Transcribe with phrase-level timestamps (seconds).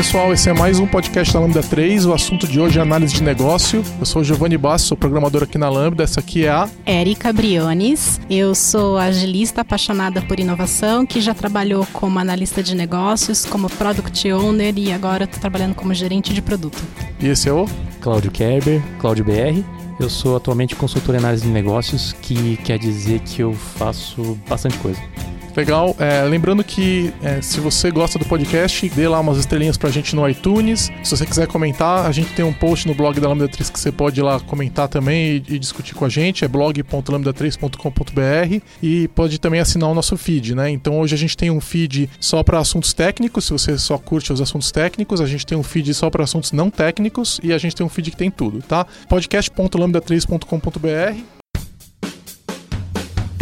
[0.00, 2.06] Pessoal, esse é mais um podcast da Lambda 3.
[2.06, 3.84] O assunto de hoje é análise de negócio.
[3.98, 6.02] Eu sou o Giovanni Bassi, sou programador aqui na Lambda.
[6.02, 8.18] Essa aqui é a Érica Briones.
[8.30, 14.32] Eu sou agilista apaixonada por inovação, que já trabalhou como analista de negócios, como product
[14.32, 16.82] owner e agora estou trabalhando como gerente de produto.
[17.20, 17.66] E esse é o
[18.00, 19.62] Cláudio Kerber, Cláudio BR.
[20.00, 24.78] Eu sou atualmente consultor em análise de negócios, que quer dizer que eu faço bastante
[24.78, 24.98] coisa.
[25.56, 25.96] Legal.
[25.98, 30.16] É, lembrando que é, se você gosta do podcast, dê lá umas estrelinhas pra gente
[30.16, 30.90] no iTunes.
[31.02, 33.78] Se você quiser comentar, a gente tem um post no blog da Lambda 3 que
[33.78, 36.44] você pode ir lá comentar também e, e discutir com a gente.
[36.44, 40.70] É blog.lambda3.com.br e pode também assinar o nosso feed, né?
[40.70, 44.32] Então hoje a gente tem um feed só para assuntos técnicos, se você só curte
[44.32, 45.20] os assuntos técnicos.
[45.20, 47.88] A gente tem um feed só para assuntos não técnicos e a gente tem um
[47.88, 48.86] feed que tem tudo, tá?
[49.08, 51.20] podcast.lambda3.com.br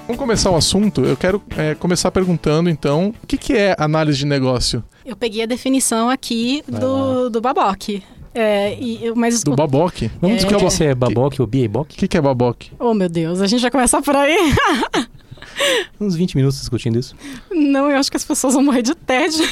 [0.06, 1.04] Vamos começar o assunto.
[1.04, 4.82] Eu quero é, começar perguntando, então, o que, que é análise de negócio?
[5.04, 8.02] Eu peguei a definição aqui do, do Baboque.
[8.40, 10.10] É, e, mas Do o- baboque?
[10.20, 10.46] Vamos É.
[10.46, 11.96] discutir se é baboque ou O bieboque?
[11.96, 12.70] que, que é baboque?
[12.78, 14.36] Oh, meu Deus, a gente vai começar por aí?
[16.00, 17.16] Uns 20 minutos discutindo isso.
[17.50, 19.44] Não, eu acho que as pessoas vão morrer de tédio.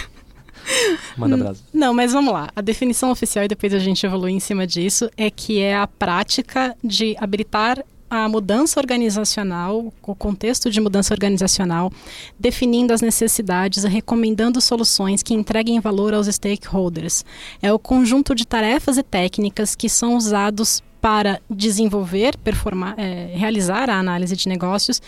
[1.17, 1.61] Manda brasa.
[1.73, 2.49] Não, mas vamos lá.
[2.55, 5.87] A definição oficial, e depois a gente evolui em cima disso, é que é a
[5.87, 11.93] prática de habilitar a mudança organizacional, o contexto de mudança organizacional,
[12.39, 17.25] definindo as necessidades e recomendando soluções que entreguem valor aos stakeholders.
[17.61, 23.91] É o conjunto de tarefas e técnicas que são usados para desenvolver, performar, eh, realizar
[23.91, 25.01] a análise de negócios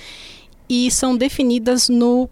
[0.69, 2.29] e são definidas no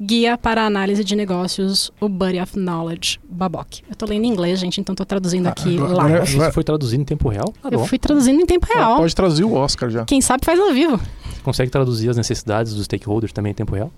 [0.00, 3.80] Guia para a Análise de Negócios, o Body of Knowledge, Baboc.
[3.90, 6.04] Eu tô lendo em inglês, gente, então tô traduzindo Ah, aqui agora- lá.
[6.06, 7.52] agora- Você foi traduzindo em tempo real?
[7.60, 7.86] Tá Eu bom.
[7.86, 8.94] fui traduzindo em tempo real.
[8.94, 10.04] Ah, pode traduzir o Oscar já.
[10.04, 10.96] Quem sabe faz ao vivo.
[10.98, 13.92] Você consegue traduzir as necessidades dos stakeholders também em tempo real?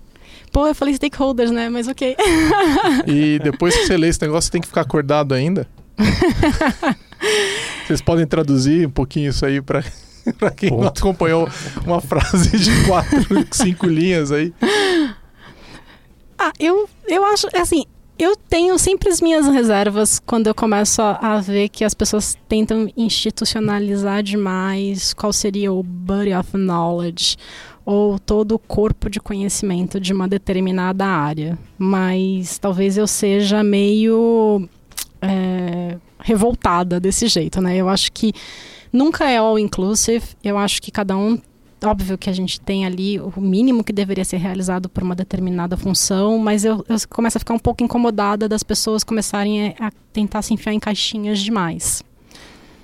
[0.51, 1.69] Pô, eu falei stakeholders, né?
[1.69, 2.15] Mas ok.
[3.05, 5.67] E depois que você lê esse negócio, você tem que ficar acordado ainda.
[7.85, 9.83] Vocês podem traduzir um pouquinho isso aí pra,
[10.39, 10.97] pra quem não Ponto.
[10.99, 11.47] acompanhou
[11.85, 13.19] uma frase de quatro,
[13.51, 14.53] cinco linhas aí.
[16.43, 17.85] Ah, eu, eu acho, assim,
[18.17, 22.35] eu tenho sempre as minhas reservas quando eu começo a, a ver que as pessoas
[22.49, 27.37] tentam institucionalizar demais qual seria o body of knowledge
[27.85, 31.59] ou todo o corpo de conhecimento de uma determinada área.
[31.77, 34.67] Mas talvez eu seja meio
[35.21, 37.77] é, revoltada desse jeito, né?
[37.77, 38.33] Eu acho que
[38.91, 40.25] nunca é all inclusive.
[40.43, 41.39] Eu acho que cada um
[41.83, 45.75] óbvio que a gente tem ali o mínimo que deveria ser realizado por uma determinada
[45.75, 50.41] função, mas eu, eu começo a ficar um pouco incomodada das pessoas começarem a, tentar
[50.41, 52.03] se enfiar em caixinhas demais.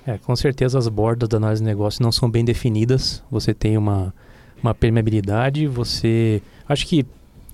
[0.06, 3.22] É, com certeza as bordas da análise de negócio não são bem definidas.
[3.30, 4.14] Você tem uma,
[4.62, 6.42] uma permeabilidade, você...
[6.66, 7.04] Acho que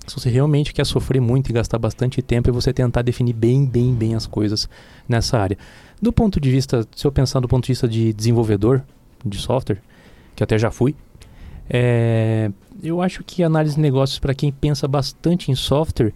[0.07, 3.65] se você realmente quer sofrer muito e gastar bastante tempo, é você tentar definir bem,
[3.65, 4.69] bem, bem as coisas
[5.07, 5.57] nessa área.
[6.01, 8.83] Do ponto de vista, se eu pensar do ponto de vista de desenvolvedor
[9.25, 9.81] de software,
[10.35, 10.95] que até já fui,
[11.69, 12.51] é,
[12.83, 16.13] eu acho que análise de negócios para quem pensa bastante em software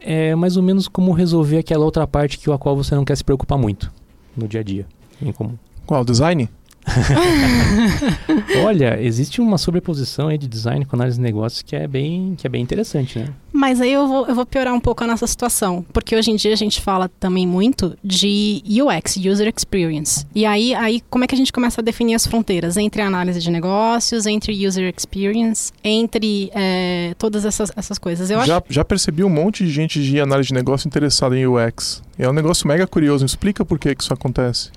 [0.00, 3.16] é mais ou menos como resolver aquela outra parte que a qual você não quer
[3.16, 3.90] se preocupar muito
[4.36, 4.86] no dia a dia,
[5.20, 5.56] em comum.
[5.86, 6.04] Qual?
[6.04, 6.48] Design?
[8.64, 12.46] Olha, existe uma sobreposição aí de design com análise de negócios que é bem, que
[12.46, 13.28] é bem interessante, né?
[13.52, 16.36] Mas aí eu vou, eu vou piorar um pouco a nossa situação, porque hoje em
[16.36, 20.26] dia a gente fala também muito de UX, User Experience.
[20.34, 23.40] E aí, aí como é que a gente começa a definir as fronteiras entre análise
[23.40, 28.30] de negócios, entre User Experience, entre é, todas essas, essas coisas?
[28.30, 31.46] Eu acho Já, já percebi um monte de gente de análise de negócio interessada em
[31.46, 32.02] UX.
[32.18, 33.24] É um negócio mega curioso.
[33.24, 34.70] Explica por que, que isso acontece.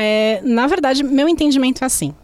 [0.00, 2.14] É, na verdade, meu entendimento é assim.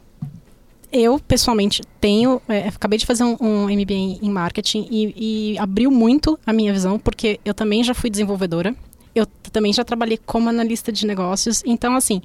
[0.93, 2.41] Eu, pessoalmente, tenho.
[2.49, 6.73] é, acabei de fazer um, um MBA em marketing e, e abriu muito a minha
[6.73, 8.75] visão, porque eu também já fui desenvolvedora.
[9.15, 11.63] Eu também já trabalhei como analista de negócios.
[11.67, 12.23] Então, assim,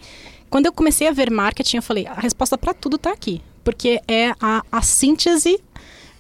[0.50, 3.42] quando eu comecei a ver marketing, eu falei: a resposta para tudo está aqui.
[3.64, 5.60] Porque é a, a síntese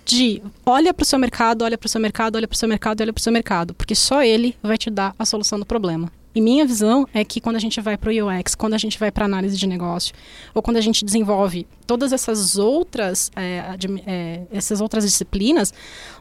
[0.05, 2.67] de olha para o seu mercado, olha para o seu mercado, olha para o seu
[2.67, 3.73] mercado, olha para o seu mercado.
[3.73, 6.11] Porque só ele vai te dar a solução do problema.
[6.33, 8.97] E minha visão é que quando a gente vai para o UX, quando a gente
[8.97, 10.13] vai para análise de negócio,
[10.53, 13.75] ou quando a gente desenvolve todas essas outras, é,
[14.05, 15.73] é, essas outras disciplinas,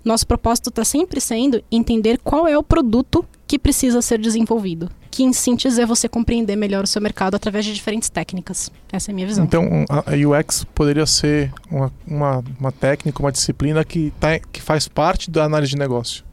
[0.04, 4.90] nosso propósito está sempre sendo entender qual é o produto que precisa ser desenvolvido.
[5.10, 8.70] Que em síntese é você compreender melhor o seu mercado através de diferentes técnicas.
[8.92, 9.44] Essa é a minha visão.
[9.44, 14.88] Então a UX poderia ser uma, uma, uma técnica, uma disciplina que, tá, que faz
[14.88, 16.24] parte da análise de negócio.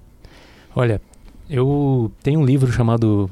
[0.75, 1.01] Olha,
[1.49, 3.29] eu tenho um livro chamado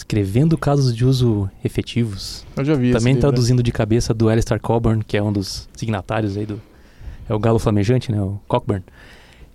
[0.00, 2.44] Escrevendo Casos de Uso Efetivos.
[2.56, 6.36] Eu já vi Também traduzindo de cabeça do Alistair Coburn, que é um dos signatários
[6.36, 6.60] aí do...
[7.28, 8.20] É o galo flamejante, né?
[8.20, 8.82] O Cockburn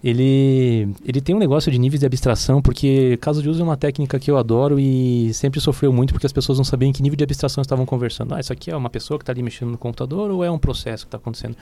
[0.08, 3.76] ele, ele tem um negócio de níveis de abstração, porque caso de uso é uma
[3.76, 7.02] técnica que eu adoro e sempre sofreu muito porque as pessoas não sabiam em que
[7.02, 8.36] nível de abstração estavam conversando.
[8.36, 10.60] Ah, isso aqui é uma pessoa que está ali mexendo no computador ou é um
[10.60, 11.58] processo que está acontecendo?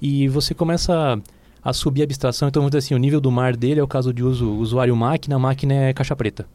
[0.00, 1.20] E você começa
[1.62, 3.88] a, subir a abstração, então vamos dizer assim, o nível do mar dele é o
[3.88, 6.46] caso de uso usuário-máquina, a máquina é caixa preta.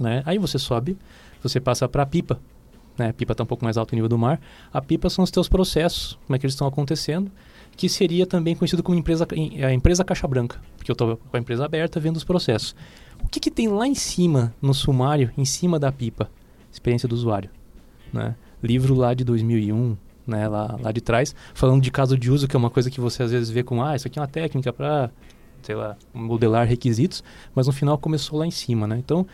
[0.00, 0.22] Né?
[0.24, 0.96] Aí você sobe,
[1.42, 2.40] você passa para a pipa,
[2.98, 3.10] né?
[3.10, 4.40] A pipa está um pouco mais alto o nível do mar.
[4.72, 7.30] A pipa são os teus processos, como é que eles estão acontecendo
[7.80, 9.26] que seria também conhecido como empresa,
[9.66, 12.74] a empresa caixa branca, porque eu estou com a empresa aberta vendo os processos.
[13.24, 16.30] O que, que tem lá em cima, no sumário, em cima da pipa?
[16.70, 17.48] Experiência do usuário.
[18.12, 18.34] Né?
[18.62, 22.54] Livro lá de 2001, né, lá, lá de trás, falando de caso de uso, que
[22.54, 24.72] é uma coisa que você às vezes vê como, ah, isso aqui é uma técnica
[24.72, 25.10] para,
[25.62, 27.24] sei lá, modelar requisitos,
[27.54, 28.98] mas no final começou lá em cima, né?
[28.98, 29.26] Então,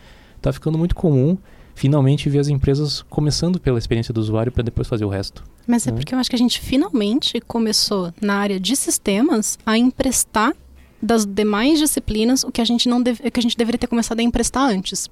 [0.47, 1.37] está ficando muito comum
[1.75, 5.43] finalmente ver as empresas começando pela experiência do usuário para depois fazer o resto.
[5.67, 5.97] Mas é né?
[5.97, 10.53] porque eu acho que a gente finalmente começou na área de sistemas a emprestar
[10.99, 14.19] das demais disciplinas o que a gente não deve, que a gente deveria ter começado
[14.19, 15.07] a emprestar antes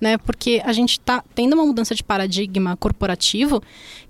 [0.00, 0.18] né?
[0.18, 3.62] Porque a gente está tendo uma mudança de paradigma corporativo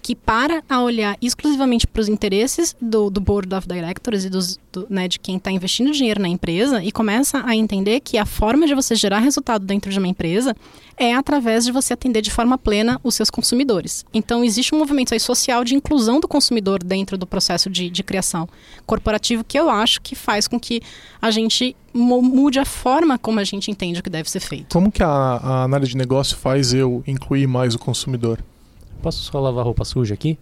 [0.04, 4.60] que para a olhar exclusivamente para os interesses do, do board of directors e dos,
[4.70, 8.26] do, né, de quem está investindo dinheiro na empresa e começa a entender que a
[8.26, 10.54] forma de você gerar resultado dentro de uma empresa
[10.98, 14.04] é através de você atender de forma plena os seus consumidores.
[14.12, 18.46] Então existe um movimento social de inclusão do consumidor dentro do processo de, de criação
[18.84, 20.82] corporativo que eu acho que faz com que
[21.22, 24.66] a gente mude a forma como a gente entende o que deve ser feito.
[24.70, 28.44] Como que a, a análise de negócio faz eu incluir mais o consumidor?
[29.02, 30.38] Posso só lavar roupa suja aqui?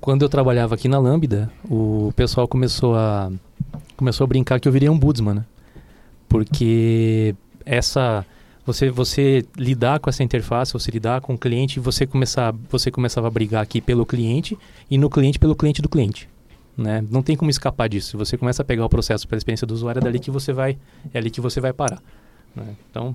[0.00, 3.30] Quando eu trabalhava aqui na Lambda, o pessoal começou a
[3.96, 5.44] começou a brincar que eu viria um Budsman, né?
[6.28, 7.34] Porque
[7.66, 8.24] essa
[8.64, 13.26] você você lidar com essa interface, você lidar com o cliente, você começar você começava
[13.26, 14.58] a brigar aqui pelo cliente
[14.90, 16.28] e no cliente pelo cliente do cliente.
[16.76, 17.04] Né?
[17.10, 18.16] Não tem como escapar disso.
[18.16, 20.78] Você começa a pegar o processo pela experiência do usuário, é dali que você vai,
[21.12, 22.02] é ali que você vai parar.
[22.56, 22.74] Né?
[22.90, 23.14] Então,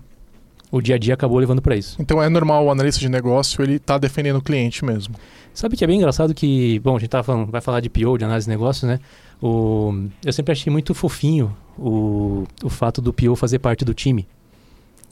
[0.75, 1.95] o dia a dia acabou levando para isso.
[2.01, 5.15] Então é normal o analista de negócio ele tá defendendo o cliente mesmo.
[5.53, 8.17] Sabe que é bem engraçado que, bom, a gente tá falando, vai falar de PO,
[8.17, 8.99] de análise de negócio, né?
[9.41, 9.93] O,
[10.25, 14.27] eu sempre achei muito fofinho o, o fato do PO fazer parte do time.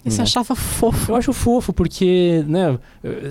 [0.03, 0.23] E você né?
[0.23, 1.13] achava fofo?
[1.13, 2.77] Eu acho fofo, porque, né,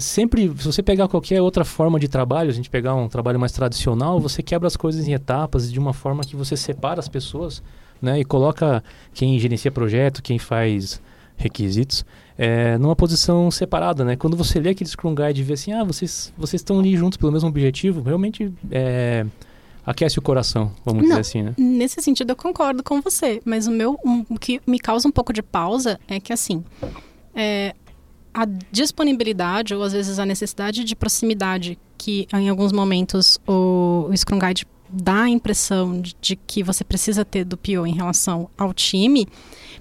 [0.01, 3.53] sempre, se você pegar qualquer outra forma de trabalho, a gente pegar um trabalho mais
[3.53, 7.63] tradicional, você quebra as coisas em etapas de uma forma que você separa as pessoas,
[8.01, 8.83] né, e coloca
[9.13, 10.99] quem gerencia projeto, quem faz
[11.37, 12.05] requisitos,
[12.37, 14.17] é, numa posição separada, né?
[14.17, 17.17] Quando você lê aquele Scrum Guide e vê assim, ah, vocês, vocês estão ali juntos
[17.17, 19.27] pelo mesmo objetivo, realmente é,
[19.85, 21.55] aquece o coração, vamos Não, dizer assim, né?
[21.59, 25.13] Nesse sentido eu concordo com você, mas o meu um, o que me causa um
[25.13, 26.65] pouco de pausa é que assim,
[27.35, 27.75] é,
[28.33, 34.17] a disponibilidade ou às vezes a necessidade de proximidade que em alguns momentos o, o
[34.17, 38.51] Scrum Guide dá a impressão de, de, que você precisa ter do PO em relação
[38.59, 39.27] ao time,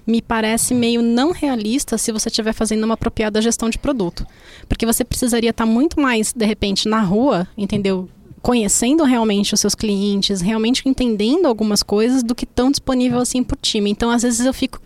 [0.06, 4.26] me parece meio não realista se você estiver fazendo uma apropriada gestão de produto.
[4.68, 8.08] Porque você precisaria estar muito mais, de repente, na rua, entendeu?
[8.42, 13.56] conhecendo realmente os seus clientes, realmente entendendo algumas coisas do que tão disponível assim por
[13.56, 13.88] time.
[13.88, 14.80] Então, às vezes eu fico,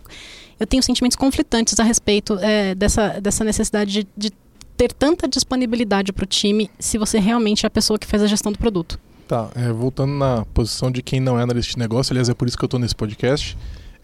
[0.59, 4.31] eu tenho sentimentos conflitantes a respeito é, dessa, dessa necessidade de, de
[4.77, 8.27] ter tanta disponibilidade para o time se você realmente é a pessoa que faz a
[8.27, 8.99] gestão do produto.
[9.27, 12.47] Tá, é, voltando na posição de quem não é analista de negócio, aliás, é por
[12.47, 13.57] isso que eu estou nesse podcast.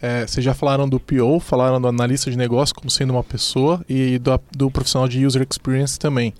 [0.03, 3.85] É, vocês já falaram do PO, falaram do analista de negócio como sendo uma pessoa
[3.87, 6.33] e do, do profissional de user experience também.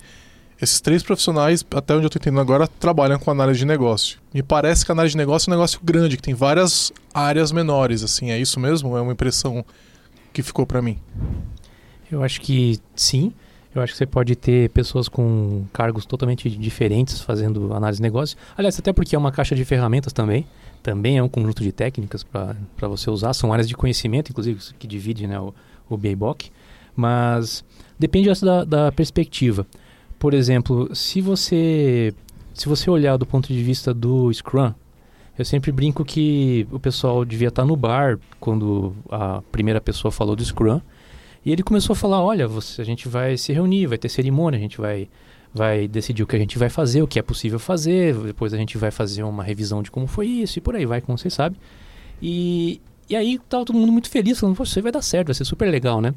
[0.60, 4.18] Esses três profissionais, até onde eu estou entendendo agora, trabalham com análise de negócio.
[4.34, 7.52] Me parece que a análise de negócio é um negócio grande, que tem várias áreas
[7.52, 8.98] menores, assim, é isso mesmo?
[8.98, 9.64] É uma impressão
[10.30, 10.98] que ficou para mim?
[12.12, 13.32] Eu acho que sim.
[13.74, 18.36] Eu acho que você pode ter pessoas com cargos totalmente diferentes fazendo análise de negócio.
[18.58, 20.46] Aliás, até porque é uma caixa de ferramentas também.
[20.84, 23.32] Também é um conjunto de técnicas para você usar.
[23.32, 25.52] São áreas de conhecimento, inclusive, que divide né, o,
[25.90, 26.52] o BIBOC.
[26.94, 27.64] Mas
[27.98, 29.66] depende da, da perspectiva
[30.24, 32.14] por exemplo, se você
[32.54, 34.72] se você olhar do ponto de vista do Scrum,
[35.38, 40.34] eu sempre brinco que o pessoal devia estar no bar quando a primeira pessoa falou
[40.34, 40.80] do Scrum.
[41.44, 44.56] E ele começou a falar: olha, você, a gente vai se reunir, vai ter cerimônia,
[44.56, 45.10] a gente vai,
[45.54, 48.56] vai decidir o que a gente vai fazer, o que é possível fazer, depois a
[48.56, 51.32] gente vai fazer uma revisão de como foi isso e por aí vai, como vocês
[51.32, 51.58] sabem.
[52.20, 55.44] E, e aí tava todo mundo muito feliz, falando: isso vai dar certo, vai ser
[55.44, 56.12] super legal, né?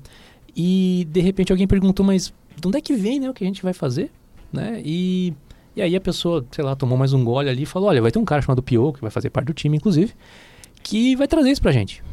[0.56, 3.48] E de repente alguém perguntou, mas de onde é que vem né, o que a
[3.48, 4.12] gente vai fazer?
[4.51, 4.82] Né?
[4.84, 5.34] E,
[5.75, 8.12] e aí a pessoa, sei lá, tomou mais um gole ali e falou: olha, vai
[8.12, 10.13] ter um cara chamado Pio, que vai fazer parte do time, inclusive,
[10.82, 12.03] que vai trazer isso pra gente.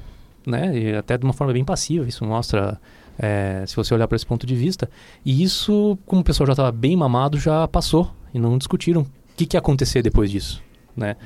[0.46, 0.78] Né?
[0.78, 2.78] E até de uma forma bem passiva, isso mostra.
[3.18, 4.90] É, se você olhar para esse ponto de vista,
[5.24, 9.06] e isso, como o pessoal já estava bem mamado, já passou e não discutiram o
[9.36, 10.62] que, que ia acontecer depois disso,
[10.96, 11.16] né?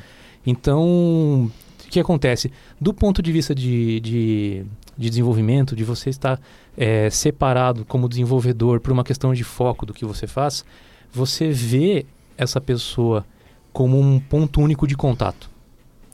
[0.47, 1.51] Então,
[1.89, 2.53] o que acontece?
[2.81, 4.65] Do ponto de vista de, de,
[4.97, 6.41] de desenvolvimento, de você estar
[6.77, 10.65] é, separado como desenvolvedor por uma questão de foco do que você faz,
[11.13, 12.05] você vê
[12.37, 13.25] essa pessoa
[13.73, 15.51] como um ponto único de contato,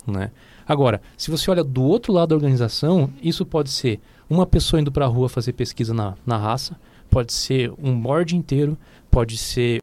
[0.07, 0.31] né?
[0.67, 4.91] Agora, se você olha do outro lado da organização, isso pode ser uma pessoa indo
[4.93, 6.79] para a rua fazer pesquisa na, na raça,
[7.11, 8.77] pode ser um board inteiro,
[9.11, 9.83] pode ser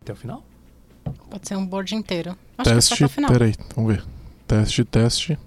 [0.00, 0.44] até o final.
[1.30, 2.36] Pode ser um board inteiro.
[2.58, 2.94] Acho que é só Teste.
[2.94, 3.32] até o final.
[3.32, 4.04] Peraí, vamos ver.
[4.46, 5.38] Teste, teste.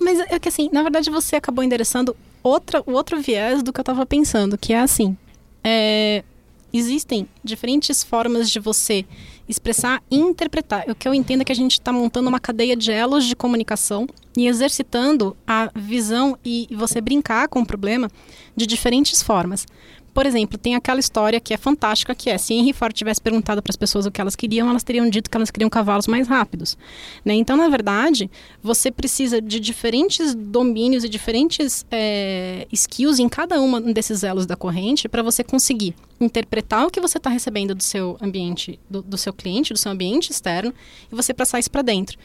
[0.00, 3.78] Mas é que assim, na verdade você acabou endereçando outra, o outro viés do que
[3.78, 5.16] eu tava pensando, que é assim.
[5.62, 6.24] é,
[6.72, 9.04] existem diferentes formas de você
[9.50, 10.84] expressar e interpretar.
[10.88, 13.34] O que eu entendo é que a gente está montando uma cadeia de elos de
[13.34, 18.08] comunicação e exercitando a visão e você brincar com o problema
[18.54, 19.66] de diferentes formas.
[20.12, 23.62] Por exemplo, tem aquela história que é fantástica, que é se Henry Ford tivesse perguntado
[23.62, 26.26] para as pessoas o que elas queriam, elas teriam dito que elas queriam cavalos mais
[26.26, 26.76] rápidos.
[27.24, 27.34] né?
[27.34, 28.30] Então, na verdade,
[28.62, 34.56] você precisa de diferentes domínios e diferentes é, skills em cada uma desses elos da
[34.56, 39.16] corrente para você conseguir interpretar o que você está recebendo do seu ambiente, do, do
[39.16, 40.74] seu cliente, do seu ambiente externo,
[41.10, 42.18] e você passar isso para dentro.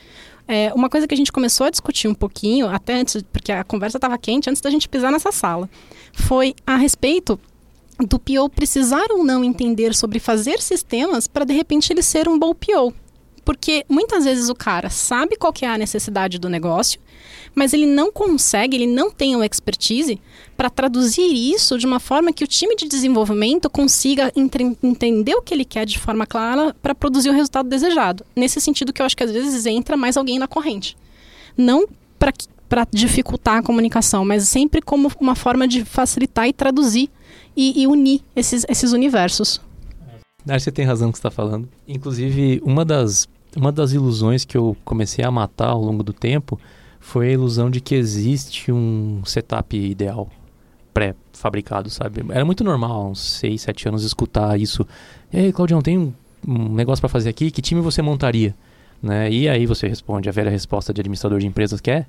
[0.47, 3.63] É, uma coisa que a gente começou a discutir um pouquinho, até antes, porque a
[3.63, 5.69] conversa estava quente, antes da gente pisar nessa sala,
[6.13, 7.39] foi a respeito
[7.99, 12.37] do PO precisar ou não entender sobre fazer sistemas para de repente ele ser um
[12.37, 12.93] bom PO.
[13.43, 16.99] Porque muitas vezes o cara sabe qual que é a necessidade do negócio,
[17.53, 20.19] mas ele não consegue, ele não tem uma expertise
[20.57, 25.43] para traduzir isso de uma forma que o time de desenvolvimento consiga entre- entender o
[25.43, 28.25] que ele quer de forma clara para produzir o resultado desejado.
[28.35, 30.97] Nesse sentido que eu acho que às vezes entra mais alguém na corrente.
[31.55, 31.87] Não
[32.17, 37.11] para dificultar a comunicação, mas sempre como uma forma de facilitar e traduzir
[37.55, 39.61] e, e unir esses, esses universos.
[40.45, 41.67] Você tem razão no que está falando.
[41.87, 46.59] Inclusive, uma das, uma das ilusões que eu comecei a matar ao longo do tempo
[46.99, 50.29] foi a ilusão de que existe um setup ideal
[50.93, 52.23] pré-fabricado, sabe?
[52.29, 54.87] Era muito normal, uns 6, 7 anos, escutar isso.
[55.31, 56.13] E aí, Claudião, tem um,
[56.47, 58.55] um negócio para fazer aqui, que time você montaria?
[59.03, 59.29] Né?
[59.31, 62.05] E aí você responde a velha resposta de administrador de empresas que é?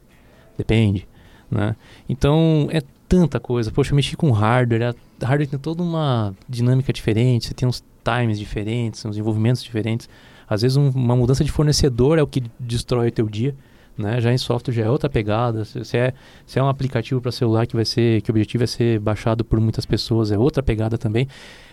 [0.57, 1.07] Depende.
[1.51, 1.75] Né?
[2.09, 3.71] Então, é tanta coisa.
[3.71, 7.83] Poxa, eu mexi com hardware, a hardware tem toda uma dinâmica diferente, você tem uns
[8.05, 10.09] times diferentes, uns envolvimentos diferentes.
[10.49, 13.55] Às vezes um- uma mudança de fornecedor é o que destrói o teu dia,
[13.99, 14.21] né?
[14.21, 15.65] Já em software já é outra pegada.
[15.65, 16.13] Se se é,
[16.47, 19.45] se é um aplicativo para celular que vai ser, que o objetivo é ser baixado
[19.45, 21.27] por muitas pessoas, é outra pegada também.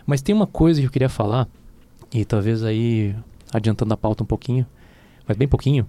[0.06, 1.48] Mas tem uma coisa que eu queria falar
[2.13, 3.16] e talvez aí
[3.54, 4.66] adiantando a pauta um pouquinho,
[5.28, 5.88] mas bem pouquinho,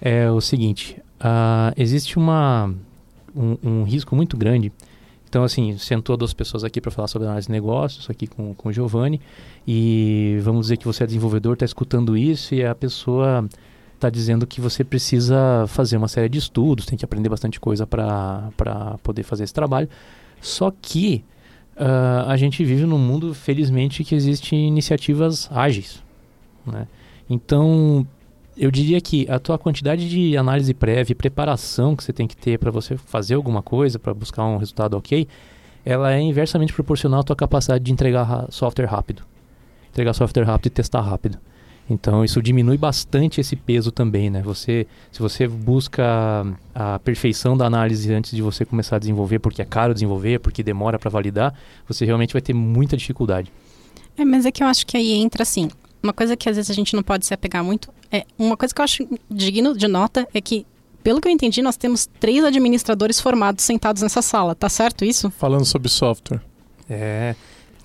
[0.00, 2.72] é o seguinte: ah, existe uma
[3.34, 4.72] um, um risco muito grande.
[5.28, 8.68] Então, assim, sentou duas pessoas aqui para falar sobre análise de negócios, aqui com, com
[8.68, 9.18] o Giovanni,
[9.66, 13.48] e vamos dizer que você é desenvolvedor, está escutando isso, e a pessoa
[13.94, 17.86] está dizendo que você precisa fazer uma série de estudos, tem que aprender bastante coisa
[17.86, 18.50] para
[19.02, 19.88] poder fazer esse trabalho.
[20.40, 21.24] Só que
[21.76, 26.02] ah, a gente vive num mundo, felizmente, que existem iniciativas ágeis.
[26.66, 26.86] Né?
[27.30, 28.06] Então,
[28.56, 32.36] eu diria que a tua quantidade de análise prévia e preparação que você tem que
[32.36, 35.26] ter para você fazer alguma coisa, para buscar um resultado ok,
[35.84, 39.22] ela é inversamente proporcional à tua capacidade de entregar software rápido.
[39.90, 41.38] Entregar software rápido e testar rápido.
[41.90, 44.40] Então isso diminui bastante esse peso também, né?
[44.42, 49.60] Você, se você busca a perfeição da análise antes de você começar a desenvolver, porque
[49.60, 51.54] é caro desenvolver, porque demora para validar,
[51.86, 53.52] você realmente vai ter muita dificuldade.
[54.16, 55.68] É, mas é que eu acho que aí entra assim.
[56.02, 57.92] Uma coisa que às vezes a gente não pode se apegar muito.
[58.10, 60.66] É, uma coisa que eu acho digno de nota é que,
[61.02, 64.54] pelo que eu entendi, nós temos três administradores formados sentados nessa sala.
[64.54, 65.30] Tá certo isso?
[65.30, 66.40] Falando sobre software.
[66.90, 67.34] É,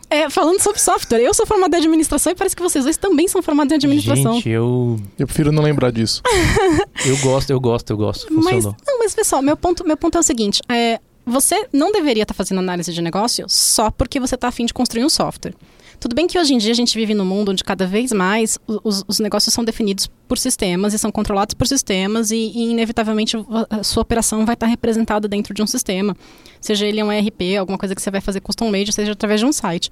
[0.09, 3.27] É, falando sobre software, eu sou formado em administração e parece que vocês dois também
[3.27, 4.35] são formados em administração.
[4.35, 6.21] gente, eu Eu prefiro não lembrar disso.
[7.05, 8.27] eu gosto, eu gosto, eu gosto.
[8.31, 8.75] Mas, Funcionou.
[8.87, 12.33] não, mas pessoal, meu ponto, meu ponto é o seguinte: é, você não deveria estar
[12.33, 15.53] fazendo análise de negócio só porque você está afim de construir um software.
[15.99, 18.59] Tudo bem que hoje em dia a gente vive num mundo onde cada vez mais
[18.67, 23.35] os, os negócios são definidos por sistemas e são controlados por sistemas e, e, inevitavelmente
[23.69, 26.15] a sua operação vai estar representada dentro de um sistema.
[26.61, 29.45] Seja ele um ERP, alguma coisa que você vai fazer custom made, seja através de
[29.45, 29.89] um site.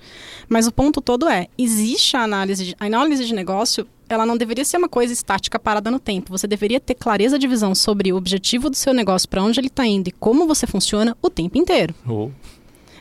[0.47, 4.37] Mas o ponto todo é, existe a análise de, a análise de negócio ela não
[4.37, 6.31] deveria ser uma coisa estática parada no tempo.
[6.31, 9.67] Você deveria ter clareza de visão sobre o objetivo do seu negócio, para onde ele
[9.67, 11.93] está indo e como você funciona o tempo inteiro.
[12.07, 12.29] Oh.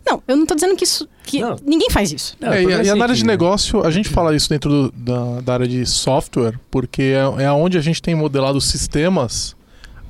[0.07, 1.09] Não, eu não estou dizendo que isso.
[1.23, 1.57] que não.
[1.65, 2.37] ninguém faz isso.
[2.39, 5.55] Não, é, e, e análise de negócio, a gente fala isso dentro do, da, da,
[5.55, 7.03] área de software, porque
[7.39, 9.57] é, é onde a gente tem modelado sistemas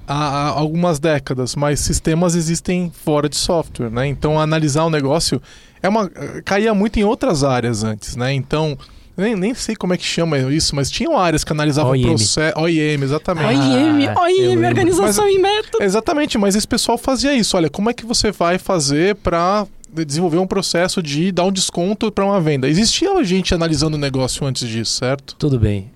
[0.06, 4.06] há, há, algumas décadas, mas sistemas existem fora de software, né?
[4.06, 5.40] Então analisar o negócio
[5.80, 6.10] é uma.
[6.44, 8.32] caía muito em outras áreas antes, né?
[8.32, 8.76] Então.
[9.16, 12.58] Nem, nem sei como é que chama isso, mas tinham áreas que analisavam o processo.
[12.58, 13.60] OIM, exatamente.
[13.60, 15.84] OIM, ah, OIM, organização mas, e método.
[15.84, 17.56] Exatamente, mas esse pessoal fazia isso.
[17.56, 19.68] Olha, como é que você vai fazer para
[20.04, 22.68] desenvolver um processo de dar um desconto para uma venda.
[22.68, 25.36] Existia gente analisando o negócio antes disso, certo?
[25.36, 25.90] Tudo bem.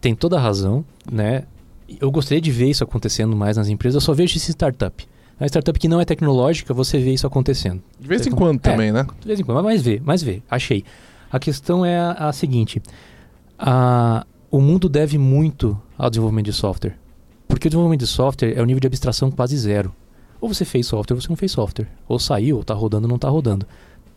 [0.00, 1.44] Tem toda a razão, né?
[2.00, 3.94] Eu gostaria de ver isso acontecendo mais nas empresas.
[3.94, 5.06] Eu só vejo esse startup.
[5.38, 7.82] A startup que não é tecnológica, você vê isso acontecendo.
[7.98, 9.06] De vez em quando é, também, né?
[9.20, 10.42] De vez em quando, mas vê, mas vê.
[10.50, 10.84] Achei.
[11.30, 12.80] A questão é a, a seguinte:
[13.58, 16.96] a, o mundo deve muito ao desenvolvimento de software.
[17.48, 19.92] Porque o desenvolvimento de software é o nível de abstração quase zero.
[20.42, 21.86] Ou você fez software ou você não fez software.
[22.08, 23.64] Ou saiu, ou está rodando ou não está rodando.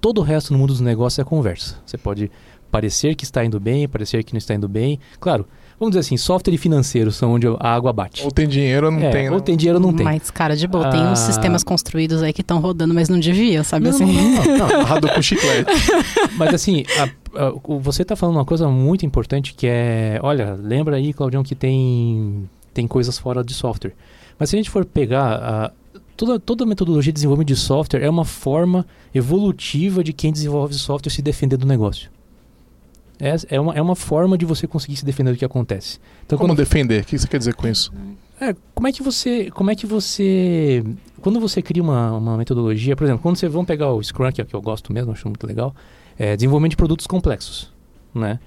[0.01, 1.77] Todo o resto no mundo dos negócios é conversa.
[1.85, 2.31] Você pode
[2.71, 4.99] parecer que está indo bem, parecer que não está indo bem.
[5.19, 5.47] Claro,
[5.79, 8.23] vamos dizer assim, software e financeiro são onde a água bate.
[8.23, 9.29] Ou tem dinheiro ou não é, tem.
[9.29, 9.41] Ou né?
[9.41, 10.03] tem dinheiro ou não tem.
[10.03, 10.89] Mas, cara, de boa, ah...
[10.89, 11.15] tem uns ah.
[11.27, 14.05] sistemas construídos aí que estão rodando, mas não devia, sabe não, assim?
[14.05, 15.09] Não, não, não.
[15.13, 15.71] com chiclete.
[16.37, 17.03] mas assim, a,
[17.39, 21.53] a, você está falando uma coisa muito importante que é, olha, lembra aí, Claudião, que
[21.53, 23.93] tem, tem coisas fora de software.
[24.39, 25.71] Mas se a gente for pegar a,
[26.15, 31.11] toda, toda metodologia de desenvolvimento de software é uma forma evolutiva de quem desenvolve software
[31.11, 32.09] se defender do negócio.
[33.19, 35.99] É, é, uma, é uma forma de você conseguir se defender do que acontece.
[36.25, 36.57] Então, como quando...
[36.57, 37.03] defender?
[37.03, 37.93] O que você quer dizer com isso?
[38.39, 39.49] É, como é que você.
[39.51, 40.83] Como é que você.
[41.21, 44.41] Quando você cria uma, uma metodologia, por exemplo, quando você vão pegar o Scrum, que
[44.41, 45.73] é o que eu gosto mesmo, acho muito legal,
[46.19, 47.71] é desenvolvimento de produtos complexos.
[48.13, 48.39] Né?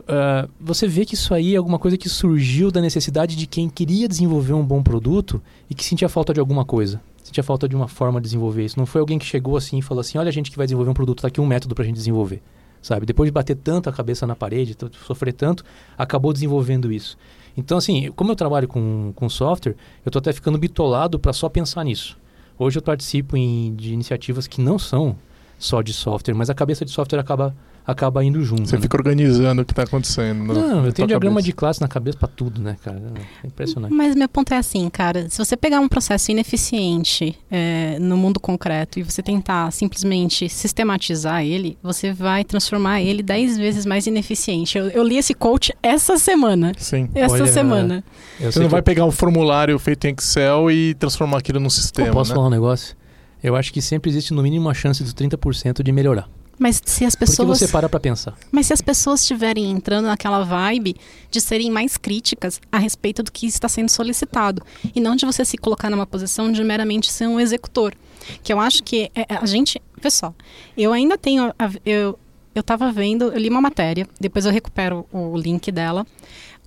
[0.00, 3.68] Uh, você vê que isso aí é alguma coisa que surgiu da necessidade de quem
[3.68, 7.00] queria desenvolver um bom produto e que sentia falta de alguma coisa.
[7.28, 8.78] Sentia falta de uma forma de desenvolver isso.
[8.78, 10.90] Não foi alguém que chegou assim e falou assim: olha, a gente que vai desenvolver
[10.90, 12.40] um produto, tá aqui um método para a gente desenvolver.
[12.80, 13.04] Sabe?
[13.04, 14.74] Depois de bater tanto a cabeça na parede,
[15.06, 15.62] sofrer tanto,
[15.98, 17.18] acabou desenvolvendo isso.
[17.54, 21.50] Então, assim, como eu trabalho com, com software, eu estou até ficando bitolado para só
[21.50, 22.16] pensar nisso.
[22.58, 25.14] Hoje eu participo em, de iniciativas que não são
[25.58, 27.54] só de software, mas a cabeça de software acaba
[27.88, 28.68] acaba indo junto.
[28.68, 28.82] Você né?
[28.82, 30.44] fica organizando o que está acontecendo.
[30.44, 31.46] No, não, eu tenho um diagrama cabeça.
[31.46, 33.00] de classe na cabeça para tudo, né, cara?
[33.42, 33.94] É impressionante.
[33.94, 38.38] Mas meu ponto é assim, cara, se você pegar um processo ineficiente é, no mundo
[38.38, 44.76] concreto e você tentar simplesmente sistematizar ele, você vai transformar ele dez vezes mais ineficiente.
[44.76, 46.72] Eu, eu li esse coach essa semana.
[46.76, 47.08] Sim.
[47.14, 48.04] Essa Olha, semana.
[48.38, 52.08] Você não vai pegar um formulário feito em Excel e transformar aquilo num sistema.
[52.08, 52.34] Eu posso né?
[52.34, 52.94] falar um negócio?
[53.42, 56.28] Eu acho que sempre existe no mínimo uma chance dos 30% de melhorar.
[56.58, 57.48] Mas se as pessoas.
[57.48, 58.36] Porque você para pra pensar.
[58.50, 60.96] Mas se as pessoas estiverem entrando naquela vibe
[61.30, 64.62] de serem mais críticas a respeito do que está sendo solicitado.
[64.94, 67.94] E não de você se colocar numa posição de meramente ser um executor.
[68.42, 69.80] Que eu acho que é, é, a gente.
[70.00, 70.34] Pessoal,
[70.76, 71.52] eu ainda tenho.
[71.84, 72.18] Eu,
[72.54, 76.04] eu tava vendo, eu li uma matéria, depois eu recupero o link dela,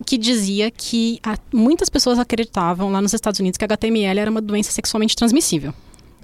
[0.06, 1.20] que dizia que
[1.54, 5.74] muitas pessoas acreditavam lá nos Estados Unidos que a HTML era uma doença sexualmente transmissível.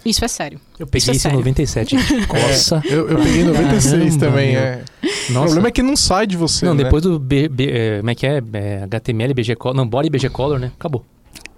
[0.06, 0.60] Isso é sério.
[0.80, 1.96] Eu peguei isso, é em 97.
[2.28, 2.82] Coça.
[2.86, 4.56] É, eu, eu, peguei em 96 Caramba, também.
[4.56, 4.84] É.
[5.30, 5.40] Nossa.
[5.40, 6.66] O problema é que não sai de você.
[6.66, 6.84] Não, né?
[6.84, 8.42] depois do B, B, é, como é que é?
[8.54, 9.76] é HTML, BG Color.
[9.76, 10.72] Não, Body BG Color, né?
[10.78, 11.04] Acabou.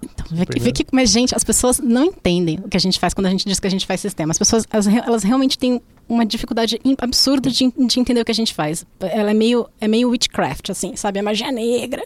[0.02, 2.98] Então, vê que, vê que, mas, gente, as pessoas não entendem o que a gente
[2.98, 4.30] faz quando a gente diz que a gente faz sistema.
[4.30, 8.34] As pessoas, elas, elas realmente têm uma dificuldade absurda de, de, entender o que a
[8.34, 8.84] gente faz.
[8.98, 11.20] Ela é meio, é meio witchcraft, assim, sabe?
[11.20, 12.02] A magia negra.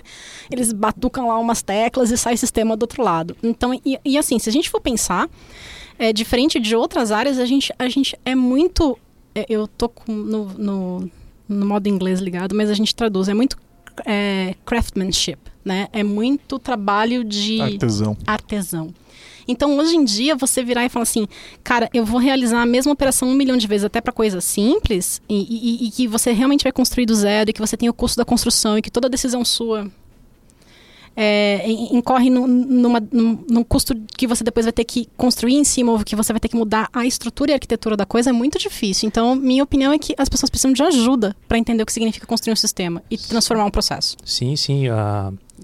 [0.51, 3.37] Eles batucam lá umas teclas e sai sistema do outro lado.
[3.43, 5.29] Então, e, e assim, se a gente for pensar,
[5.99, 8.99] é, diferente de outras áreas, a gente, a gente é muito.
[9.35, 11.11] É, eu tô com, no, no,
[11.49, 13.29] no, modo inglês ligado, mas a gente traduz.
[13.29, 13.57] É muito
[14.05, 15.89] é, craftsmanship, né?
[15.93, 18.17] É muito trabalho de artesão.
[18.27, 18.95] artesão.
[19.47, 21.27] Então, hoje em dia, você virar e falar assim,
[21.63, 25.21] cara, eu vou realizar a mesma operação um milhão de vezes até para coisas simples
[25.29, 27.93] e, e, e, que você realmente vai construir do zero e que você tem o
[27.93, 29.91] custo da construção e que toda decisão sua
[31.17, 35.65] é, incorre no, numa, num, num, custo que você depois vai ter que construir em
[35.65, 38.31] cima, ou que você vai ter que mudar a estrutura e a arquitetura da coisa,
[38.31, 39.07] é muito difícil.
[39.07, 42.27] Então, minha opinião é que as pessoas precisam de ajuda para entender o que significa
[42.27, 44.17] construir um sistema e transformar um processo.
[44.25, 44.85] Sim, sim.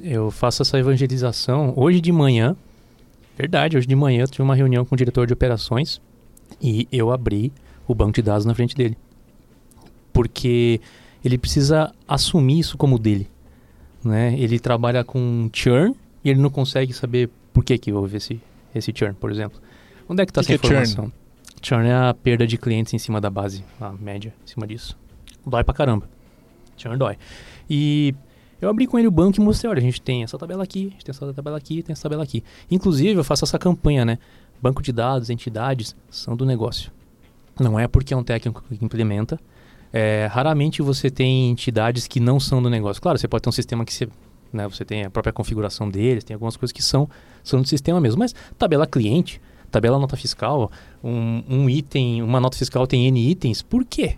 [0.02, 1.72] Eu faço essa evangelização.
[1.76, 2.56] Hoje de manhã,
[3.36, 6.00] verdade, hoje de manhã eu tive uma reunião com o diretor de operações
[6.62, 7.52] e eu abri
[7.88, 8.96] o banco de dados na frente dele.
[10.12, 10.80] porque
[11.24, 13.28] ele precisa assumir isso como dele.
[14.04, 14.38] Né?
[14.38, 18.40] Ele trabalha com churn e ele não consegue saber por que, que houve esse,
[18.74, 19.60] esse churn, por exemplo.
[20.08, 21.12] Onde é que está essa que que é informação?
[21.62, 21.88] churn?
[21.88, 24.96] é a perda de clientes em cima da base, a média em cima disso.
[25.46, 26.08] Dói pra caramba.
[26.76, 27.16] Churn dói.
[27.68, 28.14] E
[28.60, 30.88] eu abri com ele o banco e mostrei, olha, a gente tem essa tabela aqui,
[30.88, 32.44] a gente tem essa tabela aqui, tem essa tabela aqui.
[32.70, 34.18] Inclusive, eu faço essa campanha, né?
[34.60, 36.92] Banco de dados, entidades, são do negócio.
[37.58, 39.40] Não é porque é um técnico que implementa.
[39.92, 43.02] É, raramente você tem entidades que não são do negócio.
[43.02, 44.08] Claro, você pode ter um sistema que você,
[44.52, 47.08] né, você tem a própria configuração deles, tem algumas coisas que são,
[47.42, 48.18] são do sistema mesmo.
[48.18, 50.70] Mas tabela cliente, tabela nota fiscal,
[51.02, 54.16] um, um item, uma nota fiscal tem N itens, por quê?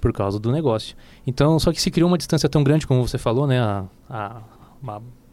[0.00, 0.96] Por causa do negócio.
[1.26, 3.60] Então, só que se criou uma distância tão grande, como você falou, né?
[3.60, 4.42] A, a,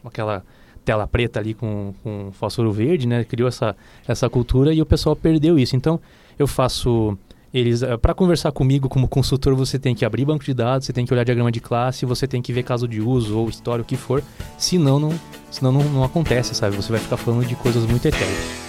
[0.04, 0.44] aquela
[0.84, 3.24] tela preta ali com, com fósforo verde, né?
[3.24, 3.76] Criou essa,
[4.08, 5.76] essa cultura e o pessoal perdeu isso.
[5.76, 6.00] Então,
[6.38, 7.18] eu faço
[7.58, 10.94] eles eh, para conversar comigo como consultor você tem que abrir banco de dados você
[10.94, 13.82] tem que olhar diagrama de classe você tem que ver caso de uso ou história
[13.82, 14.22] o que for.
[14.58, 15.14] Senão não
[15.50, 16.76] senão não, não acontece sabe?
[16.76, 18.65] Você vai ficar falando de coisas muito etéreas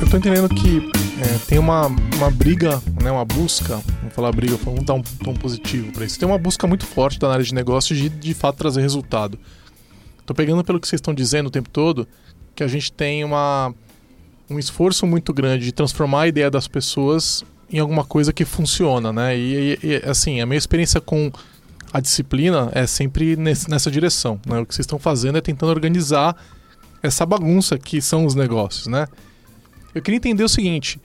[0.00, 0.78] eu, tô entendendo que
[1.20, 5.34] é, tem uma, uma briga, né, uma busca, vamos falar briga, vamos dar um tom
[5.34, 6.18] positivo para isso.
[6.18, 9.38] Tem uma busca muito forte da análise de negócios de de fato trazer resultado.
[10.24, 12.06] Tô pegando pelo que vocês estão dizendo o tempo todo,
[12.54, 13.74] que a gente tem uma,
[14.50, 19.12] um esforço muito grande de transformar a ideia das pessoas em alguma coisa que funciona,
[19.12, 19.36] né?
[19.36, 21.30] E, e- e, assim, a minha experiência com
[21.92, 24.58] a disciplina é sempre nesse- nessa direção, né?
[24.60, 26.36] O que vocês estão fazendo é tentando organizar
[27.02, 29.06] essa bagunça que são os negócios, né?
[29.94, 31.00] Eu queria entender o seguinte: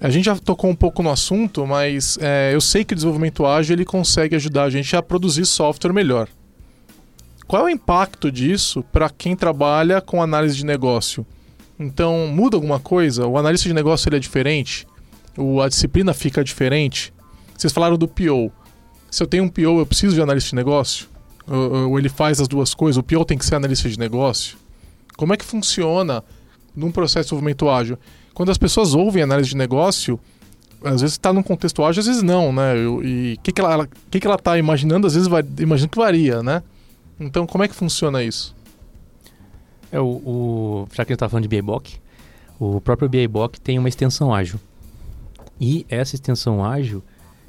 [0.00, 3.44] a gente já tocou um pouco no assunto, mas é, eu sei que o desenvolvimento
[3.44, 6.28] ágil ele consegue ajudar a gente a produzir software melhor.
[7.48, 11.26] Qual é o impacto disso para quem trabalha com análise de negócio?
[11.78, 13.26] Então, muda alguma coisa?
[13.26, 14.86] O analista de negócio ele é diferente?
[15.36, 17.12] O, a disciplina fica diferente?
[17.56, 18.52] Vocês falaram do PO.
[19.10, 21.08] Se eu tenho um PO, eu preciso de analista de negócio?
[21.46, 22.98] Ou, ou ele faz as duas coisas?
[22.98, 24.58] O PO tem que ser analista de negócio?
[25.16, 26.22] Como é que funciona
[26.74, 27.98] num processo de desenvolvimento ágil?
[28.34, 30.18] Quando as pessoas ouvem análise de negócio,
[30.84, 32.76] às vezes está num contexto ágil, às vezes não, né?
[33.02, 35.98] E o que, que, ela, que, que ela tá imaginando, às vezes vai, imagino que
[35.98, 36.62] varia, né?
[37.18, 38.54] Então, como é que funciona isso?
[39.90, 41.96] É, o, o, já que a gente tá falando de BABOC,
[42.60, 44.60] o próprio BABOC tem uma extensão ágil.
[45.60, 47.02] E essa extensão ágil,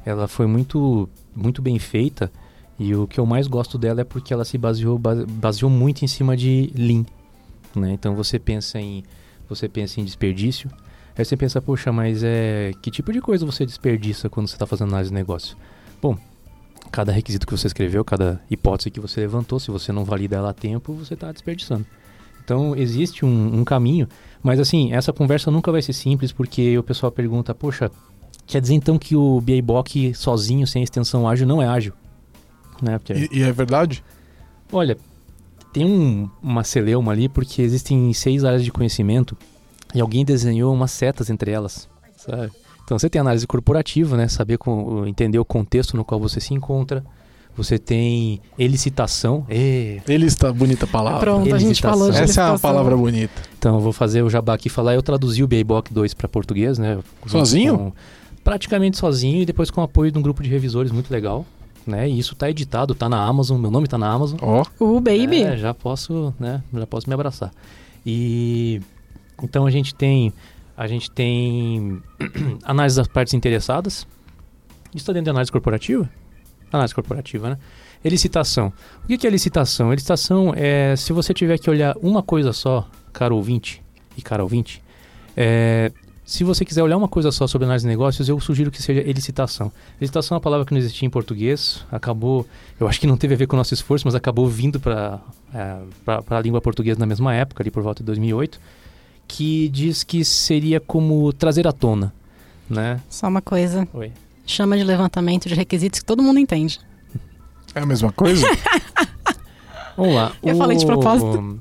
[0.03, 2.31] ela foi muito, muito bem feita.
[2.79, 6.03] E o que eu mais gosto dela é porque ela se baseou, base- baseou muito
[6.03, 7.05] em cima de Lean.
[7.75, 7.91] Né?
[7.91, 9.03] Então você pensa em
[9.47, 10.69] você pensa em desperdício.
[11.17, 14.65] Aí você pensa, poxa, mas é que tipo de coisa você desperdiça quando você está
[14.65, 15.57] fazendo análise de negócio?
[16.01, 16.17] Bom,
[16.91, 20.51] cada requisito que você escreveu, cada hipótese que você levantou, se você não valida ela
[20.51, 21.85] a tempo, você está desperdiçando.
[22.43, 24.07] Então existe um, um caminho,
[24.41, 27.91] mas assim, essa conversa nunca vai ser simples porque o pessoal pergunta, poxa,
[28.47, 31.93] quer dizer então que o BABOC sozinho, sem extensão ágil, não é ágil?
[32.81, 32.97] Né?
[32.97, 34.03] Porque, E, e é verdade?
[34.71, 34.97] Olha,
[35.73, 39.37] tem um, uma celeuma ali porque existem seis áreas de conhecimento
[39.93, 42.51] e alguém desenhou umas setas entre elas, sabe?
[42.83, 44.27] Então você tem análise corporativa, né?
[44.27, 47.03] Saber com, entender o contexto no qual você se encontra.
[47.57, 49.45] Você tem elicitação.
[49.49, 51.19] Ele está bonita a palavra.
[51.19, 51.91] Pronto, a gente Elicitação.
[51.99, 52.59] falou de Essa é uma licitação.
[52.59, 53.41] palavra bonita.
[53.57, 54.93] Então eu vou fazer o jabá aqui e falar.
[54.95, 56.99] Eu traduzi o BABOC 2 para português, né?
[57.27, 57.77] Sozinho?
[57.77, 57.91] com-
[58.43, 61.45] praticamente sozinho e depois com o apoio de um grupo de revisores muito legal.
[61.87, 62.09] Né?
[62.09, 64.37] E isso tá editado, tá na Amazon, meu nome tá na Amazon.
[64.41, 65.43] Ó, O Baby.
[65.43, 66.61] É, já posso, né?
[66.73, 67.51] Já posso me abraçar.
[68.05, 68.81] E
[69.41, 70.33] então a gente tem
[70.77, 72.01] a gente tem
[72.63, 74.07] análise das partes interessadas.
[74.89, 76.09] Isso está dentro de análise corporativa?
[76.71, 77.57] Análise corporativa, né?
[78.03, 78.71] Elicitação.
[79.03, 79.91] O que é licitação?
[79.91, 83.83] Elicitação é se você tiver que olhar uma coisa só, caro ouvinte
[84.15, 84.81] e cara ouvinte,
[85.35, 85.91] é,
[86.29, 89.01] se você quiser olhar uma coisa só sobre análise de negócios, eu sugiro que seja
[89.01, 89.71] elicitação.
[89.99, 92.45] Elicitação é uma palavra que não existia em português, acabou,
[92.79, 95.19] eu acho que não teve a ver com o nosso esforço, mas acabou vindo para
[95.51, 95.77] é,
[96.29, 98.59] a língua portuguesa na mesma época, ali por volta de 2008,
[99.27, 102.13] que diz que seria como trazer à tona,
[102.69, 103.01] né?
[103.09, 103.87] Só uma coisa.
[103.91, 104.11] Oi.
[104.45, 106.79] Chama de levantamento de requisitos que todo mundo entende.
[107.73, 108.45] é a mesma coisa?
[109.97, 110.31] Vamos lá.
[110.43, 111.59] Eu falei de propósito.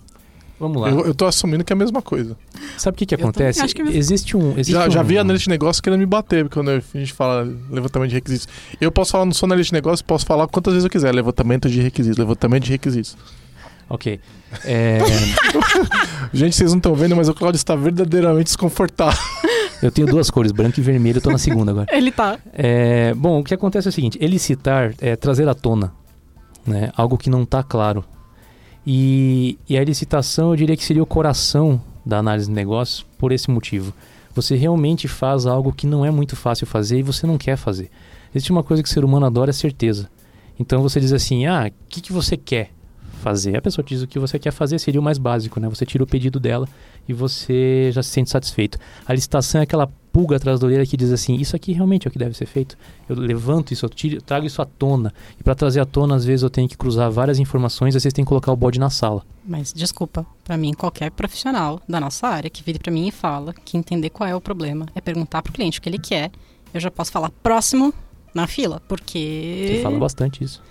[0.61, 0.91] Vamos lá.
[0.91, 2.37] eu, eu tô assumindo que é a mesma coisa.
[2.77, 3.61] Sabe o que, que também acontece?
[3.61, 3.97] acho que é.
[3.97, 4.53] Existe um.
[4.53, 7.49] Existe Já, já um- vi analista de negócio querendo me bater quando a gente fala
[7.71, 8.49] levantamento de requisitos.
[8.81, 11.15] Eu posso falar, não sou analista de negócio, posso falar quantas vezes eu quiser.
[11.15, 13.17] Levantamento de requisitos, levantamento de requisitos.
[13.91, 14.21] Ok.
[14.65, 14.99] É,
[16.33, 19.19] Gente, vocês não estão vendo, mas o Claudio está verdadeiramente desconfortável.
[19.83, 21.87] eu tenho duas cores, branco e vermelho, eu tô na segunda agora.
[21.91, 22.39] Ele tá.
[22.53, 25.93] É, bom, o que acontece é o seguinte: elicitar é trazer à tona.
[26.67, 26.91] né?
[26.97, 28.05] Algo que não está claro.
[28.91, 33.33] E, e a licitação, eu diria que seria o coração da análise de negócios por
[33.33, 33.93] esse motivo.
[34.35, 37.91] Você realmente faz algo que não é muito fácil fazer e você não quer fazer.
[38.35, 40.09] Existe uma coisa que o ser humano adora, é certeza.
[40.59, 42.71] Então você diz assim, ah, o que, que você quer
[43.21, 43.59] fazer?
[43.59, 45.69] A pessoa diz o que você quer fazer, seria o mais básico, né?
[45.69, 46.67] Você tira o pedido dela
[47.07, 48.79] e você já se sente satisfeito.
[49.07, 52.09] A licitação é aquela pulga atrás da orelha que diz assim: Isso aqui realmente é
[52.09, 52.77] o que deve ser feito.
[53.09, 55.13] Eu levanto isso, eu tiro, trago isso à tona.
[55.39, 58.15] E para trazer à tona, às vezes eu tenho que cruzar várias informações, às vezes
[58.15, 59.23] tem que colocar o bode na sala.
[59.47, 63.53] Mas desculpa, para mim, qualquer profissional da nossa área que vire para mim e fala
[63.53, 66.31] que entender qual é o problema é perguntar para o cliente o que ele quer,
[66.73, 67.93] eu já posso falar próximo
[68.35, 69.75] na fila, porque.
[69.77, 70.63] Você fala bastante isso.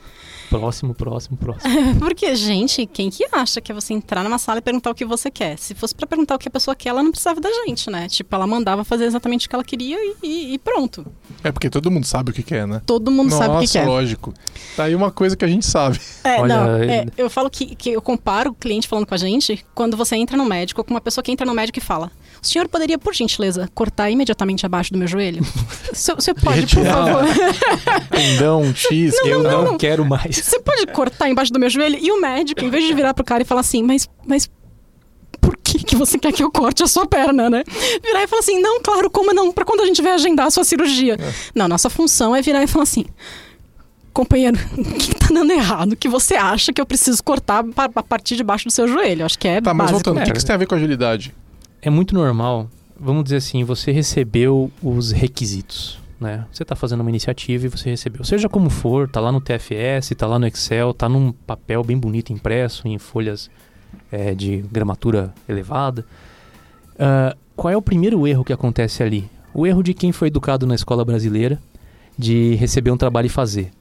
[0.49, 1.95] Próximo, próximo, próximo.
[1.99, 5.05] Porque, gente, quem que acha que é você entrar numa sala e perguntar o que
[5.05, 5.57] você quer?
[5.57, 8.07] Se fosse para perguntar o que a pessoa quer, ela não precisava da gente, né?
[8.07, 11.05] Tipo, ela mandava fazer exatamente o que ela queria e, e pronto.
[11.43, 12.81] É porque todo mundo sabe o que quer, né?
[12.85, 13.85] Todo mundo Nossa, sabe o que quer.
[13.85, 14.33] lógico.
[14.75, 15.99] Tá aí uma coisa que a gente sabe.
[16.23, 19.13] É, Olha, não, é- é, eu falo que, que eu comparo o cliente falando com
[19.13, 21.81] a gente quando você entra no médico com uma pessoa que entra no médico e
[21.81, 22.11] fala:
[22.47, 25.45] O senhor poderia, por gentileza, cortar imediatamente abaixo do meu joelho?
[25.91, 27.23] Você pode, por favor.
[28.09, 29.77] Tendão, X, eu não, não.
[29.77, 30.37] quero mais.
[30.37, 31.97] Você pode cortar embaixo do meu joelho?
[32.01, 34.49] E o médico, em vez de virar pro cara e falar assim, mas, mas
[35.41, 37.63] por que, que você quer que eu corte a sua perna, né?
[38.01, 39.51] Virar e falar assim, não, claro, como não?
[39.51, 41.17] Pra quando a gente vai agendar a sua cirurgia?
[41.53, 43.03] Não, nossa função é virar e falar assim,
[44.13, 45.91] companheiro, o que tá dando errado?
[45.91, 49.25] O que você acha que eu preciso cortar a partir de baixo do seu joelho?
[49.25, 49.93] Acho que é Tá, mas básico.
[50.05, 51.33] voltando, o que, que isso tem a ver com agilidade?
[51.87, 52.69] É muito normal,
[52.99, 55.97] vamos dizer assim, você recebeu os requisitos.
[56.19, 56.45] Né?
[56.51, 58.25] Você está fazendo uma iniciativa e você recebeu.
[58.25, 61.97] Seja como for, tá lá no TFS, tá lá no Excel, tá num papel bem
[61.97, 63.49] bonito impresso, em folhas
[64.11, 66.05] é, de gramatura elevada.
[66.99, 69.29] Ah, qual é o primeiro erro que acontece ali?
[69.53, 71.57] O erro de quem foi educado na escola brasileira
[72.19, 73.71] de receber um trabalho e fazer.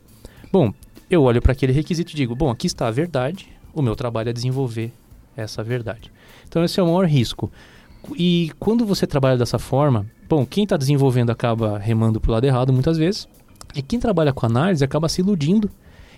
[0.52, 0.72] Bom,
[1.10, 4.28] eu olho para aquele requisito e digo: bom, aqui está a verdade, o meu trabalho
[4.28, 4.92] é desenvolver
[5.36, 6.12] essa verdade.
[6.48, 7.50] Então, esse é o maior risco.
[8.14, 12.44] E quando você trabalha dessa forma, bom, quem está desenvolvendo acaba remando para o lado
[12.44, 13.28] errado muitas vezes,
[13.74, 15.70] e quem trabalha com análise acaba se iludindo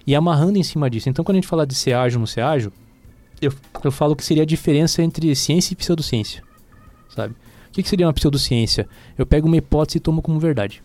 [0.06, 1.08] e amarrando em cima disso.
[1.08, 2.72] Então, quando a gente fala de ser ágil, não ser ágil,
[3.40, 6.42] eu, eu falo que seria a diferença entre ciência e pseudociência,
[7.14, 7.34] sabe?
[7.68, 8.88] O que, que seria uma pseudociência?
[9.16, 10.82] Eu pego uma hipótese e tomo como verdade,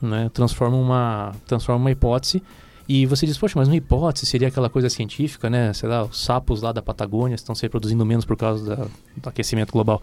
[0.00, 0.28] né?
[0.32, 2.42] Transformo uma, transformo uma hipótese
[2.88, 5.72] e você diz, poxa, mas uma hipótese seria aquela coisa científica, né?
[5.72, 9.28] Sei lá, os sapos lá da Patagônia estão se reproduzindo menos por causa da- do
[9.28, 10.00] aquecimento global.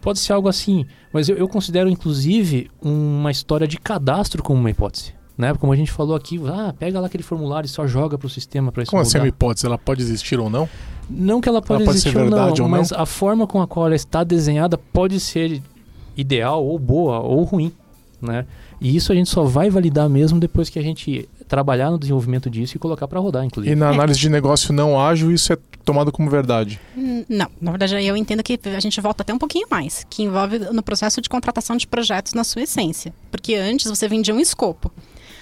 [0.00, 4.70] Pode ser algo assim, mas eu, eu considero inclusive uma história de cadastro como uma
[4.70, 5.14] hipótese.
[5.38, 5.54] Né?
[5.54, 8.30] Como a gente falou aqui, ah, pega lá aquele formulário e só joga para o
[8.30, 9.24] sistema para isso Como assim mudar.
[9.24, 9.66] uma hipótese?
[9.66, 10.68] Ela pode existir ou não?
[11.08, 12.78] Não que ela pode pode existir ser verdade ou ou não, não?
[12.78, 15.62] mas a forma com a qual ela está desenhada pode ser
[16.16, 17.72] ideal ou boa ou ruim,
[18.20, 18.44] né?
[18.82, 22.50] E isso a gente só vai validar mesmo depois que a gente trabalhar no desenvolvimento
[22.50, 23.72] disso e colocar para rodar, inclusive.
[23.72, 26.80] E na análise de negócio não ágil, isso é tomado como verdade.
[26.96, 30.22] Hum, Não, na verdade eu entendo que a gente volta até um pouquinho mais, que
[30.22, 33.12] envolve no processo de contratação de projetos na sua essência.
[33.30, 34.90] Porque antes você vendia um escopo.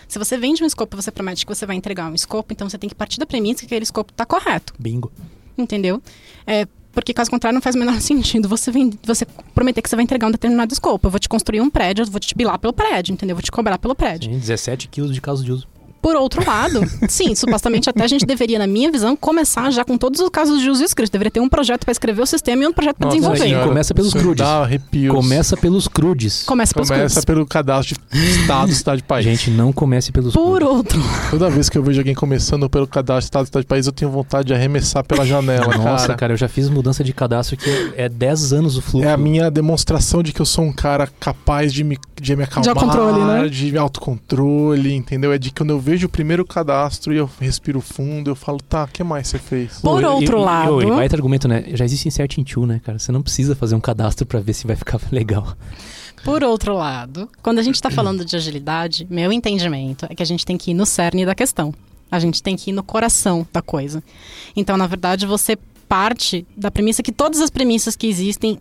[0.09, 2.69] Se você vende um escopo e você promete que você vai entregar um escopo, então
[2.69, 5.13] você tem que partir da premissa que aquele escopo está correto, Bingo.
[5.57, 6.03] entendeu?
[6.47, 9.25] É, porque caso contrário não faz o menor sentido você, vem, você
[9.55, 11.07] prometer que você vai entregar um determinado escopo.
[11.07, 13.35] Eu vou te construir um prédio, eu vou te bilar pelo prédio, entendeu?
[13.35, 14.33] Eu vou te cobrar pelo prédio.
[14.33, 15.67] Sim, 17 quilos de caso de uso.
[16.01, 19.99] Por outro lado, sim, supostamente até a gente deveria, na minha visão, começar já com
[19.99, 21.13] todos os casos de uso escrito.
[21.13, 23.39] Deveria ter um projeto para escrever o sistema e um projeto para desenvolver.
[23.39, 23.69] senhora.
[23.69, 24.45] começa pelos crudes.
[24.45, 25.15] Dá arrepios.
[25.15, 26.43] Começa pelos crudes.
[26.45, 27.25] Começa pelos Começa crudes.
[27.25, 29.25] pelo cadastro de estado, cidade, país.
[29.25, 30.69] Gente, não comece pelos Por crudes.
[30.77, 33.93] outro Toda vez que eu vejo alguém começando pelo cadastro de estado, cidade, país, eu
[33.93, 36.19] tenho vontade de arremessar pela janela, Nossa, cara.
[36.19, 36.33] cara.
[36.33, 39.07] eu já fiz mudança de cadastro que é 10 anos o fluxo.
[39.09, 42.45] É a minha demonstração de que eu sou um cara capaz de me, de me
[42.45, 43.49] acalmar, autocontrole, né?
[43.49, 45.33] de autocontrole, entendeu?
[45.33, 48.59] É de que quando eu vejo o primeiro cadastro e eu respiro fundo, eu falo,
[48.61, 49.79] tá, o que mais você fez?
[49.81, 51.65] Por E- outro e- e- lado- E baita argumento, né?
[51.75, 52.99] Já existe Insert in Tool, né, cara?
[52.99, 55.57] Você não precisa fazer um cadastro pra ver se vai ficar legal.
[56.25, 60.27] Por outro lado, quando a gente está falando de agilidade, meu entendimento é que a
[60.27, 61.73] gente tem que ir no cerne da questão.
[62.11, 64.03] A gente tem que ir no coração da coisa.
[64.55, 65.57] Então, na verdade, você
[65.89, 68.61] parte da premissa que todas as premissas que existem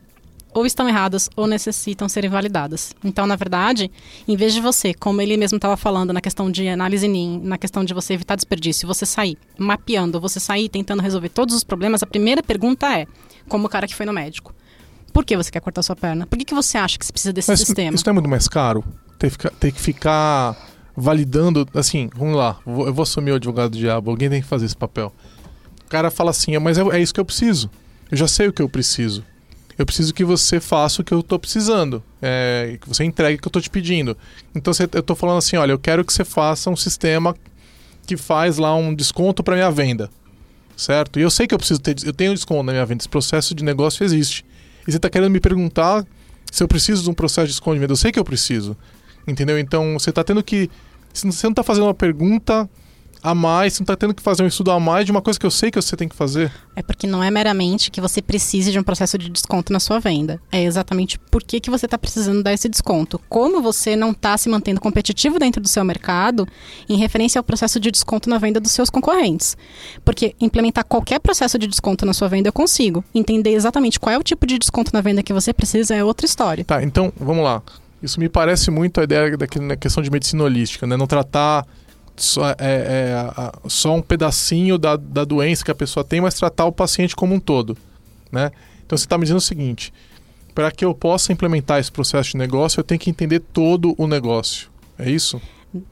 [0.54, 2.94] ou estão erradas ou necessitam serem validadas.
[3.04, 3.92] Então, na verdade,
[4.28, 7.58] em vez de você, como ele mesmo estava falando na questão de análise NIM, na
[7.58, 12.02] questão de você evitar desperdício, você sair mapeando, você sair tentando resolver todos os problemas,
[12.02, 13.06] a primeira pergunta é,
[13.48, 14.54] como o cara que foi no médico,
[15.14, 16.26] por que você quer cortar sua perna?
[16.28, 17.96] Por que, que você acha que você precisa desse Mas sistema?
[17.96, 18.84] isso não é muito mais caro?
[19.18, 20.56] Ter, fica- ter que ficar
[20.96, 24.66] validando, assim, vamos lá, eu vou assumir o advogado do diabo, alguém tem que fazer
[24.66, 25.14] esse papel.
[25.86, 27.70] O cara fala assim, mas é, é isso que eu preciso.
[28.12, 29.24] Eu já sei o que eu preciso.
[29.80, 32.04] Eu preciso que você faça o que eu tô precisando.
[32.22, 34.16] É, que você entregue o que eu tô te pedindo.
[34.54, 37.34] Então você- eu tô falando assim, olha, eu quero que você faça um sistema
[38.06, 40.10] que faz lá um desconto para minha venda,
[40.76, 41.18] certo?
[41.18, 43.02] E eu sei que eu preciso ter, eu tenho desconto na minha venda.
[43.02, 44.44] Esse processo de negócio existe.
[44.86, 46.06] E você está querendo me perguntar
[46.52, 47.94] se eu preciso de um processo de desconto de venda.
[47.94, 48.76] Eu sei que eu preciso,
[49.26, 49.58] entendeu?
[49.58, 50.70] Então você está tendo que,
[51.14, 52.70] você não está fazendo uma pergunta
[53.22, 55.40] a mais, você não está tendo que fazer um estudo a mais de uma coisa
[55.40, 56.52] que eu sei que você tem que fazer.
[56.76, 60.00] É porque não é meramente que você precise de um processo de desconto na sua
[60.00, 60.42] venda.
[60.52, 63.20] É exatamente por que, que você está precisando dar esse desconto.
[63.28, 66.48] Como você não está se mantendo competitivo dentro do seu mercado
[66.88, 69.58] em referência ao processo de desconto na venda dos seus concorrentes.
[70.06, 73.04] Porque implementar qualquer processo de desconto na sua venda eu consigo.
[73.14, 76.26] Entender exatamente qual é o tipo de desconto na venda que você precisa é outra
[76.26, 76.64] história.
[76.64, 77.62] Tá, então vamos lá.
[78.02, 80.96] Isso me parece muito a ideia da questão de medicina holística, né?
[80.96, 81.66] Não tratar
[82.20, 86.34] só, é, é a, só um pedacinho da, da doença que a pessoa tem, mas
[86.34, 87.78] tratar o paciente como um todo.
[88.32, 88.52] Né?
[88.86, 89.94] Então você está me dizendo o seguinte:
[90.54, 94.08] para que eu possa implementar esse processo de negócio, eu tenho que entender todo o
[94.08, 94.70] negócio.
[94.98, 95.42] É isso?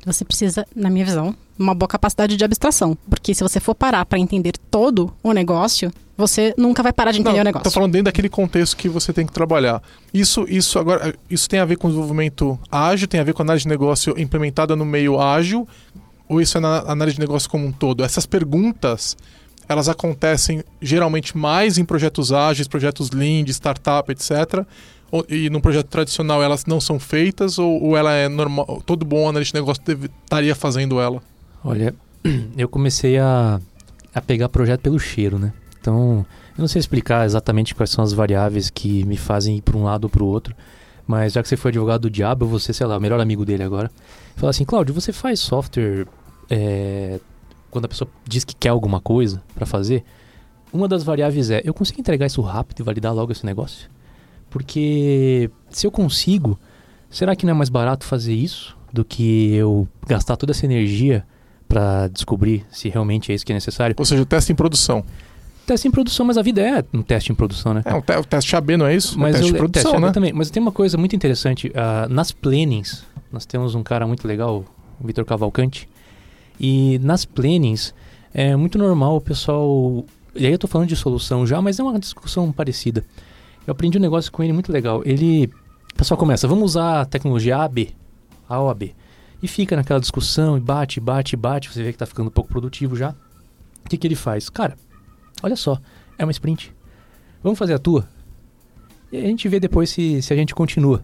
[0.05, 2.97] Você precisa, na minha visão, uma boa capacidade de abstração.
[3.09, 7.19] Porque se você for parar para entender todo o negócio, você nunca vai parar de
[7.19, 7.67] entender Não, o negócio.
[7.67, 9.81] Estou falando dentro daquele contexto que você tem que trabalhar.
[10.11, 13.63] Isso, isso agora, isso tem a ver com desenvolvimento ágil, tem a ver com análise
[13.63, 15.67] de negócio implementada no meio ágil,
[16.27, 18.03] ou isso é na análise de negócio como um todo?
[18.03, 19.15] Essas perguntas,
[19.67, 24.65] elas acontecem geralmente mais em projetos ágeis, projetos lean, de startup, etc.
[25.29, 28.81] E num projeto tradicional elas não são feitas ou, ou ela é normal?
[28.85, 31.21] Todo bom analista de negócio deve, estaria fazendo ela?
[31.63, 31.95] Olha,
[32.57, 33.59] eu comecei a,
[34.13, 35.53] a pegar projeto pelo cheiro, né?
[35.79, 36.25] Então,
[36.57, 39.83] eu não sei explicar exatamente quais são as variáveis que me fazem ir para um
[39.83, 40.53] lado ou para o outro,
[41.05, 43.63] mas já que você foi advogado do diabo, ser, sei lá, o melhor amigo dele
[43.63, 43.89] agora.
[44.35, 46.05] Falar assim, Cláudio, você faz software
[46.49, 47.19] é,
[47.69, 50.03] quando a pessoa diz que quer alguma coisa para fazer?
[50.71, 53.89] Uma das variáveis é, eu consigo entregar isso rápido e validar logo esse negócio?
[54.49, 56.59] Porque se eu consigo,
[57.09, 61.25] será que não é mais barato fazer isso do que eu gastar toda essa energia
[61.67, 63.95] para descobrir se realmente é isso que é necessário?
[63.97, 65.03] Ou seja, teste em produção.
[65.65, 67.81] Teste em produção, mas a vida é um teste em produção, né?
[67.83, 69.19] É, o, te o teste AB não é isso?
[69.19, 70.11] Mas é teste eu, de produção, teste né?
[70.13, 70.33] também.
[70.33, 71.67] Mas tem uma coisa muito interessante.
[71.67, 74.63] Uh, nas plannings, nós temos um cara muito legal,
[74.97, 75.89] o Vitor Cavalcante.
[76.59, 77.93] E nas plannings,
[78.33, 80.05] é muito normal o pessoal...
[80.35, 83.03] E aí eu tô falando de solução já, mas é uma discussão parecida.
[83.65, 85.01] Eu aprendi um negócio com ele muito legal.
[85.05, 85.49] Ele...
[85.93, 87.89] O pessoal começa, vamos usar a tecnologia A, B.
[88.47, 88.93] A ou A, B.
[89.41, 91.71] E fica naquela discussão, e bate, bate, bate.
[91.71, 93.15] Você vê que tá ficando um pouco produtivo já.
[93.85, 94.49] O que, que ele faz?
[94.49, 94.77] Cara,
[95.41, 95.79] olha só,
[96.17, 96.73] é uma sprint.
[97.43, 98.07] Vamos fazer a tua?
[99.11, 101.03] E a gente vê depois se, se a gente continua.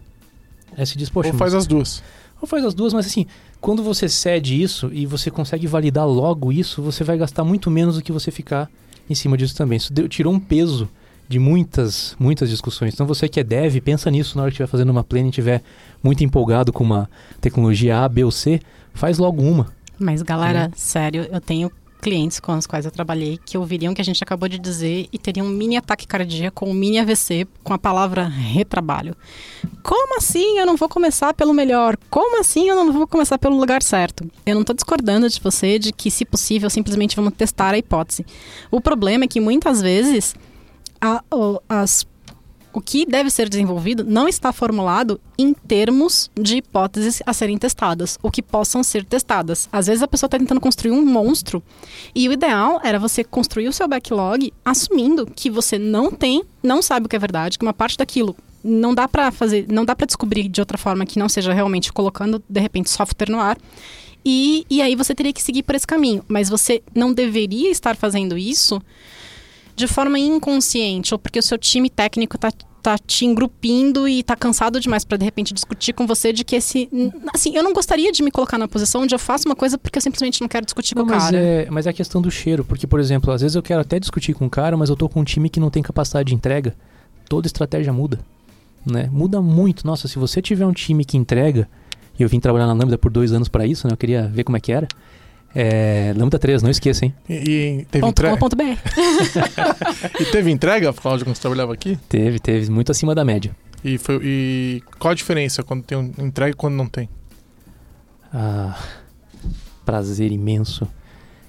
[0.76, 2.02] Aí se diz, Ou faz mas- as duas.
[2.40, 3.26] ou faz as duas, mas assim,
[3.64, 7.96] quando você cede isso e você consegue validar logo isso, você vai gastar muito menos
[7.96, 8.68] do que você ficar
[9.08, 9.78] em cima disso também.
[9.78, 10.86] Isso deu- tirou um peso
[11.26, 12.92] de muitas, muitas discussões.
[12.92, 15.30] Então você que é dev, pensa nisso na hora que estiver fazendo uma planning e
[15.30, 15.62] estiver
[16.02, 17.08] muito empolgado com uma
[17.40, 18.60] tecnologia A, B ou C,
[18.92, 19.68] faz logo uma.
[19.98, 21.70] Mas, galera, sério, eu tenho
[22.04, 25.08] clientes com os quais eu trabalhei que ouviriam o que a gente acabou de dizer
[25.10, 29.16] e teriam um mini ataque cardíaco, um mini AVC com a palavra retrabalho.
[29.82, 31.96] Como assim eu não vou começar pelo melhor?
[32.10, 34.30] Como assim eu não vou começar pelo lugar certo?
[34.44, 38.26] Eu não estou discordando de você de que, se possível, simplesmente vamos testar a hipótese.
[38.70, 40.34] O problema é que muitas vezes
[41.00, 41.24] a-
[41.68, 42.06] as
[42.74, 48.18] o que deve ser desenvolvido não está formulado em termos de hipóteses a serem testadas,
[48.20, 49.68] ou que possam ser testadas.
[49.72, 51.62] Às vezes a pessoa está tentando construir um monstro
[52.14, 56.82] e o ideal era você construir o seu backlog assumindo que você não tem, não
[56.82, 59.94] sabe o que é verdade, que uma parte daquilo não dá para fazer, não dá
[59.94, 63.56] para descobrir de outra forma que não seja realmente colocando de repente software no ar.
[64.24, 67.94] E, e aí você teria que seguir por esse caminho, mas você não deveria estar
[67.94, 68.80] fazendo isso
[69.74, 74.36] de forma inconsciente ou porque o seu time técnico tá, tá te engrupindo e tá
[74.36, 76.88] cansado demais para de repente discutir com você de que esse
[77.32, 79.98] assim eu não gostaria de me colocar na posição onde eu faço uma coisa porque
[79.98, 82.30] eu simplesmente não quero discutir Não, com o cara é, mas é a questão do
[82.30, 84.96] cheiro, porque, por exemplo, às vezes eu quero até discutir com o cara, mas eu
[84.96, 86.74] tô com um time que não tem capacidade de entrega.
[87.28, 88.18] Toda estratégia muda.
[88.84, 89.08] Né?
[89.10, 89.86] Muda muito.
[89.86, 91.68] Nossa, se você tiver um time que entrega,
[92.18, 93.92] e eu vim trabalhar na Lambda por dois anos para isso, né?
[93.92, 94.86] Eu queria ver como é que era.
[95.54, 97.14] É, Lambda 3, não esqueça, hein?
[97.28, 98.32] E, e teve, Ponto entrega,
[100.18, 101.96] e teve entrega, Cláudio, quando você trabalhava aqui?
[102.08, 103.54] Teve, teve, muito acima da média.
[103.84, 107.08] E, foi, e qual a diferença quando tem um entrega e quando não tem?
[108.32, 108.76] Ah,
[109.84, 110.88] prazer imenso.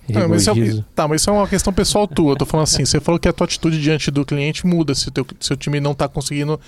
[0.08, 0.54] Não, mas é,
[0.94, 2.34] tá, mas isso é uma questão pessoal tua.
[2.34, 5.08] Eu tô falando assim, você falou que a tua atitude diante do cliente muda se
[5.08, 6.60] o teu, seu time não tá conseguindo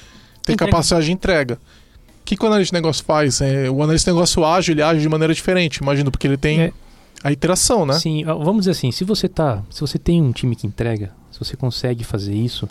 [0.43, 0.71] ter Entregar.
[0.71, 1.59] capacidade de entrega.
[2.21, 3.41] O que, que o analista de negócio faz?
[3.41, 6.61] É, o analista de negócio ágil, ele age de maneira diferente, imagino, porque ele tem
[6.61, 6.73] É.
[7.23, 7.93] a iteração, né?
[7.93, 11.39] Sim, vamos dizer assim, se você tá, se você tem um time que entrega, se
[11.39, 12.67] você consegue fazer isso,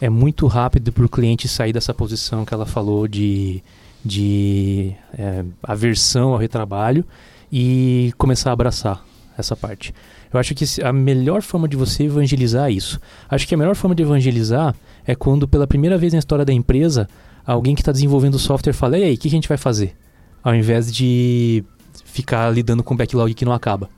[0.00, 3.62] é muito rápido para o cliente sair dessa posição que ela falou de,
[4.04, 7.04] de é, aversão ao retrabalho
[7.50, 9.04] e começar a abraçar
[9.38, 9.94] essa parte.
[10.32, 13.00] Eu acho que a melhor forma de você evangelizar isso.
[13.28, 14.74] Acho que a melhor forma de evangelizar
[15.06, 17.08] é quando, pela primeira vez na história da empresa,
[17.46, 19.94] alguém que está desenvolvendo o software fala: e aí, o que a gente vai fazer?
[20.42, 21.64] Ao invés de
[22.04, 23.88] ficar lidando com backlog que não acaba.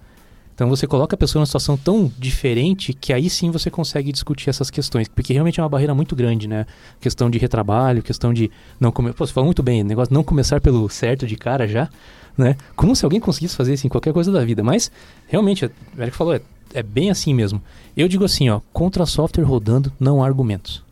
[0.56, 4.48] Então você coloca a pessoa numa situação tão diferente que aí sim você consegue discutir
[4.48, 6.66] essas questões, porque realmente é uma barreira muito grande, né?
[6.98, 9.12] Questão de retrabalho, questão de não comer.
[9.12, 11.90] Pô, você falou muito bem, negócio não começar pelo certo de cara já,
[12.38, 12.56] né?
[12.74, 14.62] Como se alguém conseguisse fazer isso em qualquer coisa da vida.
[14.62, 14.90] Mas
[15.26, 16.40] realmente, o Eric falou, é,
[16.72, 17.60] é bem assim mesmo.
[17.94, 20.82] Eu digo assim, ó, contra software rodando, não há argumentos.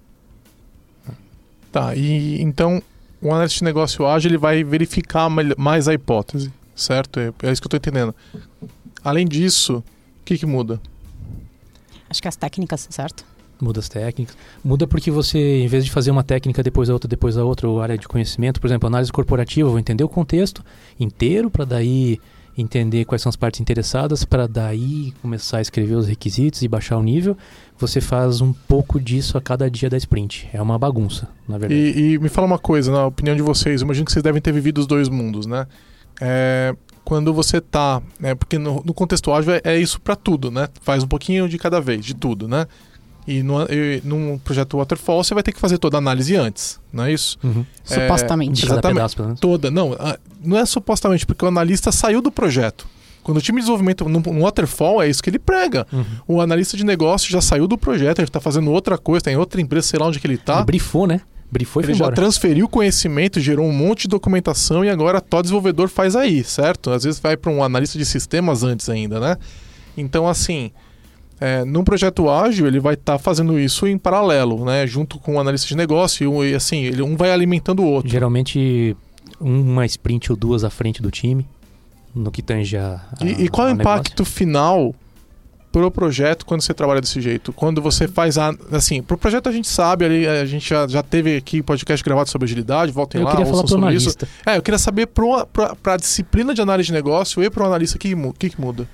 [1.72, 2.82] Tá, e então
[3.20, 7.20] o analista de negócio ágil ele vai verificar mais a hipótese, certo?
[7.20, 8.14] É, é isso que eu estou entendendo.
[9.02, 10.80] Além disso, o que, que muda?
[12.08, 13.24] Acho que as técnicas, certo?
[13.60, 14.36] Muda as técnicas.
[14.64, 17.68] Muda porque você, em vez de fazer uma técnica depois a outra, depois a outra,
[17.68, 20.64] ou área de conhecimento, por exemplo, análise corporativa, eu vou entender o contexto
[20.98, 22.20] inteiro para daí
[22.56, 26.96] entender quais são as partes interessadas, para daí começar a escrever os requisitos e baixar
[26.96, 27.36] o nível.
[27.78, 30.48] Você faz um pouco disso a cada dia da sprint.
[30.52, 31.80] É uma bagunça, na verdade.
[31.80, 34.52] E, e me fala uma coisa, na opinião de vocês, imagino que vocês devem ter
[34.52, 35.66] vivido os dois mundos, né?
[36.20, 40.50] É, quando você tá, né, porque no, no contexto ágil é, é isso para tudo,
[40.50, 40.68] né?
[40.82, 42.66] Faz um pouquinho de cada vez, de tudo, né?
[43.26, 46.78] E, no, e num projeto Waterfall você vai ter que fazer toda a análise antes,
[46.92, 47.38] não é isso?
[47.42, 47.64] Uhum.
[47.88, 48.64] É, supostamente.
[48.64, 49.16] Exatamente.
[49.16, 49.70] Pedaço, toda.
[49.70, 49.96] Não,
[50.42, 52.86] não é supostamente, porque o analista saiu do projeto.
[53.22, 55.86] Quando o time de desenvolvimento no, no Waterfall, é isso que ele prega.
[55.90, 56.04] Uhum.
[56.28, 59.60] O analista de negócio já saiu do projeto, ele está fazendo outra coisa, tem outra
[59.62, 60.56] empresa, sei lá onde que ele está.
[60.56, 61.22] Ele brifou, né?
[61.50, 65.88] Brifou e Ele já transferiu conhecimento, gerou um monte de documentação e agora todo desenvolvedor
[65.88, 66.90] faz aí, certo?
[66.90, 69.36] Às vezes vai para um analista de sistemas antes ainda, né?
[69.96, 70.72] Então, assim,
[71.40, 74.86] é, num projeto ágil, ele vai estar tá fazendo isso em paralelo, né?
[74.86, 78.10] Junto com o analista de negócio e, assim, ele, um vai alimentando o outro.
[78.10, 78.96] Geralmente,
[79.40, 81.46] uma sprint ou duas à frente do time,
[82.14, 84.34] no que tange a, a E, e qual é o impacto negócio?
[84.34, 84.94] final
[85.80, 87.52] pro projeto quando você trabalha desse jeito?
[87.52, 88.54] Quando você faz a.
[88.70, 92.28] Assim, pro projeto a gente sabe, ali, a gente já, já teve aqui podcast gravado
[92.28, 94.24] sobre agilidade, voltem eu lá, queria falar pro analista.
[94.24, 94.34] isso.
[94.46, 97.96] É, eu queria saber para a disciplina de análise de negócio e para o analista,
[97.96, 98.88] o que, que, que muda?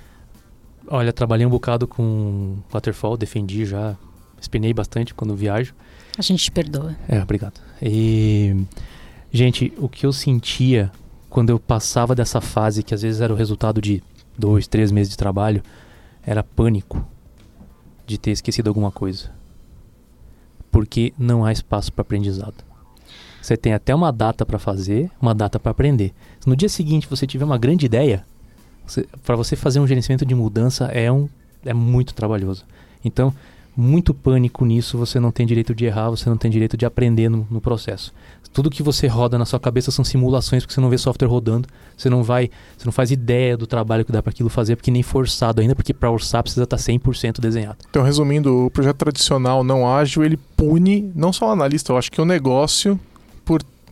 [0.87, 3.95] Olha, trabalhei um bocado com Waterfall, defendi já,
[4.39, 5.75] espinei bastante quando viajo.
[6.17, 6.95] A gente te perdoa.
[7.07, 7.61] É, obrigado.
[7.81, 8.55] E,
[9.31, 10.91] gente, o que eu sentia
[11.29, 14.03] quando eu passava dessa fase, que às vezes era o resultado de
[14.37, 15.63] dois, três meses de trabalho,
[16.23, 17.05] era pânico
[18.05, 19.31] de ter esquecido alguma coisa.
[20.71, 22.63] Porque não há espaço para aprendizado.
[23.41, 26.13] Você tem até uma data para fazer, uma data para aprender.
[26.39, 28.25] Se no dia seguinte você tiver uma grande ideia,
[29.23, 31.27] para você fazer um gerenciamento de mudança é, um,
[31.65, 32.65] é muito trabalhoso.
[33.03, 33.33] Então,
[33.75, 37.29] muito pânico nisso, você não tem direito de errar, você não tem direito de aprender
[37.29, 38.13] no, no, processo.
[38.51, 41.69] Tudo que você roda na sua cabeça são simulações, porque você não vê software rodando,
[41.95, 44.91] você não vai, você não faz ideia do trabalho que dá para aquilo fazer, porque
[44.91, 47.77] nem forçado ainda, porque para orçar precisa estar 100% desenhado.
[47.89, 52.11] Então, resumindo, o projeto tradicional não ágil, ele pune não só o analista, eu acho
[52.11, 52.99] que o negócio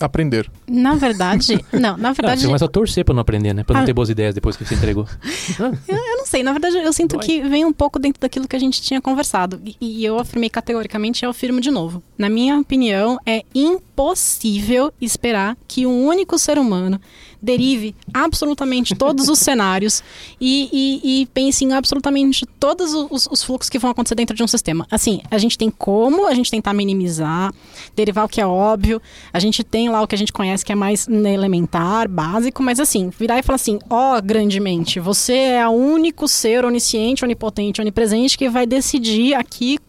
[0.05, 0.49] aprender.
[0.67, 2.33] Na verdade, não, na verdade.
[2.33, 3.63] Ah, você começa a torcer para não aprender, né?
[3.63, 3.85] Para não ah.
[3.85, 5.07] ter boas ideias depois que você entregou.
[5.59, 7.25] eu, eu, não sei, na verdade eu sinto Dói.
[7.25, 9.61] que vem um pouco dentro daquilo que a gente tinha conversado.
[9.63, 12.01] E, e eu afirmei categoricamente e eu afirmo de novo.
[12.17, 16.99] Na minha opinião, é impossível esperar que um único ser humano
[17.41, 20.03] derive absolutamente todos os cenários
[20.39, 24.43] e, e, e, pense em absolutamente todos os, os, fluxos que vão acontecer dentro de
[24.43, 24.85] um sistema.
[24.91, 27.53] Assim, a gente tem como a gente tentar minimizar,
[27.95, 30.71] derivar o que é óbvio, a gente tem lá o que a gente conhece que
[30.71, 35.67] é mais elementar, básico, mas assim, virar e falar assim, ó, oh, grandemente, você é
[35.67, 39.79] o único ser onisciente, onipotente, onipresente que vai decidir aqui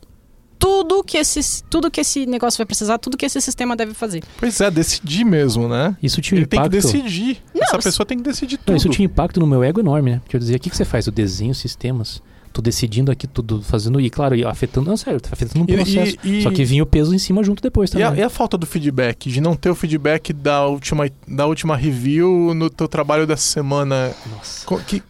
[0.61, 4.23] tudo que esse, tudo que esse negócio vai precisar, tudo que esse sistema deve fazer.
[4.39, 5.97] Pois é, decidir mesmo, né?
[6.03, 6.71] Isso tinha um impacto.
[6.71, 7.43] tem que decidir.
[7.55, 8.69] Não, Essa pessoa tem que decidir tudo.
[8.69, 10.21] Não, isso tinha impacto no meu ego enorme, né?
[10.23, 11.07] Porque eu dizia, o que, que você faz?
[11.07, 12.23] Eu desenho sistemas.
[12.53, 14.01] Tô decidindo aqui tudo, fazendo.
[14.01, 14.91] E claro, afetando.
[14.91, 16.17] Não, sério, tá afetando um processo.
[16.25, 18.07] E, e, Só que vinha o peso em cima junto depois também.
[18.07, 21.47] E a, e a, falta do feedback, de não ter o feedback da última, da
[21.47, 24.13] última review no teu trabalho dessa semana.
[24.35, 24.67] Nossa.
[24.85, 25.01] Que,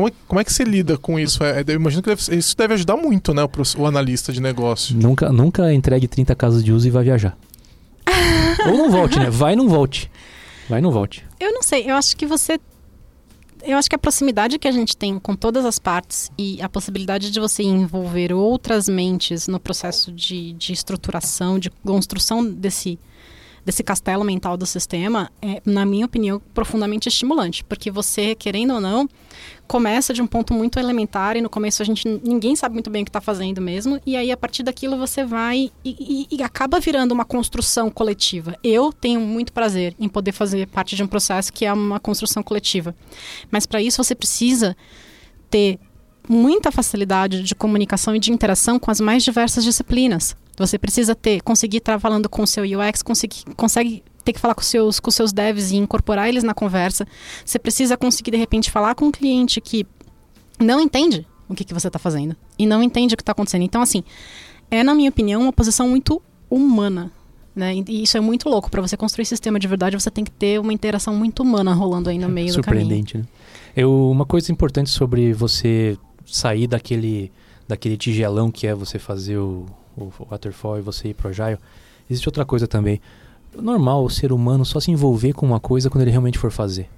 [0.00, 1.44] como é, como é que você lida com isso?
[1.44, 4.96] É, eu imagino que deve, isso deve ajudar muito, né, o, o analista de negócio.
[4.96, 7.36] Nunca, nunca entregue 30 casas de uso e vá viajar.
[8.66, 9.28] Ou não volte, né?
[9.28, 10.10] Vai e não volte.
[10.68, 11.26] Vai e não volte.
[11.38, 12.58] Eu não sei, eu acho que você.
[13.62, 16.68] Eu acho que a proximidade que a gente tem com todas as partes e a
[16.68, 22.98] possibilidade de você envolver outras mentes no processo de, de estruturação, de construção desse,
[23.62, 28.80] desse castelo mental do sistema é, na minha opinião, profundamente estimulante, porque você, querendo ou
[28.80, 29.06] não,
[29.66, 33.02] começa de um ponto muito elementar e no começo a gente ninguém sabe muito bem
[33.02, 36.42] o que está fazendo mesmo e aí a partir daquilo você vai e, e, e,
[36.42, 38.56] acaba virando uma construção coletiva.
[38.64, 42.42] Eu tenho muito prazer em poder fazer parte de um processo que é uma construção
[42.42, 42.94] coletiva,
[43.50, 44.76] mas para isso você precisa
[45.48, 45.78] ter
[46.28, 50.36] muita facilidade de comunicação e de interação com as mais diversas disciplinas.
[50.56, 54.54] Você precisa ter, conseguir estar falando com o seu UX, conseguir, consegue ter que falar
[54.54, 57.06] com seus, com seus devs e incorporar eles na conversa.
[57.44, 59.86] Você precisa conseguir, de repente, falar com um cliente que
[60.58, 63.62] não entende o que, que você está fazendo e não entende o que está acontecendo.
[63.62, 64.04] Então, assim,
[64.70, 67.10] é, na minha opinião, uma posição muito humana.
[67.54, 67.74] Né?
[67.74, 68.70] E isso é muito louco.
[68.70, 72.08] Para você construir sistema de verdade, você tem que ter uma interação muito humana rolando
[72.08, 72.84] aí no meio do caminho.
[72.84, 73.24] Surpreendente, né?
[73.76, 77.32] Eu, uma coisa importante sobre você sair daquele,
[77.66, 79.66] daquele tigelão que é você fazer o,
[79.96, 81.58] o waterfall e você ir pro agile,
[82.08, 83.00] existe outra coisa também.
[83.54, 86.88] Normal o ser humano só se envolver com uma coisa quando ele realmente for fazer.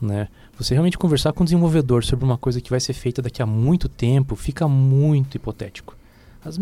[0.00, 0.28] Né?
[0.58, 3.46] Você realmente conversar com o desenvolvedor sobre uma coisa que vai ser feita daqui a
[3.46, 5.96] muito tempo fica muito hipotético.
[6.44, 6.58] As,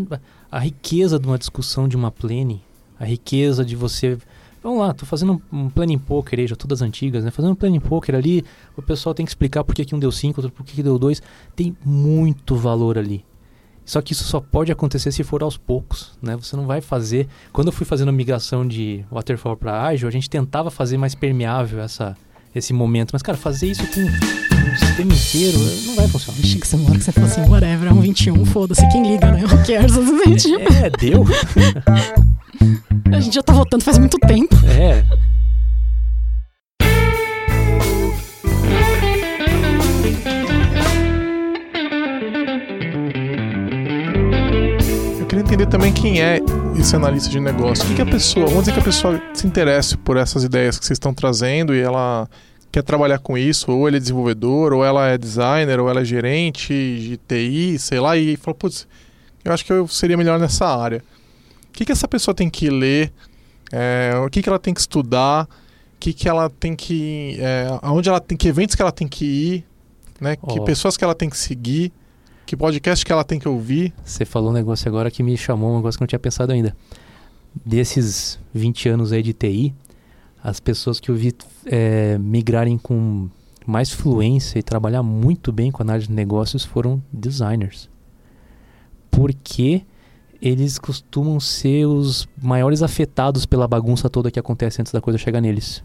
[0.51, 2.61] a riqueza de uma discussão de uma plane,
[2.99, 4.17] a riqueza de você
[4.61, 7.31] Vamos lá, tô fazendo um, um planning poker aí, já todas antigas, né?
[7.31, 8.43] Fazendo um planning poker ali,
[8.75, 10.83] o pessoal tem que explicar por que, que um deu 5, outro por que, que
[10.83, 11.21] deu 2.
[11.55, 13.23] Tem muito valor ali.
[13.89, 16.35] Só que isso só pode acontecer se for aos poucos, né?
[16.35, 17.27] Você não vai fazer...
[17.51, 21.15] Quando eu fui fazendo a migração de Waterfall para Agile, a gente tentava fazer mais
[21.15, 22.15] permeável essa,
[22.53, 23.09] esse momento.
[23.13, 26.39] Mas, cara, fazer isso com um sistema inteiro não vai funcionar.
[26.39, 29.31] Achei que você mora que você falou assim, whatever, é um 21, foda-se, quem liga,
[29.31, 29.41] né?
[29.43, 29.93] Who cares?
[29.97, 31.25] É, é deu.
[33.11, 34.55] A gente já tá votando faz muito tempo.
[34.67, 35.03] É.
[45.59, 46.39] entender também quem é
[46.79, 47.83] esse analista de negócio.
[47.83, 50.79] O que, que a pessoa, vamos dizer que a pessoa se interesse por essas ideias
[50.79, 52.29] que vocês estão trazendo e ela
[52.71, 56.05] quer trabalhar com isso, ou ele é desenvolvedor, ou ela é designer, ou ela é
[56.05, 58.87] gerente de TI, sei lá, e falou, putz,
[59.43, 61.03] eu acho que eu seria melhor nessa área.
[61.67, 63.11] O que, que essa pessoa tem que ler?
[63.71, 65.43] É, o que, que ela tem que estudar?
[65.43, 67.37] O que, que ela tem que.
[67.39, 69.65] É, aonde ela tem que eventos que ela tem que ir?
[70.21, 70.37] Né?
[70.37, 71.91] Que pessoas que ela tem que seguir?
[72.49, 73.93] Que podcast que ela tem que ouvir?
[74.03, 76.51] Você falou um negócio agora que me chamou, um negócio que eu não tinha pensado
[76.51, 76.75] ainda.
[77.63, 79.71] Desses 20 anos aí de TI,
[80.43, 81.31] as pessoas que eu vi
[81.67, 83.29] é, migrarem com
[83.67, 87.87] mais fluência e trabalhar muito bem com análise de negócios foram designers.
[89.11, 89.83] Porque
[90.41, 95.39] eles costumam ser os maiores afetados pela bagunça toda que acontece antes da coisa chegar
[95.39, 95.83] neles.